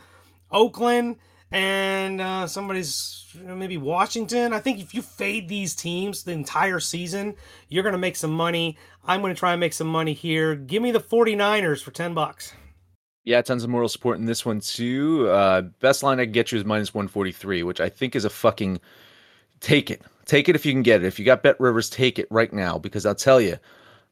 Oakland, 0.51 1.17
and 1.51 2.21
uh, 2.21 2.47
somebody's 2.47 3.27
maybe 3.43 3.77
Washington. 3.77 4.53
I 4.53 4.61
think 4.61 4.81
if 4.81 4.95
you 4.95 5.03
fade 5.03 5.49
these 5.49 5.75
teams 5.75 6.23
the 6.23 6.33
entire 6.33 6.81
season, 6.81 7.35
you're 7.69 7.83
going 7.83 7.93
to 7.93 7.99
make 7.99 8.17
some 8.17 8.33
money. 8.33 8.77
I'm 9.05 9.21
going 9.21 9.35
to 9.35 9.39
try 9.39 9.53
and 9.53 9.61
make 9.61 9.73
some 9.73 9.87
money 9.87 10.13
here. 10.13 10.55
Give 10.55 10.83
me 10.83 10.91
the 10.91 11.01
49ers 11.01 11.83
for 11.83 11.91
10 11.91 12.15
bucks. 12.15 12.53
Yeah, 13.25 13.41
tons 13.41 13.65
of 13.65 13.71
moral 13.71 13.89
support 13.89 14.19
in 14.19 14.27
this 14.27 14.45
one 14.45 14.61
too. 14.61 15.29
Uh, 15.29 15.63
best 15.63 16.03
line 16.03 16.21
I 16.21 16.25
can 16.25 16.33
get 16.33 16.53
you 16.53 16.59
is 16.59 16.65
minus 16.65 16.93
143, 16.93 17.63
which 17.63 17.81
I 17.81 17.89
think 17.89 18.15
is 18.15 18.27
a 18.27 18.31
fucking 18.31 18.81
take 19.61 19.91
it. 19.91 20.03
Take 20.27 20.49
it 20.49 20.57
if 20.57 20.67
you 20.67 20.73
can 20.73 20.83
get 20.83 21.03
it. 21.03 21.07
If 21.07 21.19
you 21.19 21.25
got 21.25 21.43
Bet 21.43 21.59
Rivers, 21.59 21.89
take 21.89 22.19
it 22.19 22.29
right 22.31 22.53
now 22.53 22.79
because 22.79 23.07
I'll 23.07 23.15
tell 23.15 23.41
you, 23.41 23.59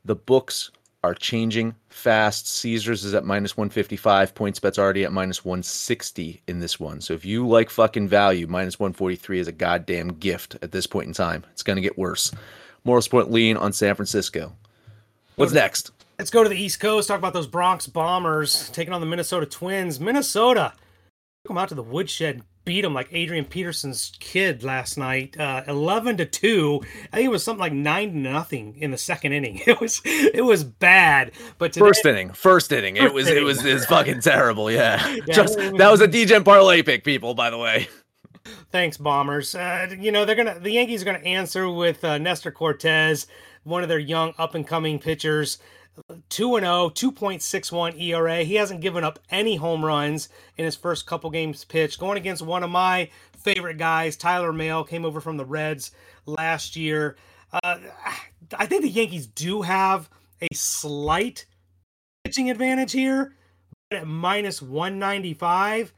the 0.04 0.16
books 0.16 0.70
are 1.02 1.14
changing 1.14 1.74
fast. 1.88 2.46
Caesars 2.46 3.04
is 3.04 3.14
at 3.14 3.24
minus 3.24 3.56
155. 3.56 4.34
Points 4.34 4.60
bet's 4.60 4.78
already 4.78 5.04
at 5.04 5.12
minus 5.12 5.44
160 5.44 6.42
in 6.46 6.60
this 6.60 6.78
one. 6.78 7.00
So 7.00 7.14
if 7.14 7.24
you 7.24 7.46
like 7.46 7.70
fucking 7.70 8.08
value, 8.08 8.46
minus 8.46 8.78
143 8.78 9.40
is 9.40 9.48
a 9.48 9.52
goddamn 9.52 10.08
gift 10.08 10.56
at 10.62 10.72
this 10.72 10.86
point 10.86 11.08
in 11.08 11.12
time. 11.12 11.44
It's 11.52 11.62
going 11.62 11.76
to 11.76 11.82
get 11.82 11.98
worse. 11.98 12.32
Moral 12.84 13.02
support 13.02 13.30
lean 13.30 13.56
on 13.56 13.72
San 13.72 13.94
Francisco. 13.94 14.54
What's 15.36 15.52
next? 15.52 15.90
Let's 16.18 16.30
go 16.30 16.42
to 16.42 16.48
the 16.48 16.60
East 16.60 16.78
Coast. 16.78 17.08
Talk 17.08 17.18
about 17.18 17.32
those 17.32 17.46
Bronx 17.46 17.86
Bombers 17.86 18.70
taking 18.70 18.94
on 18.94 19.00
the 19.00 19.06
Minnesota 19.06 19.46
Twins. 19.46 19.98
Minnesota 19.98 20.72
took 21.44 21.48
them 21.48 21.58
out 21.58 21.68
to 21.70 21.74
the 21.74 21.82
woodshed 21.82 22.42
beat 22.64 22.84
him 22.84 22.94
like 22.94 23.08
Adrian 23.12 23.44
Peterson's 23.44 24.12
kid 24.20 24.62
last 24.62 24.96
night, 24.96 25.38
uh, 25.38 25.62
eleven 25.66 26.16
to 26.16 26.24
two. 26.24 26.80
I 27.12 27.16
think 27.16 27.26
it 27.26 27.30
was 27.30 27.42
something 27.42 27.60
like 27.60 27.72
nine 27.72 28.12
to 28.12 28.18
nothing 28.18 28.76
in 28.78 28.90
the 28.90 28.98
second 28.98 29.32
inning. 29.32 29.60
It 29.72 29.80
was 29.80 30.02
it 30.04 30.44
was 30.44 30.64
bad. 30.64 31.32
But 31.58 31.72
today, 31.72 31.86
first 31.86 32.04
inning, 32.04 32.32
first 32.32 32.72
inning, 32.72 32.96
first 32.96 33.06
it 33.06 33.14
was 33.14 33.28
inning. 33.28 33.42
it 33.42 33.44
was 33.44 33.64
it's 33.64 33.86
fucking 33.86 34.20
terrible. 34.20 34.70
Yeah, 34.70 35.06
yeah 35.26 35.34
just 35.34 35.56
that 35.56 35.90
was 35.90 36.00
a 36.00 36.08
DJ 36.08 36.44
parlay 36.44 36.82
pick, 36.82 37.04
people. 37.04 37.34
By 37.34 37.50
the 37.50 37.58
way. 37.58 37.88
Thanks, 38.70 38.96
Bombers. 38.96 39.54
Uh, 39.54 39.94
you 39.98 40.12
know 40.12 40.24
they're 40.24 40.36
gonna 40.36 40.58
the 40.58 40.72
Yankees 40.72 41.02
are 41.02 41.04
gonna 41.06 41.18
answer 41.18 41.70
with 41.70 42.04
uh, 42.04 42.18
Nestor 42.18 42.50
Cortes, 42.50 43.26
one 43.62 43.82
of 43.82 43.88
their 43.88 43.98
young 43.98 44.34
up 44.38 44.54
and 44.54 44.66
coming 44.66 44.98
pitchers. 44.98 45.58
2 46.28 46.58
0, 46.58 46.90
2.61 46.90 48.00
ERA. 48.00 48.44
He 48.44 48.54
hasn't 48.54 48.80
given 48.80 49.04
up 49.04 49.18
any 49.30 49.56
home 49.56 49.84
runs 49.84 50.28
in 50.56 50.64
his 50.64 50.76
first 50.76 51.06
couple 51.06 51.30
games 51.30 51.64
pitched. 51.64 51.98
Going 51.98 52.16
against 52.16 52.42
one 52.42 52.62
of 52.62 52.70
my 52.70 53.10
favorite 53.36 53.78
guys, 53.78 54.16
Tyler 54.16 54.52
Mahle, 54.52 54.88
came 54.88 55.04
over 55.04 55.20
from 55.20 55.36
the 55.36 55.44
Reds 55.44 55.90
last 56.26 56.76
year. 56.76 57.16
Uh, 57.52 57.78
I 58.58 58.66
think 58.66 58.82
the 58.82 58.88
Yankees 58.88 59.26
do 59.26 59.62
have 59.62 60.08
a 60.40 60.54
slight 60.54 61.46
pitching 62.24 62.50
advantage 62.50 62.92
here, 62.92 63.34
but 63.90 64.00
at 64.00 64.06
minus 64.06 64.62
195, 64.62 65.92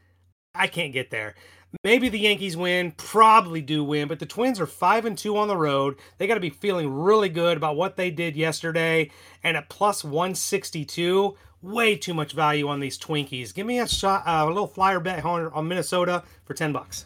I 0.53 0.67
can't 0.67 0.93
get 0.93 1.11
there. 1.11 1.35
Maybe 1.83 2.09
the 2.09 2.19
Yankees 2.19 2.55
win, 2.55 2.91
probably 2.91 3.61
do 3.61 3.83
win, 3.83 4.07
but 4.07 4.19
the 4.19 4.25
Twins 4.25 4.59
are 4.59 4.65
5 4.65 5.05
and 5.05 5.17
2 5.17 5.37
on 5.37 5.47
the 5.47 5.57
road. 5.57 5.97
They 6.17 6.27
got 6.27 6.35
to 6.35 6.39
be 6.39 6.49
feeling 6.49 6.89
really 6.89 7.29
good 7.29 7.57
about 7.57 7.75
what 7.75 7.95
they 7.95 8.11
did 8.11 8.35
yesterday 8.35 9.11
and 9.43 9.57
at 9.57 9.69
plus 9.69 10.03
162, 10.03 11.35
way 11.61 11.95
too 11.95 12.13
much 12.13 12.33
value 12.33 12.67
on 12.67 12.79
these 12.79 12.97
Twinkies. 12.97 13.53
Give 13.53 13.67
me 13.67 13.79
a 13.79 13.87
shot 13.87 14.23
uh, 14.25 14.45
a 14.45 14.47
little 14.47 14.67
flyer 14.67 14.99
bet 14.99 15.25
on 15.25 15.67
Minnesota 15.67 16.23
for 16.45 16.53
10 16.53 16.71
bucks 16.71 17.05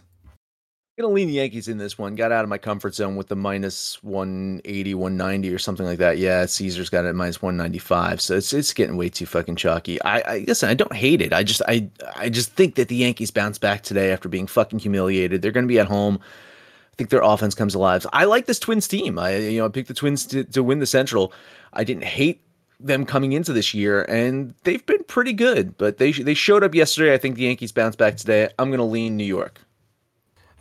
gonna 1.00 1.14
lean 1.14 1.28
the 1.28 1.36
Yankees 1.36 1.68
in 1.68 1.78
this 1.78 1.98
one. 1.98 2.16
Got 2.16 2.32
out 2.32 2.44
of 2.44 2.50
my 2.50 2.58
comfort 2.58 2.94
zone 2.94 3.16
with 3.16 3.28
the 3.30 3.36
minus 3.36 4.04
180, 4.04 4.94
190 4.94 5.54
or 5.54 5.58
something 5.58 5.86
like 5.86 5.98
that. 6.00 6.18
Yeah, 6.18 6.46
Caesar's 6.46 6.90
got 6.90 7.06
it 7.06 7.10
at 7.10 7.16
minus 7.16 7.42
195. 7.42 8.20
So 8.20 8.36
it's 8.36 8.52
it's 8.54 8.74
getting 8.74 8.98
way 8.98 9.10
too 9.10 9.26
fucking 9.26 9.56
chalky. 9.56 10.02
I, 10.02 10.20
I 10.20 10.46
listen, 10.48 10.70
I 10.70 10.74
don't 10.74 10.94
hate 10.94 11.22
it. 11.22 11.32
I 11.32 11.44
just 11.44 11.62
I 11.68 11.90
I 12.16 12.30
just 12.30 12.52
think 12.54 12.76
that 12.76 12.90
the 12.90 12.98
Yankees 12.98 13.32
bounce 13.32 13.58
back 13.58 13.84
today 13.84 14.12
after 14.12 14.28
being 14.28 14.48
fucking 14.48 14.80
humiliated. 14.80 15.42
They're 15.42 15.52
gonna 15.52 15.68
be 15.68 15.80
at 15.80 15.88
home. 15.88 16.20
I 16.22 16.96
think 16.98 17.12
their 17.12 17.22
offense 17.22 17.56
comes 17.56 17.76
alive. 17.76 18.06
I 18.12 18.26
like 18.26 18.46
this 18.46 18.60
Twins 18.60 18.88
team. 18.88 19.18
I 19.18 19.38
you 19.38 19.60
know 19.60 19.66
I 19.66 19.70
picked 19.70 19.88
the 19.88 19.94
Twins 19.94 20.26
to, 20.28 20.44
to 20.44 20.62
win 20.62 20.80
the 20.80 20.86
Central. 20.86 21.32
I 21.72 21.86
didn't 21.86 22.04
hate 22.04 22.42
them 22.82 23.06
coming 23.06 23.32
into 23.32 23.54
this 23.54 23.74
year, 23.74 24.04
and 24.04 24.54
they've 24.64 24.86
been 24.86 25.04
pretty 25.06 25.34
good. 25.34 25.78
But 25.78 25.98
they 25.98 26.12
they 26.12 26.34
showed 26.34 26.64
up 26.64 26.76
yesterday. 26.76 27.14
I 27.14 27.18
think 27.18 27.38
the 27.38 27.44
Yankees 27.44 27.72
bounce 27.72 27.96
back 27.96 28.18
today. 28.18 28.50
I'm 28.60 28.70
gonna 28.70 28.86
lean 28.86 29.16
New 29.16 29.24
York. 29.24 29.62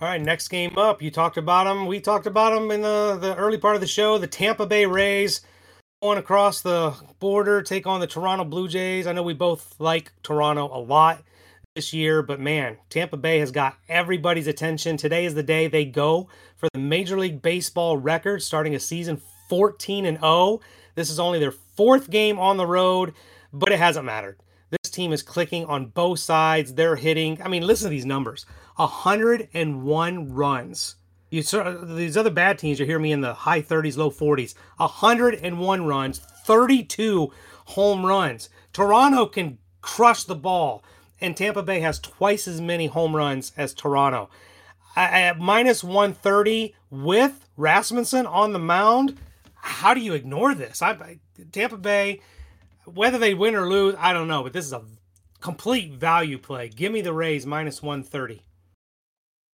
All 0.00 0.06
right, 0.06 0.22
next 0.22 0.46
game 0.46 0.78
up. 0.78 1.02
You 1.02 1.10
talked 1.10 1.38
about 1.38 1.64
them. 1.64 1.86
We 1.86 1.98
talked 1.98 2.28
about 2.28 2.54
them 2.54 2.70
in 2.70 2.82
the, 2.82 3.18
the 3.20 3.34
early 3.34 3.58
part 3.58 3.74
of 3.74 3.80
the 3.80 3.88
show. 3.88 4.16
The 4.16 4.28
Tampa 4.28 4.64
Bay 4.64 4.86
Rays 4.86 5.40
going 6.00 6.18
across 6.18 6.60
the 6.60 6.94
border, 7.18 7.62
take 7.62 7.84
on 7.84 7.98
the 7.98 8.06
Toronto 8.06 8.44
Blue 8.44 8.68
Jays. 8.68 9.08
I 9.08 9.12
know 9.12 9.24
we 9.24 9.34
both 9.34 9.74
like 9.80 10.12
Toronto 10.22 10.70
a 10.72 10.78
lot 10.78 11.24
this 11.74 11.92
year, 11.92 12.22
but 12.22 12.38
man, 12.38 12.76
Tampa 12.90 13.16
Bay 13.16 13.40
has 13.40 13.50
got 13.50 13.76
everybody's 13.88 14.46
attention. 14.46 14.96
Today 14.96 15.24
is 15.24 15.34
the 15.34 15.42
day 15.42 15.66
they 15.66 15.84
go 15.84 16.28
for 16.56 16.68
the 16.72 16.78
Major 16.78 17.18
League 17.18 17.42
Baseball 17.42 17.96
record, 17.96 18.40
starting 18.40 18.76
a 18.76 18.80
season 18.80 19.20
14 19.48 20.06
and 20.06 20.20
0. 20.20 20.60
This 20.94 21.10
is 21.10 21.18
only 21.18 21.40
their 21.40 21.50
fourth 21.50 22.08
game 22.08 22.38
on 22.38 22.56
the 22.56 22.66
road, 22.66 23.14
but 23.52 23.72
it 23.72 23.80
hasn't 23.80 24.06
mattered. 24.06 24.36
Team 24.98 25.12
is 25.12 25.22
clicking 25.22 25.64
on 25.66 25.86
both 25.86 26.18
sides. 26.18 26.74
They're 26.74 26.96
hitting. 26.96 27.40
I 27.40 27.46
mean, 27.46 27.64
listen 27.64 27.84
to 27.84 27.90
these 27.90 28.04
numbers 28.04 28.44
101 28.74 30.34
runs. 30.34 30.96
You 31.30 31.44
these 31.84 32.16
other 32.16 32.30
bad 32.30 32.58
teams, 32.58 32.80
you 32.80 32.84
hear 32.84 32.98
me 32.98 33.12
in 33.12 33.20
the 33.20 33.32
high 33.32 33.62
30s, 33.62 33.96
low 33.96 34.10
40s. 34.10 34.56
101 34.78 35.86
runs, 35.86 36.18
32 36.18 37.32
home 37.66 38.04
runs. 38.04 38.48
Toronto 38.72 39.26
can 39.26 39.58
crush 39.82 40.24
the 40.24 40.34
ball, 40.34 40.82
and 41.20 41.36
Tampa 41.36 41.62
Bay 41.62 41.78
has 41.78 42.00
twice 42.00 42.48
as 42.48 42.60
many 42.60 42.88
home 42.88 43.14
runs 43.14 43.52
as 43.56 43.74
Toronto. 43.74 44.28
At 44.96 45.38
minus 45.38 45.84
130 45.84 46.74
with 46.90 47.46
Rasmussen 47.56 48.26
on 48.26 48.52
the 48.52 48.58
mound, 48.58 49.16
how 49.54 49.94
do 49.94 50.00
you 50.00 50.14
ignore 50.14 50.56
this? 50.56 50.82
I, 50.82 51.20
Tampa 51.52 51.76
Bay 51.76 52.20
whether 52.94 53.18
they 53.18 53.34
win 53.34 53.54
or 53.54 53.68
lose, 53.68 53.94
I 53.98 54.12
don't 54.12 54.28
know, 54.28 54.42
but 54.42 54.52
this 54.52 54.64
is 54.64 54.72
a 54.72 54.82
complete 55.40 55.92
value 55.92 56.38
play. 56.38 56.68
Give 56.68 56.92
me 56.92 57.00
the 57.00 57.12
Rays 57.12 57.46
minus 57.46 57.82
130. 57.82 58.42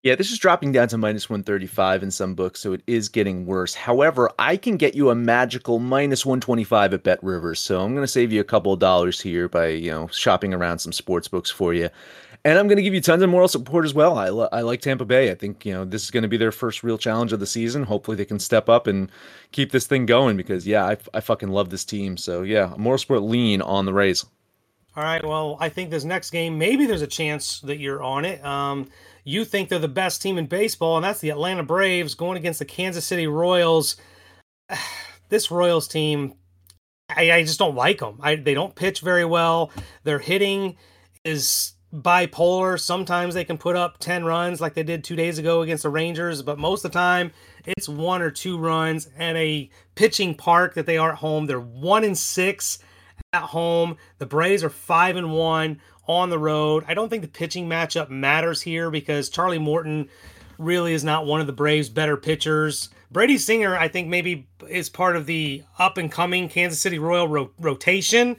Yeah, 0.02 0.16
this 0.16 0.30
is 0.30 0.38
dropping 0.38 0.72
down 0.72 0.88
to 0.88 0.98
minus 0.98 1.30
135 1.30 2.02
in 2.02 2.10
some 2.10 2.34
books, 2.34 2.60
so 2.60 2.74
it 2.74 2.82
is 2.86 3.08
getting 3.08 3.46
worse. 3.46 3.74
However, 3.74 4.30
I 4.38 4.58
can 4.58 4.76
get 4.76 4.94
you 4.94 5.08
a 5.08 5.14
magical 5.14 5.78
minus 5.78 6.26
125 6.26 6.92
at 6.92 7.02
Bet 7.02 7.24
Rivers, 7.24 7.58
so 7.58 7.80
I'm 7.80 7.94
going 7.94 8.04
to 8.04 8.08
save 8.08 8.30
you 8.30 8.42
a 8.42 8.44
couple 8.44 8.70
of 8.70 8.80
dollars 8.80 9.18
here 9.18 9.48
by, 9.48 9.68
you 9.68 9.90
know, 9.90 10.08
shopping 10.08 10.52
around 10.52 10.80
some 10.80 10.92
sports 10.92 11.26
books 11.26 11.50
for 11.50 11.72
you. 11.72 11.88
And 12.46 12.59
I'm 12.59 12.66
going 12.66 12.76
to 12.76 12.83
give 12.83 12.92
you 12.92 13.00
tons 13.00 13.22
of 13.22 13.30
moral 13.30 13.48
support 13.48 13.87
as 13.87 13.94
well. 13.94 14.18
I, 14.18 14.28
lo- 14.28 14.50
I 14.52 14.61
like 14.61 14.83
Tampa 14.83 15.07
Bay. 15.07 15.30
I 15.30 15.35
think, 15.35 15.64
you 15.64 15.72
know, 15.72 15.87
this 15.87 16.04
is 16.04 16.11
going 16.11 16.24
to 16.24 16.28
be 16.28 16.37
their 16.37 16.52
first 16.52 16.83
real 16.83 16.98
challenge 16.98 17.33
of 17.33 17.40
the 17.40 17.46
season. 17.46 17.85
Hopefully 17.85 18.18
they 18.18 18.26
can 18.26 18.38
step 18.38 18.68
up 18.68 18.87
and 18.87 19.11
keep 19.52 19.72
this 19.72 19.87
thing 19.87 20.04
going 20.04 20.37
because, 20.37 20.66
yeah, 20.66 20.85
I, 20.85 20.98
I 21.14 21.20
fucking 21.20 21.48
love 21.48 21.70
this 21.70 21.87
team. 21.87 22.18
So, 22.18 22.42
yeah, 22.42 22.74
moral 22.76 22.98
support 22.98 23.22
lean 23.22 23.62
on 23.62 23.87
the 23.87 23.94
Rays. 23.94 24.26
All 24.94 25.02
right. 25.02 25.24
Well, 25.24 25.57
I 25.59 25.70
think 25.70 25.90
this 25.90 26.04
next 26.04 26.30
game, 26.30 26.59
maybe 26.59 26.85
there's 26.85 27.02
a 27.02 27.07
chance 27.07 27.61
that 27.61 27.78
you're 27.78 28.02
on 28.02 28.26
it. 28.26 28.44
Um, 28.44 28.90
you 29.24 29.46
think 29.46 29.70
they're 29.70 29.78
the 29.78 29.88
best 29.88 30.20
team 30.20 30.37
in 30.37 30.46
baseball, 30.46 30.96
and 30.96 31.04
that's 31.04 31.20
the 31.20 31.30
Atlanta 31.30 31.62
Braves 31.62 32.14
going 32.14 32.37
against 32.37 32.59
the 32.59 32.66
Kansas 32.66 33.07
City 33.07 33.26
Royals. 33.26 33.96
this 35.30 35.50
Royals 35.50 35.88
team, 35.88 36.35
I, 37.09 37.33
I 37.33 37.42
just 37.42 37.59
don't 37.59 37.74
like 37.74 38.00
them. 38.00 38.18
I, 38.20 38.37
they 38.37 38.54
don't 38.54 38.74
pitch 38.74 39.00
very 39.00 39.24
well. 39.24 39.70
Their 40.04 40.18
hitting 40.18 40.76
is 41.24 41.73
bipolar. 41.94 42.78
Sometimes 42.78 43.35
they 43.35 43.44
can 43.44 43.59
put 43.59 43.76
up 43.76 43.98
10 43.98 44.24
runs 44.24 44.61
like 44.61 44.74
they 44.74 44.83
did 44.83 45.04
two 45.04 45.16
days 45.16 45.38
ago 45.38 45.62
against 45.62 45.85
the 45.85 45.88
Rangers, 45.88 46.42
but 46.42 46.58
most 46.58 46.85
of 46.85 46.90
the 46.90 46.98
time 46.98 47.33
it's 47.66 47.88
one 47.88 48.21
or 48.21 48.31
two 48.31 48.58
runs 48.58 49.08
at 49.18 49.37
a 49.37 49.71
pitching 49.94 50.35
park 50.35 50.75
that 50.75 50.87
they 50.87 50.98
are 50.98 51.12
at 51.12 51.18
home. 51.18 51.46
They're 51.46 51.60
one 51.60 52.04
and 52.04 52.18
six 52.18 52.79
at 53.33 53.42
home. 53.42 53.96
The 54.18 54.27
Braves 54.27 54.64
are 54.64 54.71
five 54.71 55.16
and 55.16 55.33
one 55.33 55.81
on 56.06 56.31
the 56.31 56.38
road. 56.38 56.85
I 56.87 56.94
don't 56.94 57.08
think 57.08 57.23
the 57.23 57.29
pitching 57.29 57.68
matchup 57.68 58.10
matters 58.10 58.60
here 58.62 58.90
because 58.90 59.29
Charlie 59.29 59.58
Morton 59.58 60.08
really 60.58 60.94
is 60.94 61.04
not 61.04 61.27
one 61.27 61.40
of 61.40 61.46
the 61.46 61.52
Braves' 61.52 61.88
better 61.88 62.16
pitchers. 62.16 62.90
Brady 63.10 63.38
Singer, 63.38 63.77
I 63.77 63.88
think, 63.88 64.08
maybe 64.08 64.48
is 64.68 64.88
part 64.88 65.16
of 65.16 65.27
the 65.27 65.62
up 65.79 65.98
and 65.98 66.10
coming 66.10 66.48
Kansas 66.48 66.81
City 66.81 66.98
Royal 66.98 67.29
ro- 67.29 67.50
rotation, 67.58 68.37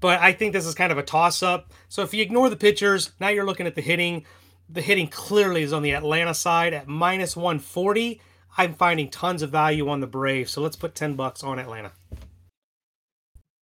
but 0.00 0.20
I 0.20 0.32
think 0.32 0.52
this 0.52 0.66
is 0.66 0.74
kind 0.74 0.92
of 0.92 0.98
a 0.98 1.02
toss 1.02 1.42
up. 1.42 1.72
So 1.88 2.02
if 2.02 2.14
you 2.14 2.22
ignore 2.22 2.50
the 2.50 2.56
pitchers, 2.56 3.10
now 3.20 3.28
you're 3.28 3.46
looking 3.46 3.66
at 3.66 3.74
the 3.74 3.82
hitting. 3.82 4.24
The 4.68 4.82
hitting 4.82 5.08
clearly 5.08 5.62
is 5.62 5.72
on 5.72 5.82
the 5.82 5.92
Atlanta 5.92 6.34
side 6.34 6.74
at 6.74 6.86
minus 6.86 7.36
140. 7.36 8.20
I'm 8.56 8.74
finding 8.74 9.08
tons 9.08 9.42
of 9.42 9.50
value 9.50 9.88
on 9.88 10.00
the 10.00 10.06
Braves, 10.06 10.52
so 10.52 10.60
let's 10.60 10.76
put 10.76 10.94
10 10.94 11.14
bucks 11.14 11.42
on 11.42 11.58
Atlanta. 11.58 11.92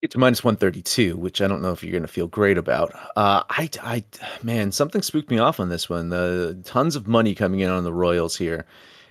To 0.09 0.19
minus 0.19 0.45
132, 0.45 1.17
which 1.17 1.43
I 1.43 1.49
don't 1.49 1.63
know 1.63 1.73
if 1.73 1.83
you're 1.83 1.91
going 1.91 2.03
to 2.03 2.09
feel 2.09 2.29
great 2.29 2.59
about. 2.59 2.95
Uh, 3.17 3.43
I, 3.51 3.69
I, 3.83 4.05
man, 4.41 4.71
something 4.71 5.03
spooked 5.03 5.31
me 5.31 5.39
off 5.39 5.59
on 5.59 5.69
this 5.69 5.91
one. 5.91 6.11
The 6.11 6.61
tons 6.65 6.95
of 6.95 7.09
money 7.09 7.35
coming 7.35 7.59
in 7.59 7.71
on 7.71 7.83
the 7.83 7.93
Royals 7.93 8.37
here, 8.37 8.67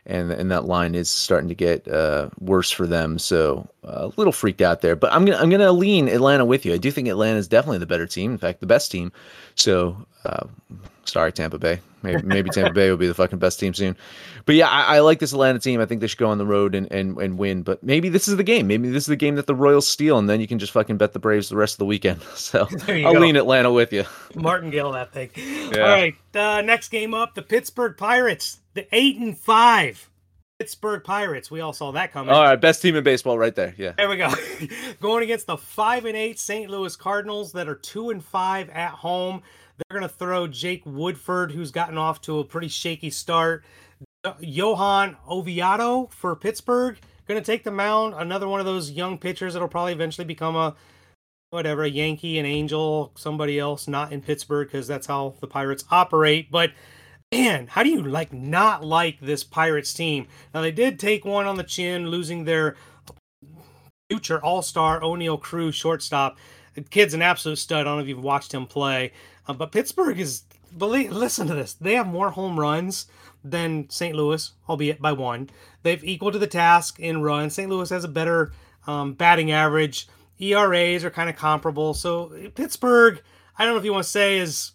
and 0.06 0.32
and 0.32 0.52
that 0.52 0.66
line 0.66 0.96
is 0.96 1.10
starting 1.10 1.50
to 1.50 1.56
get 1.56 1.88
uh, 1.88 2.30
worse 2.40 2.70
for 2.70 2.86
them. 2.86 3.18
So 3.18 3.68
uh, 3.84 4.10
a 4.10 4.14
little 4.18 4.34
freaked 4.34 4.62
out 4.62 4.82
there. 4.82 4.96
But 4.96 5.14
I'm 5.14 5.26
gonna 5.26 5.38
I'm 5.38 5.50
gonna 5.50 5.72
lean 5.72 6.08
Atlanta 6.08 6.46
with 6.46 6.66
you. 6.66 6.74
I 6.74 6.78
do 6.78 6.92
think 6.92 7.08
Atlanta 7.08 7.38
is 7.38 7.48
definitely 7.48 7.80
the 7.80 7.86
better 7.86 8.08
team. 8.08 8.32
In 8.32 8.38
fact, 8.38 8.60
the 8.60 8.68
best 8.68 8.92
team. 8.92 9.12
So 9.56 9.98
uh, 10.24 10.48
sorry, 11.06 11.32
Tampa 11.32 11.58
Bay. 11.58 11.80
Maybe, 12.04 12.22
maybe 12.22 12.50
Tampa 12.50 12.74
Bay 12.74 12.90
will 12.90 12.98
be 12.98 13.08
the 13.08 13.14
fucking 13.14 13.40
best 13.40 13.60
team 13.60 13.74
soon. 13.74 13.98
But 14.46 14.56
yeah, 14.56 14.70
I, 14.70 14.98
I, 14.98 15.00
like 15.00 15.18
this 15.20 15.34
Atlanta 15.34 15.58
team. 15.58 15.82
I 15.82 15.86
think 15.86 16.02
they 16.02 16.08
should 16.08 16.20
go 16.20 16.30
on 16.30 16.38
the 16.38 16.46
road 16.46 16.76
and, 16.76 16.92
and, 16.92 17.18
and 17.18 17.38
win. 17.38 17.64
But 17.64 17.82
maybe 17.84 18.10
this 18.10 18.28
is 18.28 18.38
the 18.38 18.44
game. 18.44 18.68
Maybe 18.68 18.90
this 18.90 19.04
is 19.04 19.08
the 19.08 19.16
game 19.16 19.36
that 19.36 19.48
the 19.48 19.56
Royals 19.56 19.88
steal, 19.88 20.20
and 20.20 20.30
then 20.30 20.40
you 20.40 20.48
can 20.48 20.60
just 20.60 20.72
fucking 20.72 20.98
bet 20.98 21.14
the 21.14 21.20
Braves 21.20 21.50
the 21.50 21.56
rest 21.56 21.76
of 21.76 21.80
the 21.80 21.86
weekend. 21.86 22.22
So 22.36 22.68
I'll 22.88 23.14
go. 23.14 23.20
lean 23.20 23.38
Atlanta 23.38 23.72
with 23.72 23.92
you. 23.92 24.06
Martingale, 24.36 24.92
that 24.92 25.12
thing. 25.12 25.32
Yeah. 25.36 25.82
All 25.82 25.90
right, 25.90 26.16
uh, 26.36 26.62
next 26.62 26.90
game 26.90 27.14
up: 27.14 27.34
the 27.34 27.42
Pittsburgh 27.42 27.98
Pirates, 27.98 28.60
the 28.76 28.88
eight 28.92 29.18
and 29.18 29.36
five. 29.36 30.10
Pittsburgh 30.60 31.04
Pirates. 31.04 31.50
We 31.50 31.60
all 31.62 31.74
saw 31.74 31.92
that 31.94 32.14
coming. 32.14 32.34
All 32.34 32.44
right, 32.44 32.56
best 32.56 32.82
team 32.82 32.96
in 32.96 33.04
baseball, 33.04 33.38
right 33.38 33.56
there. 33.56 33.74
Yeah. 33.78 33.94
There 33.98 34.08
we 34.08 34.18
go. 34.18 34.32
Going 35.02 35.24
against 35.24 35.48
the 35.48 35.58
five 35.58 36.06
and 36.06 36.16
eight 36.16 36.40
St. 36.40 36.70
Louis 36.70 36.96
Cardinals 36.96 37.52
that 37.54 37.68
are 37.68 37.76
two 37.76 38.10
and 38.10 38.24
five 38.24 38.70
at 38.70 38.92
home. 38.92 39.42
They're 39.78 40.00
going 40.00 40.10
to 40.10 40.16
throw 40.16 40.48
Jake 40.48 40.84
Woodford, 40.86 41.52
who's 41.52 41.72
gotten 41.72 41.98
off 41.98 42.22
to 42.22 42.40
a 42.40 42.46
pretty 42.46 42.70
shaky 42.70 43.10
start. 43.10 43.66
Johan 44.40 45.18
Oviedo 45.28 46.08
for 46.12 46.36
Pittsburgh, 46.36 46.98
going 47.28 47.42
to 47.42 47.46
take 47.46 47.64
the 47.64 47.72
mound. 47.72 48.14
Another 48.18 48.48
one 48.48 48.60
of 48.60 48.66
those 48.66 48.92
young 48.92 49.18
pitchers 49.18 49.54
that'll 49.54 49.68
probably 49.68 49.94
eventually 49.94 50.26
become 50.26 50.56
a 50.56 50.76
whatever, 51.50 51.84
a 51.84 51.90
Yankee, 51.90 52.38
an 52.38 52.46
Angel, 52.46 53.12
somebody 53.16 53.60
else, 53.60 53.88
not 53.88 54.12
in 54.12 54.22
Pittsburgh, 54.22 54.68
because 54.68 54.88
that's 54.88 55.08
how 55.08 55.36
the 55.40 55.48
Pirates 55.48 55.86
operate. 55.90 56.52
But 56.52 56.72
man, 57.32 57.68
how 57.68 57.84
do 57.84 57.90
you 57.90 58.02
like 58.02 58.34
not 58.34 58.84
like 58.84 59.20
this 59.20 59.44
Pirates 59.44 59.94
team? 59.94 60.28
Now 60.54 60.62
they 60.62 60.72
did 60.72 61.00
take 61.00 61.26
one 61.26 61.46
on 61.46 61.56
the 61.56 61.64
chin, 61.64 62.10
losing 62.10 62.44
their 62.44 62.76
future 64.10 64.44
All 64.44 64.62
Star 64.62 65.00
Oneil 65.02 65.40
Cruz 65.40 65.76
shortstop. 65.76 66.38
The 66.74 66.82
kid's 66.82 67.14
an 67.14 67.22
absolute 67.22 67.58
stud. 67.58 67.82
I 67.82 67.84
don't 67.84 67.98
know 67.98 68.04
if 68.04 68.10
you've 68.10 68.24
watched 68.24 68.54
him 68.54 68.66
play. 68.66 69.14
Uh, 69.48 69.54
but 69.54 69.72
Pittsburgh 69.72 70.20
is 70.20 70.44
believe. 70.78 71.12
Listen 71.12 71.48
to 71.48 71.56
this. 71.56 71.74
They 71.74 71.94
have 71.94 72.08
more 72.08 72.32
home 72.32 72.60
runs 72.60 73.08
than 73.46 73.90
St. 73.90 74.16
Louis, 74.16 74.52
albeit 74.68 75.02
by 75.02 75.12
one. 75.12 75.50
They've 75.84 76.04
equal 76.04 76.32
to 76.32 76.40
the 76.40 76.48
task 76.48 77.00
in 77.00 77.22
runs. 77.22 77.54
St. 77.54 77.70
Louis 77.70 77.90
has 77.90 78.04
a 78.04 78.10
better 78.10 78.52
um, 78.88 79.14
batting 79.14 79.52
average. 79.52 80.08
ERAs 80.40 81.06
are 81.06 81.12
kind 81.12 81.30
of 81.30 81.36
comparable. 81.36 81.94
So 81.94 82.34
Pittsburgh, 82.56 83.22
I 83.58 83.64
don't 83.64 83.74
know 83.74 83.80
if 83.80 83.86
you 83.86 83.94
want 83.94 84.04
to 84.04 84.10
say 84.10 84.40
is 84.40 84.72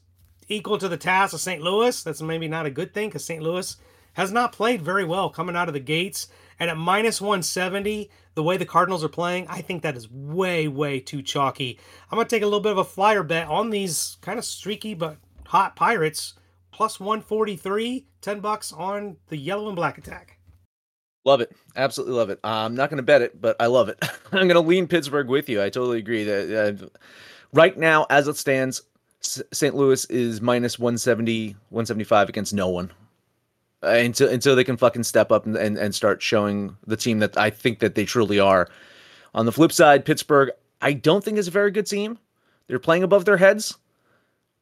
equal 0.49 0.79
to 0.79 0.89
the 0.89 0.97
task 0.97 1.35
of 1.35 1.41
St. 1.41 1.61
Louis. 1.61 2.03
That's 2.03 2.23
maybe 2.23 2.49
not 2.49 2.67
a 2.67 2.71
good 2.71 2.95
thing 2.95 3.09
because 3.09 3.25
St. 3.25 3.43
Louis 3.43 3.77
has 4.15 4.33
not 4.33 4.53
played 4.53 4.83
very 4.83 5.05
well 5.05 5.31
coming 5.31 5.57
out 5.57 5.69
of 5.69 5.75
the 5.75 5.81
gates. 5.81 6.29
And 6.59 6.71
at 6.71 6.77
minus 6.77 7.21
170, 7.21 8.11
the 8.35 8.43
way 8.43 8.57
the 8.57 8.67
Cardinals 8.67 9.03
are 9.03 9.09
playing, 9.09 9.47
I 9.49 9.63
think 9.63 9.83
that 9.83 9.97
is 9.97 10.11
way, 10.11 10.69
way 10.69 11.01
too 11.01 11.23
chalky. 11.23 11.79
I'm 12.11 12.17
going 12.17 12.27
to 12.27 12.37
take 12.37 12.43
a 12.43 12.47
little 12.47 12.61
bit 12.61 12.73
of 12.73 12.79
a 12.79 12.85
flyer 12.85 13.23
bet 13.23 13.49
on 13.49 13.71
these 13.71 14.19
kind 14.21 14.39
of 14.39 14.45
streaky 14.45 14.95
but 14.95 15.17
hot 15.47 15.75
Pirates. 15.75 16.35
Plus 16.73 17.01
143, 17.01 18.07
10 18.21 18.41
bucks 18.41 18.73
on 18.73 19.17
the 19.29 19.37
yellow 19.37 19.69
and 19.69 19.77
black 19.77 19.99
attack. 19.99 20.39
Love 21.25 21.41
it. 21.41 21.55
Absolutely 21.77 22.15
love 22.15 22.31
it. 22.31 22.41
I'm 22.43 22.75
not 22.75 22.89
going 22.89 22.97
to 22.97 23.03
bet 23.03 23.23
it, 23.23 23.41
but 23.41 23.57
I 23.61 23.67
love 23.67 23.89
it. 23.89 23.99
I'm 24.33 24.49
going 24.49 24.51
to 24.51 24.61
lean 24.61 24.87
Pittsburgh 24.87 25.29
with 25.29 25.49
you. 25.49 25.63
I 25.63 25.69
totally 25.69 25.99
agree 25.99 26.25
that 26.25 26.81
uh, 26.83 26.87
right 27.53 27.77
now, 27.77 28.07
as 28.09 28.27
it 28.27 28.37
stands, 28.37 28.83
St. 29.21 29.75
Louis 29.75 30.05
is 30.07 30.41
minus 30.41 30.79
170, 30.79 31.51
175 31.69 32.29
against 32.29 32.55
no 32.55 32.69
one. 32.69 32.91
Uh, 33.83 33.89
until 33.89 34.29
until 34.29 34.55
they 34.55 34.65
can 34.65 34.77
fucking 34.77 35.03
step 35.03 35.33
up 35.33 35.47
and, 35.47 35.57
and, 35.57 35.79
and 35.79 35.95
start 35.95 36.21
showing 36.21 36.77
the 36.87 36.99
team 36.99 37.19
that 37.19 37.39
I 37.39 37.49
think 37.49 37.79
that 37.79 37.95
they 37.95 38.05
truly 38.05 38.39
are. 38.39 38.69
On 39.35 39.47
the 39.47 39.53
flip 39.53 39.73
side, 39.73 40.05
Pittsburgh, 40.05 40.51
I 40.83 40.93
don't 40.93 41.25
think 41.25 41.39
is 41.39 41.49
a 41.49 41.53
very 41.53 41.71
good 41.71 41.87
team. 41.87 42.19
They're 42.67 42.79
playing 42.79 43.05
above 43.05 43.25
their 43.25 43.39
heads, 43.39 43.79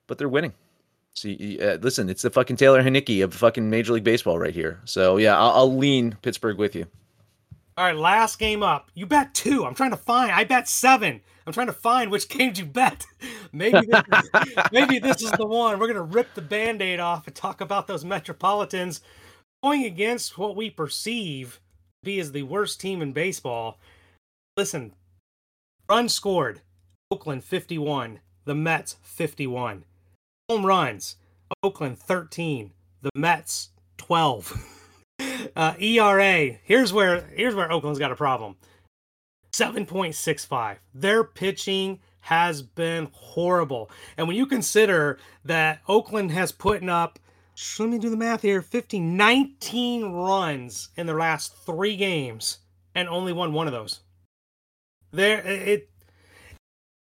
but 0.07 0.19
they're 0.19 0.29
winning. 0.29 0.53
See, 1.19 1.59
uh, 1.61 1.79
listen, 1.79 2.09
it's 2.09 2.23
the 2.23 2.31
fucking 2.31 2.57
Taylor 2.57 2.83
Heinicke 2.83 3.25
of 3.25 3.35
fucking 3.35 3.69
Major 3.69 3.93
League 3.93 4.05
Baseball 4.05 4.39
right 4.39 4.55
here. 4.55 4.81
So 4.85 5.17
yeah, 5.17 5.39
I'll, 5.39 5.51
I'll 5.51 5.77
lean 5.77 6.17
Pittsburgh 6.23 6.59
with 6.59 6.75
you. 6.75 6.87
All 7.77 7.85
right, 7.85 7.97
last 7.97 8.39
game 8.39 8.63
up. 8.63 8.91
You 8.95 9.07
bet 9.07 9.35
two. 9.35 9.65
I'm 9.65 9.75
trying 9.75 9.91
to 9.91 9.97
find. 9.97 10.33
I 10.33 10.45
bet 10.45 10.69
seven. 10.69 11.21
I'm 11.47 11.53
trying 11.53 11.69
to 11.69 11.73
find 11.73 12.11
which 12.11 12.29
games 12.29 12.59
you 12.59 12.67
bet. 12.67 13.05
maybe 13.53 13.81
this 13.87 14.03
is, 14.13 14.31
maybe 14.73 14.99
this 14.99 15.23
is 15.23 15.31
the 15.33 15.47
one. 15.47 15.79
We're 15.79 15.89
gonna 15.89 16.03
rip 16.03 16.35
the 16.35 16.43
band-aid 16.43 17.01
off 17.01 17.27
and 17.27 17.35
talk 17.35 17.61
about 17.61 17.87
those 17.87 18.05
Metropolitans 18.05 19.01
going 19.63 19.85
against 19.85 20.39
what 20.39 20.57
we 20.57 20.71
perceive 20.71 21.61
to 22.03 22.07
be 22.07 22.21
as 22.21 22.33
the 22.33 22.43
worst 22.43 22.81
team 22.81 23.03
in 23.03 23.13
baseball. 23.13 23.79
Listen, 24.57 24.93
run 25.89 26.09
scored. 26.09 26.61
Oakland 27.11 27.43
51. 27.45 28.21
The 28.45 28.55
Mets 28.55 28.97
51. 29.03 29.85
Home 30.49 30.65
runs. 30.65 31.17
Oakland 31.63 31.99
13. 31.99 32.73
The 33.03 33.11
Mets 33.15 33.71
12. 33.99 34.75
Uh, 35.57 35.75
ERA. 35.81 36.57
Here's 36.63 36.93
where 36.93 37.23
here's 37.35 37.55
where 37.55 37.71
Oakland's 37.73 37.99
got 37.99 38.13
a 38.13 38.17
problem. 38.17 38.57
7.65. 39.53 40.77
Their 40.95 41.25
pitching 41.25 41.99
has 42.21 42.63
been 42.63 43.09
horrible. 43.13 43.91
And 44.17 44.29
when 44.29 44.37
you 44.37 44.47
consider 44.47 45.19
that 45.45 45.81
Oakland 45.89 46.31
has 46.31 46.53
put 46.53 46.87
up, 46.89 47.19
let 47.79 47.89
me 47.89 47.99
do 47.99 48.11
the 48.11 48.17
math 48.17 48.43
here, 48.43 48.63
50, 48.63 49.01
19 49.01 50.13
runs 50.13 50.91
in 50.97 51.07
their 51.07 51.19
last 51.19 51.57
three 51.67 51.97
games 51.97 52.59
and 52.95 53.09
only 53.09 53.33
won 53.33 53.53
one 53.53 53.67
of 53.67 53.73
those. 53.73 54.01
There, 55.11 55.41
it, 55.41 55.91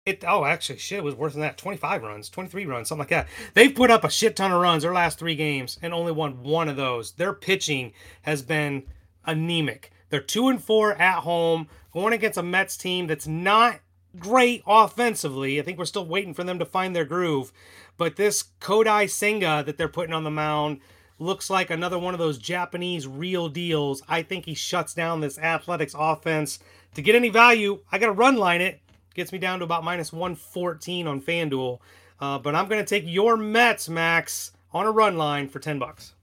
it, 0.07 0.23
oh, 0.25 0.45
actually, 0.45 0.79
shit, 0.79 0.99
it 0.99 1.03
was 1.03 1.15
worse 1.15 1.33
than 1.33 1.41
that. 1.41 1.57
25 1.57 2.01
runs, 2.01 2.29
23 2.29 2.65
runs, 2.65 2.87
something 2.87 3.01
like 3.01 3.09
that. 3.09 3.27
They've 3.53 3.75
put 3.75 3.91
up 3.91 4.05
a 4.05 4.09
shit 4.09 4.37
ton 4.37 4.53
of 4.53 4.61
runs 4.61 4.83
their 4.83 4.93
last 4.93 5.19
three 5.19 5.35
games 5.35 5.77
and 5.81 5.93
only 5.93 6.13
won 6.13 6.43
one 6.43 6.69
of 6.69 6.77
those. 6.77 7.11
Their 7.11 7.33
pitching 7.33 7.91
has 8.21 8.41
been 8.41 8.83
anemic. 9.25 9.91
They're 10.09 10.21
two 10.21 10.47
and 10.47 10.63
four 10.63 10.93
at 10.93 11.19
home, 11.19 11.67
going 11.91 12.13
against 12.13 12.37
a 12.37 12.43
Mets 12.43 12.77
team 12.77 13.07
that's 13.07 13.27
not 13.27 13.81
great 14.17 14.63
offensively. 14.65 15.59
I 15.59 15.63
think 15.63 15.77
we're 15.77 15.83
still 15.83 16.05
waiting 16.05 16.33
for 16.33 16.45
them 16.45 16.57
to 16.59 16.65
find 16.65 16.95
their 16.95 17.03
groove. 17.03 17.51
But 17.97 18.15
this 18.15 18.45
Kodai 18.61 19.09
Senga 19.09 19.61
that 19.65 19.77
they're 19.77 19.89
putting 19.89 20.13
on 20.13 20.23
the 20.23 20.31
mound 20.31 20.79
looks 21.19 21.49
like 21.49 21.69
another 21.69 21.99
one 21.99 22.13
of 22.13 22.19
those 22.19 22.37
Japanese 22.37 23.07
real 23.07 23.49
deals. 23.49 24.01
I 24.07 24.21
think 24.21 24.45
he 24.45 24.53
shuts 24.53 24.93
down 24.93 25.19
this 25.19 25.37
Athletics 25.37 25.95
offense. 25.97 26.59
To 26.93 27.01
get 27.01 27.15
any 27.15 27.29
value, 27.29 27.81
I 27.91 27.97
got 27.97 28.05
to 28.05 28.11
run 28.13 28.37
line 28.37 28.61
it. 28.61 28.79
Gets 29.17 29.31
me 29.31 29.39
down 29.39 29.57
to 29.59 29.65
about 29.65 29.83
minus 29.83 30.13
114 30.13 31.07
on 31.07 31.19
FanDuel. 31.21 31.79
Uh, 32.19 32.37
but 32.37 32.53
I'm 32.53 32.67
going 32.67 32.85
to 32.85 32.87
take 32.87 33.03
your 33.07 33.35
Mets, 33.35 33.89
Max, 33.89 34.51
on 34.71 34.85
a 34.85 34.91
run 34.91 35.17
line 35.17 35.49
for 35.49 35.57
10 35.57 35.79
bucks. 35.79 36.13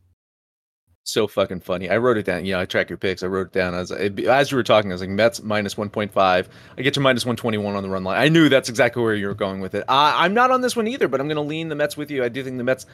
So 1.03 1.27
fucking 1.27 1.61
funny. 1.61 1.91
I 1.91 1.97
wrote 1.97 2.19
it 2.19 2.25
down. 2.25 2.45
Yeah, 2.45 2.61
I 2.61 2.67
track 2.67 2.89
your 2.89 2.97
picks. 2.97 3.25
I 3.25 3.27
wrote 3.27 3.49
it 3.49 3.53
down 3.53 3.75
as 3.75 3.91
as 3.91 4.51
you 4.53 4.57
were 4.57 4.63
talking. 4.63 4.93
I 4.93 4.95
was 4.95 5.01
like 5.01 5.11
Mets 5.11 5.43
minus 5.43 5.75
1.5. 5.75 6.15
I 6.17 6.83
get 6.83 6.95
to 6.95 7.01
minus 7.01 7.27
121 7.27 7.75
on 7.75 7.83
the 7.83 7.89
run 7.89 8.05
line. 8.05 8.19
I 8.19 8.29
knew 8.29 8.49
that's 8.49 8.69
exactly 8.69 9.03
where 9.03 9.15
you 9.15 9.27
were 9.27 9.35
going 9.35 9.61
with 9.61 9.75
it. 9.75 9.83
Uh, 9.89 10.15
I'm 10.15 10.33
not 10.33 10.53
on 10.53 10.61
this 10.61 10.77
one 10.77 10.87
either, 10.87 11.09
but 11.09 11.21
I'm 11.21 11.27
going 11.27 11.35
to 11.35 11.43
lean 11.43 11.69
the 11.71 11.75
Mets 11.75 11.97
with 11.97 12.13
you. 12.13 12.23
I 12.23 12.29
do 12.29 12.45
think 12.45 12.59
the 12.59 12.65
Mets 12.65 12.87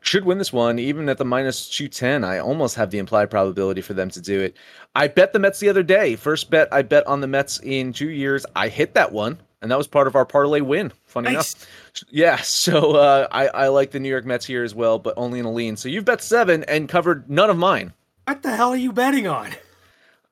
should 0.00 0.24
win 0.24 0.38
this 0.38 0.52
one, 0.52 0.78
even 0.78 1.08
at 1.08 1.18
the 1.18 1.24
minus 1.24 1.68
210. 1.68 2.22
I 2.22 2.38
almost 2.38 2.76
have 2.76 2.90
the 2.90 2.98
implied 2.98 3.28
probability 3.28 3.80
for 3.80 3.92
them 3.92 4.08
to 4.10 4.20
do 4.20 4.40
it. 4.40 4.56
I 4.94 5.08
bet 5.08 5.32
the 5.32 5.40
Mets 5.40 5.58
the 5.58 5.68
other 5.68 5.82
day. 5.82 6.14
First 6.14 6.48
bet 6.50 6.72
I 6.72 6.82
bet 6.82 7.06
on 7.08 7.20
the 7.20 7.26
Mets 7.26 7.58
in 7.58 7.92
two 7.92 8.08
years. 8.08 8.46
I 8.54 8.68
hit 8.68 8.94
that 8.94 9.12
one 9.12 9.38
and 9.60 9.70
that 9.70 9.78
was 9.78 9.86
part 9.86 10.06
of 10.06 10.14
our 10.14 10.24
parlay 10.24 10.60
win. 10.60 10.92
Funny 11.04 11.32
nice. 11.32 11.54
enough, 11.54 11.66
yeah. 12.10 12.36
So 12.36 12.96
uh, 12.96 13.28
I 13.30 13.48
I 13.48 13.68
like 13.68 13.90
the 13.90 14.00
New 14.00 14.08
York 14.08 14.24
Mets 14.24 14.46
here 14.46 14.64
as 14.64 14.74
well, 14.74 14.98
but 14.98 15.14
only 15.16 15.38
in 15.38 15.44
a 15.44 15.52
lean. 15.52 15.76
So 15.76 15.88
you've 15.88 16.04
bet 16.04 16.22
seven 16.22 16.64
and 16.64 16.88
covered 16.88 17.28
none 17.30 17.50
of 17.50 17.56
mine. 17.56 17.92
What 18.24 18.42
the 18.42 18.54
hell 18.54 18.70
are 18.70 18.76
you 18.76 18.92
betting 18.92 19.26
on? 19.26 19.52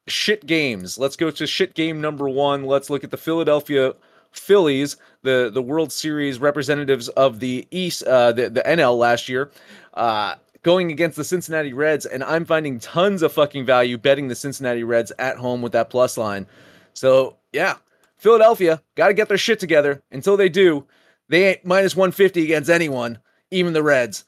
Shit 0.06 0.46
games. 0.46 0.98
Let's 0.98 1.16
go 1.16 1.30
to 1.30 1.46
shit 1.46 1.74
game 1.74 2.00
number 2.00 2.28
one. 2.28 2.64
Let's 2.64 2.90
look 2.90 3.04
at 3.04 3.10
the 3.10 3.16
Philadelphia 3.16 3.94
Phillies, 4.32 4.96
the 5.22 5.50
the 5.52 5.62
World 5.62 5.92
Series 5.92 6.38
representatives 6.38 7.08
of 7.10 7.40
the 7.40 7.66
East, 7.70 8.02
uh, 8.04 8.32
the 8.32 8.50
the 8.50 8.62
NL 8.62 8.98
last 8.98 9.28
year. 9.28 9.50
Uh, 9.94 10.34
going 10.62 10.90
against 10.90 11.16
the 11.16 11.24
Cincinnati 11.24 11.72
Reds, 11.72 12.06
and 12.06 12.24
I'm 12.24 12.44
finding 12.44 12.80
tons 12.80 13.22
of 13.22 13.32
fucking 13.32 13.64
value 13.64 13.96
betting 13.96 14.28
the 14.28 14.34
Cincinnati 14.34 14.82
Reds 14.82 15.12
at 15.18 15.36
home 15.36 15.62
with 15.62 15.72
that 15.72 15.90
plus 15.90 16.18
line. 16.18 16.46
So 16.92 17.36
yeah, 17.52 17.76
Philadelphia 18.18 18.82
got 18.94 19.08
to 19.08 19.14
get 19.14 19.28
their 19.28 19.38
shit 19.38 19.58
together. 19.60 20.02
Until 20.10 20.36
they 20.36 20.48
do, 20.48 20.86
they 21.28 21.46
ain't 21.48 21.64
minus 21.64 21.94
150 21.96 22.44
against 22.44 22.70
anyone, 22.70 23.18
even 23.50 23.72
the 23.72 23.82
Reds. 23.82 24.24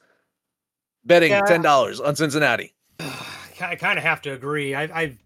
Betting 1.05 1.31
Yeah. 1.31 1.41
ten 1.41 1.61
dollars 1.61 1.99
on 1.99 2.15
Cincinnati. 2.15 2.73
I 2.99 3.75
kind 3.75 3.97
of 3.97 4.03
have 4.03 4.21
to 4.23 4.31
agree. 4.31 4.75
I, 4.75 4.83
I, 4.83 5.17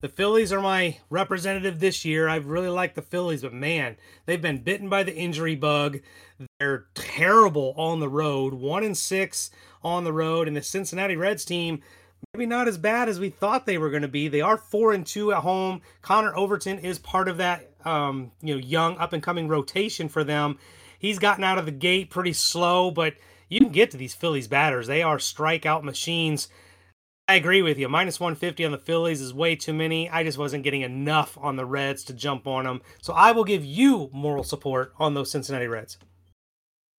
the 0.00 0.08
Phillies 0.08 0.52
are 0.52 0.60
my 0.60 0.98
representative 1.10 1.80
this 1.80 2.04
year. 2.04 2.28
I 2.28 2.36
really 2.36 2.68
like 2.68 2.94
the 2.94 3.02
Phillies, 3.02 3.42
but 3.42 3.52
man, 3.52 3.96
they've 4.26 4.40
been 4.40 4.62
bitten 4.62 4.88
by 4.88 5.02
the 5.02 5.14
injury 5.14 5.54
bug. 5.56 6.00
They're 6.58 6.86
terrible 6.94 7.74
on 7.76 8.00
the 8.00 8.08
road. 8.08 8.54
One 8.54 8.82
and 8.82 8.96
six 8.96 9.50
on 9.82 10.04
the 10.04 10.12
road, 10.12 10.48
and 10.48 10.56
the 10.56 10.62
Cincinnati 10.62 11.16
Reds 11.16 11.44
team 11.44 11.82
maybe 12.34 12.46
not 12.46 12.68
as 12.68 12.78
bad 12.78 13.08
as 13.08 13.18
we 13.20 13.28
thought 13.28 13.66
they 13.66 13.76
were 13.78 13.90
going 13.90 14.02
to 14.02 14.08
be. 14.08 14.28
They 14.28 14.40
are 14.40 14.56
four 14.56 14.92
and 14.92 15.04
two 15.06 15.32
at 15.32 15.38
home. 15.42 15.82
Connor 16.02 16.34
Overton 16.36 16.78
is 16.78 16.98
part 16.98 17.28
of 17.28 17.36
that, 17.38 17.71
um, 17.84 18.32
you 18.40 18.54
know, 18.54 18.60
young 18.60 18.96
up 18.98 19.12
and 19.12 19.22
coming 19.22 19.48
rotation 19.48 20.08
for 20.08 20.24
them. 20.24 20.58
He's 20.98 21.18
gotten 21.18 21.44
out 21.44 21.58
of 21.58 21.66
the 21.66 21.72
gate 21.72 22.10
pretty 22.10 22.32
slow, 22.32 22.90
but 22.90 23.14
you 23.48 23.60
can 23.60 23.70
get 23.70 23.90
to 23.90 23.96
these 23.96 24.14
Phillies 24.14 24.48
batters. 24.48 24.86
They 24.86 25.02
are 25.02 25.18
strikeout 25.18 25.82
machines. 25.82 26.48
I 27.28 27.34
agree 27.34 27.62
with 27.62 27.78
you. 27.78 27.88
Minus 27.88 28.18
150 28.18 28.64
on 28.64 28.72
the 28.72 28.78
Phillies 28.78 29.20
is 29.20 29.32
way 29.32 29.56
too 29.56 29.72
many. 29.72 30.10
I 30.10 30.24
just 30.24 30.38
wasn't 30.38 30.64
getting 30.64 30.82
enough 30.82 31.38
on 31.40 31.56
the 31.56 31.64
Reds 31.64 32.04
to 32.04 32.12
jump 32.12 32.46
on 32.46 32.64
them. 32.64 32.82
So 33.00 33.12
I 33.12 33.32
will 33.32 33.44
give 33.44 33.64
you 33.64 34.10
moral 34.12 34.44
support 34.44 34.92
on 34.98 35.14
those 35.14 35.30
Cincinnati 35.30 35.66
Reds. 35.66 35.98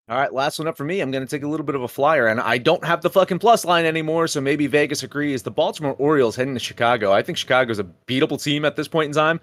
All 0.10 0.18
right, 0.18 0.34
last 0.34 0.60
one 0.60 0.68
up 0.68 0.76
for 0.76 0.84
me. 0.84 1.00
I'm 1.00 1.12
going 1.12 1.26
to 1.26 1.30
take 1.30 1.44
a 1.44 1.48
little 1.48 1.66
bit 1.66 1.76
of 1.76 1.82
a 1.82 1.88
flyer, 1.88 2.28
and 2.28 2.42
I 2.42 2.58
don't 2.58 2.84
have 2.84 3.02
the 3.02 3.10
fucking 3.10 3.40
plus 3.40 3.64
line 3.64 3.86
anymore, 3.86 4.28
so 4.28 4.42
maybe 4.42 4.68
Vegas 4.68 5.02
agrees. 5.02 5.44
The 5.44 5.52
Baltimore 5.52 5.96
Orioles 5.98 6.36
heading 6.36 6.56
to 6.56 6.60
Chicago. 6.60 7.14
I 7.14 7.22
think 7.22 7.38
Chicago's 7.38 7.80
a 7.80 7.86
beatable 8.06 8.42
team 8.42 8.66
at 8.66 8.76
this 8.76 8.90
point 8.90 9.08
in 9.08 9.14
time. 9.14 9.40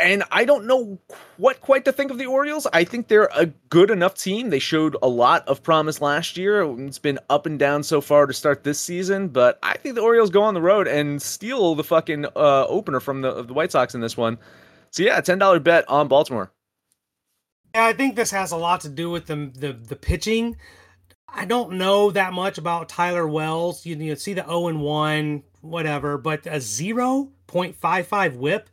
And 0.00 0.22
I 0.30 0.44
don't 0.44 0.66
know 0.66 0.98
what 1.38 1.60
quite 1.60 1.84
to 1.86 1.92
think 1.92 2.12
of 2.12 2.18
the 2.18 2.26
Orioles. 2.26 2.68
I 2.72 2.84
think 2.84 3.08
they're 3.08 3.30
a 3.34 3.46
good 3.68 3.90
enough 3.90 4.14
team. 4.14 4.50
They 4.50 4.60
showed 4.60 4.96
a 5.02 5.08
lot 5.08 5.46
of 5.48 5.62
promise 5.64 6.00
last 6.00 6.36
year. 6.36 6.62
It's 6.84 7.00
been 7.00 7.18
up 7.28 7.46
and 7.46 7.58
down 7.58 7.82
so 7.82 8.00
far 8.00 8.26
to 8.26 8.32
start 8.32 8.62
this 8.62 8.78
season, 8.78 9.26
but 9.28 9.58
I 9.60 9.76
think 9.76 9.96
the 9.96 10.02
Orioles 10.02 10.30
go 10.30 10.42
on 10.42 10.54
the 10.54 10.62
road 10.62 10.86
and 10.86 11.20
steal 11.20 11.74
the 11.74 11.82
fucking 11.82 12.26
uh, 12.26 12.66
opener 12.68 13.00
from 13.00 13.22
the, 13.22 13.42
the 13.42 13.52
White 13.52 13.72
Sox 13.72 13.94
in 13.94 14.00
this 14.00 14.16
one. 14.16 14.38
So 14.92 15.02
yeah, 15.02 15.20
ten 15.20 15.38
dollar 15.38 15.58
bet 15.58 15.88
on 15.88 16.06
Baltimore. 16.06 16.52
Yeah, 17.74 17.86
I 17.86 17.92
think 17.92 18.14
this 18.14 18.30
has 18.30 18.52
a 18.52 18.56
lot 18.56 18.82
to 18.82 18.88
do 18.88 19.10
with 19.10 19.26
the 19.26 19.50
the, 19.52 19.72
the 19.72 19.96
pitching. 19.96 20.56
I 21.28 21.44
don't 21.44 21.72
know 21.72 22.10
that 22.12 22.32
much 22.32 22.56
about 22.56 22.88
Tyler 22.88 23.26
Wells. 23.28 23.84
You, 23.84 23.96
you 23.96 24.16
see 24.16 24.32
the 24.32 24.44
0 24.44 24.68
and 24.68 24.80
1, 24.80 25.42
whatever, 25.60 26.16
but 26.16 26.46
a 26.46 26.52
0.55 26.52 28.36
whip. 28.36 28.70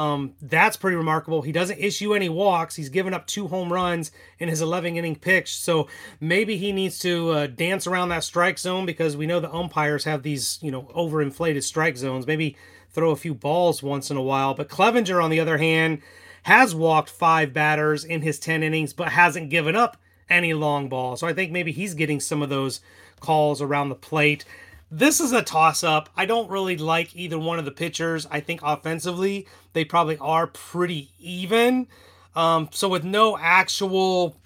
Um, 0.00 0.32
that's 0.40 0.78
pretty 0.78 0.96
remarkable. 0.96 1.42
He 1.42 1.52
doesn't 1.52 1.78
issue 1.78 2.14
any 2.14 2.30
walks. 2.30 2.74
He's 2.74 2.88
given 2.88 3.12
up 3.12 3.26
two 3.26 3.48
home 3.48 3.70
runs 3.70 4.10
in 4.38 4.48
his 4.48 4.62
11 4.62 4.96
inning 4.96 5.14
pitch. 5.14 5.54
So 5.58 5.88
maybe 6.18 6.56
he 6.56 6.72
needs 6.72 6.98
to 7.00 7.30
uh, 7.30 7.46
dance 7.48 7.86
around 7.86 8.08
that 8.08 8.24
strike 8.24 8.58
zone 8.58 8.86
because 8.86 9.14
we 9.14 9.26
know 9.26 9.40
the 9.40 9.54
umpires 9.54 10.04
have 10.04 10.22
these, 10.22 10.58
you 10.62 10.70
know, 10.70 10.84
overinflated 10.96 11.62
strike 11.62 11.98
zones. 11.98 12.26
Maybe 12.26 12.56
throw 12.88 13.10
a 13.10 13.16
few 13.16 13.34
balls 13.34 13.82
once 13.82 14.10
in 14.10 14.16
a 14.16 14.22
while. 14.22 14.54
But 14.54 14.70
Clevinger, 14.70 15.22
on 15.22 15.28
the 15.28 15.40
other 15.40 15.58
hand, 15.58 16.00
has 16.44 16.74
walked 16.74 17.10
five 17.10 17.52
batters 17.52 18.02
in 18.02 18.22
his 18.22 18.38
10 18.38 18.62
innings, 18.62 18.94
but 18.94 19.10
hasn't 19.10 19.50
given 19.50 19.76
up 19.76 19.98
any 20.30 20.54
long 20.54 20.88
balls. 20.88 21.20
So 21.20 21.26
I 21.26 21.34
think 21.34 21.52
maybe 21.52 21.72
he's 21.72 21.92
getting 21.92 22.20
some 22.20 22.40
of 22.40 22.48
those 22.48 22.80
calls 23.20 23.60
around 23.60 23.90
the 23.90 23.96
plate. 23.96 24.46
This 24.90 25.20
is 25.20 25.30
a 25.32 25.42
toss 25.42 25.84
up. 25.84 26.08
I 26.16 26.26
don't 26.26 26.50
really 26.50 26.76
like 26.76 27.14
either 27.14 27.38
one 27.38 27.60
of 27.60 27.64
the 27.64 27.70
pitchers. 27.70 28.26
I 28.28 28.40
think 28.40 28.60
offensively, 28.64 29.46
they 29.72 29.84
probably 29.84 30.18
are 30.18 30.48
pretty 30.48 31.12
even. 31.20 31.86
Um, 32.34 32.68
so 32.72 32.88
with 32.88 33.04
no 33.04 33.38
actual 33.38 34.36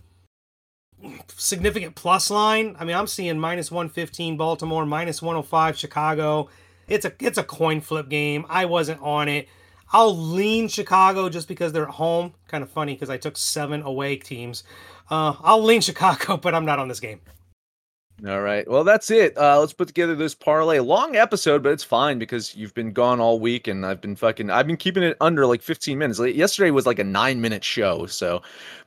significant 1.28 1.94
plus 1.94 2.30
line, 2.30 2.76
I 2.78 2.84
mean, 2.84 2.94
I'm 2.94 3.06
seeing 3.06 3.38
minus 3.38 3.70
115 3.70 4.36
Baltimore, 4.36 4.84
minus 4.84 5.22
105 5.22 5.78
Chicago. 5.78 6.50
It's 6.88 7.06
a 7.06 7.12
it's 7.20 7.38
a 7.38 7.44
coin 7.44 7.80
flip 7.80 8.10
game. 8.10 8.44
I 8.50 8.66
wasn't 8.66 9.00
on 9.00 9.28
it. 9.28 9.48
I'll 9.92 10.14
lean 10.14 10.68
Chicago 10.68 11.30
just 11.30 11.48
because 11.48 11.72
they're 11.72 11.84
at 11.84 11.94
home. 11.94 12.34
Kind 12.48 12.62
of 12.62 12.70
funny 12.70 12.94
because 12.94 13.08
I 13.08 13.16
took 13.16 13.38
seven 13.38 13.80
away 13.80 14.16
teams. 14.16 14.64
Uh, 15.10 15.34
I'll 15.40 15.62
lean 15.62 15.80
Chicago, 15.88 16.36
but 16.36 16.54
I'm 16.54 16.66
not 16.66 16.78
on 16.78 16.88
this 16.88 17.00
game. 17.00 17.20
All 18.26 18.40
right. 18.40 18.66
Well, 18.68 18.84
that's 18.84 19.10
it. 19.10 19.36
Uh, 19.36 19.60
let's 19.60 19.74
put 19.74 19.86
together 19.88 20.14
this 20.14 20.34
parlay. 20.34 20.78
Long 20.78 21.14
episode, 21.16 21.62
but 21.62 21.72
it's 21.72 21.84
fine 21.84 22.18
because 22.18 22.54
you've 22.54 22.72
been 22.72 22.92
gone 22.92 23.20
all 23.20 23.38
week, 23.38 23.66
and 23.68 23.84
I've 23.84 24.00
been 24.00 24.16
fucking. 24.16 24.48
I've 24.50 24.66
been 24.66 24.78
keeping 24.78 25.02
it 25.02 25.16
under 25.20 25.46
like 25.46 25.60
15 25.60 25.98
minutes. 25.98 26.18
Like, 26.18 26.34
yesterday 26.34 26.70
was 26.70 26.86
like 26.86 26.98
a 26.98 27.04
nine 27.04 27.40
minute 27.42 27.62
show, 27.62 28.06
so 28.06 28.40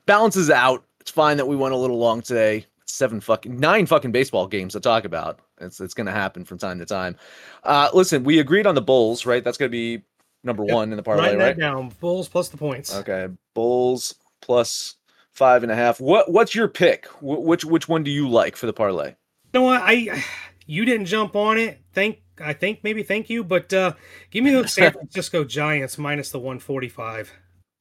balances 0.06 0.50
out. 0.50 0.82
It's 1.00 1.10
fine 1.10 1.36
that 1.36 1.46
we 1.46 1.54
went 1.54 1.72
a 1.72 1.76
little 1.76 1.98
long 1.98 2.20
today. 2.20 2.66
Seven 2.86 3.20
fucking 3.20 3.60
nine 3.60 3.86
fucking 3.86 4.10
baseball 4.12 4.46
games 4.48 4.72
to 4.72 4.80
talk 4.80 5.04
about. 5.04 5.38
It's 5.60 5.80
it's 5.80 5.94
gonna 5.94 6.10
happen 6.10 6.44
from 6.44 6.58
time 6.58 6.78
to 6.80 6.84
time. 6.86 7.14
Uh, 7.62 7.90
listen, 7.94 8.24
we 8.24 8.40
agreed 8.40 8.66
on 8.66 8.74
the 8.74 8.82
Bulls, 8.82 9.24
right? 9.24 9.44
That's 9.44 9.58
gonna 9.58 9.68
be 9.68 10.02
number 10.42 10.64
Yep. 10.64 10.74
one 10.74 10.90
in 10.90 10.96
the 10.96 11.02
parlay, 11.02 11.28
Write 11.28 11.38
that 11.38 11.44
right? 11.44 11.58
down. 11.58 11.92
Bulls 12.00 12.28
plus 12.28 12.48
the 12.48 12.56
points. 12.56 12.92
Okay, 12.94 13.28
Bulls 13.54 14.14
plus 14.40 14.96
five 15.32 15.62
and 15.62 15.70
a 15.70 15.76
half. 15.76 16.00
What 16.00 16.32
what's 16.32 16.54
your 16.56 16.66
pick? 16.66 17.06
Wh- 17.20 17.44
which 17.44 17.64
which 17.64 17.88
one 17.88 18.02
do 18.02 18.10
you 18.10 18.28
like 18.28 18.56
for 18.56 18.66
the 18.66 18.72
parlay? 18.72 19.14
You 19.52 19.60
know 19.60 19.66
what? 19.66 19.82
I 19.84 20.24
you 20.66 20.84
didn't 20.84 21.06
jump 21.06 21.36
on 21.36 21.58
it. 21.58 21.80
Thank 21.92 22.22
I 22.40 22.52
think 22.52 22.80
maybe 22.82 23.02
thank 23.02 23.30
you, 23.30 23.44
but 23.44 23.72
uh 23.72 23.92
give 24.30 24.44
me 24.44 24.50
the 24.50 24.66
San 24.68 24.92
Francisco 24.92 25.44
Giants 25.44 25.98
minus 25.98 26.30
the 26.30 26.38
145. 26.38 27.32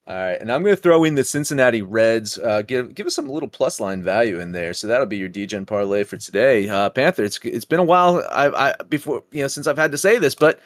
All 0.07 0.15
right, 0.15 0.39
and 0.39 0.49
I'm 0.49 0.63
going 0.63 0.74
to 0.74 0.82
throw 0.82 1.03
in 1.03 1.15
the 1.15 1.24
Cincinnati 1.26 1.82
Reds. 1.82 2.38
Uh, 2.38 2.61
give 2.61 2.95
give 2.95 3.07
us 3.07 3.13
some 3.13 3.28
little 3.28 3.49
plus 3.49 3.82
line 3.82 4.01
value 4.01 4.39
in 4.39 4.53
there. 4.53 4.74
So 4.74 4.88
that'll 4.88 5.05
be 5.05 5.18
your 5.18 5.28
DGen 5.28 5.68
parlay 5.68 6.05
for 6.05 6.15
today. 6.15 6.70
Uh, 6.70 6.89
Panther, 6.89 7.26
it's 7.26 7.38
it's 7.43 7.65
been 7.65 7.82
a 7.82 7.84
while. 7.84 8.26
I, 8.32 8.70
I 8.70 8.76
before 8.88 9.24
you 9.32 9.41
know 9.41 9.49
since 9.49 9.68
I've 9.68 9.78
had 9.78 9.91
to 9.91 9.97
say 9.97 10.18
this, 10.18 10.34
but 10.34 10.61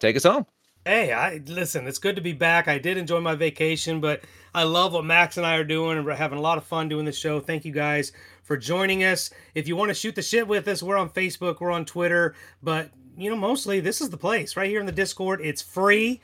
take 0.00 0.16
us 0.16 0.24
home. 0.24 0.44
Hey, 0.88 1.12
I 1.12 1.42
listen. 1.44 1.86
It's 1.86 1.98
good 1.98 2.16
to 2.16 2.22
be 2.22 2.32
back. 2.32 2.66
I 2.66 2.78
did 2.78 2.96
enjoy 2.96 3.20
my 3.20 3.34
vacation, 3.34 4.00
but 4.00 4.22
I 4.54 4.62
love 4.62 4.94
what 4.94 5.04
Max 5.04 5.36
and 5.36 5.44
I 5.44 5.56
are 5.56 5.62
doing, 5.62 5.98
and 5.98 6.06
we're 6.06 6.14
having 6.14 6.38
a 6.38 6.40
lot 6.40 6.56
of 6.56 6.64
fun 6.64 6.88
doing 6.88 7.04
the 7.04 7.12
show. 7.12 7.40
Thank 7.40 7.66
you 7.66 7.72
guys 7.72 8.10
for 8.42 8.56
joining 8.56 9.04
us. 9.04 9.30
If 9.54 9.68
you 9.68 9.76
want 9.76 9.90
to 9.90 9.94
shoot 9.94 10.14
the 10.14 10.22
shit 10.22 10.48
with 10.48 10.66
us, 10.66 10.82
we're 10.82 10.96
on 10.96 11.10
Facebook, 11.10 11.60
we're 11.60 11.72
on 11.72 11.84
Twitter, 11.84 12.34
but 12.62 12.90
you 13.18 13.28
know, 13.28 13.36
mostly 13.36 13.80
this 13.80 14.00
is 14.00 14.08
the 14.08 14.16
place 14.16 14.56
right 14.56 14.70
here 14.70 14.80
in 14.80 14.86
the 14.86 14.92
Discord. 14.92 15.42
It's 15.42 15.60
free. 15.60 16.22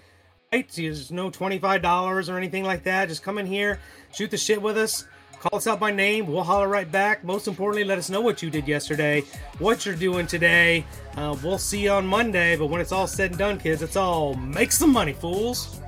Right? 0.51 0.67
There's 0.67 1.11
no 1.11 1.29
twenty-five 1.29 1.83
dollars 1.83 2.31
or 2.31 2.39
anything 2.39 2.65
like 2.65 2.85
that. 2.85 3.11
Just 3.11 3.23
come 3.23 3.37
in 3.37 3.45
here, 3.45 3.81
shoot 4.15 4.31
the 4.31 4.39
shit 4.39 4.62
with 4.62 4.79
us. 4.79 5.07
Call 5.45 5.59
us 5.59 5.66
out 5.66 5.78
by 5.78 5.90
name. 5.90 6.26
We'll 6.26 6.42
holler 6.42 6.68
right 6.68 6.90
back. 6.90 7.22
Most 7.22 7.49
importantly, 7.49 7.84
let 7.84 7.99
us 7.99 8.09
know 8.09 8.22
what 8.22 8.42
you 8.42 8.49
did 8.49 8.66
yesterday, 8.66 9.20
what 9.59 9.84
you're 9.84 9.95
doing 9.95 10.26
today. 10.26 10.86
Uh, 11.18 11.36
we'll 11.45 11.59
see 11.59 11.82
you 11.82 11.90
on 11.90 12.07
Monday. 12.07 12.57
But 12.57 12.68
when 12.68 12.80
it's 12.80 12.92
all 12.92 13.07
said 13.07 13.32
and 13.32 13.38
done, 13.38 13.59
kids, 13.59 13.82
it's 13.82 13.95
all 13.95 14.32
make 14.32 14.72
some 14.72 14.90
money, 14.90 15.12
fools. 15.12 15.78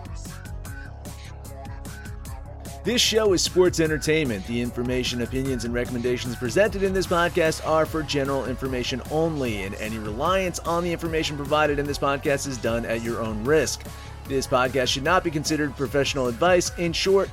This 2.84 3.00
show 3.00 3.32
is 3.32 3.40
sports 3.40 3.80
entertainment. 3.80 4.46
The 4.46 4.60
information, 4.60 5.22
opinions, 5.22 5.64
and 5.64 5.72
recommendations 5.72 6.36
presented 6.36 6.82
in 6.82 6.92
this 6.92 7.06
podcast 7.06 7.66
are 7.66 7.86
for 7.86 8.02
general 8.02 8.44
information 8.44 9.00
only, 9.10 9.62
and 9.62 9.74
any 9.76 9.96
reliance 9.96 10.58
on 10.58 10.84
the 10.84 10.92
information 10.92 11.34
provided 11.34 11.78
in 11.78 11.86
this 11.86 11.98
podcast 11.98 12.46
is 12.46 12.58
done 12.58 12.84
at 12.84 13.00
your 13.00 13.22
own 13.22 13.42
risk. 13.42 13.86
This 14.28 14.46
podcast 14.46 14.88
should 14.88 15.02
not 15.02 15.24
be 15.24 15.30
considered 15.30 15.74
professional 15.78 16.26
advice. 16.26 16.76
In 16.76 16.92
short, 16.92 17.30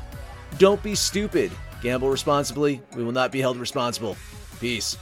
don't 0.57 0.82
be 0.82 0.95
stupid. 0.95 1.51
Gamble 1.84 2.09
responsibly. 2.09 2.81
We 2.95 3.03
will 3.03 3.11
not 3.11 3.31
be 3.31 3.41
held 3.41 3.57
responsible. 3.57 4.15
Peace. 4.61 4.97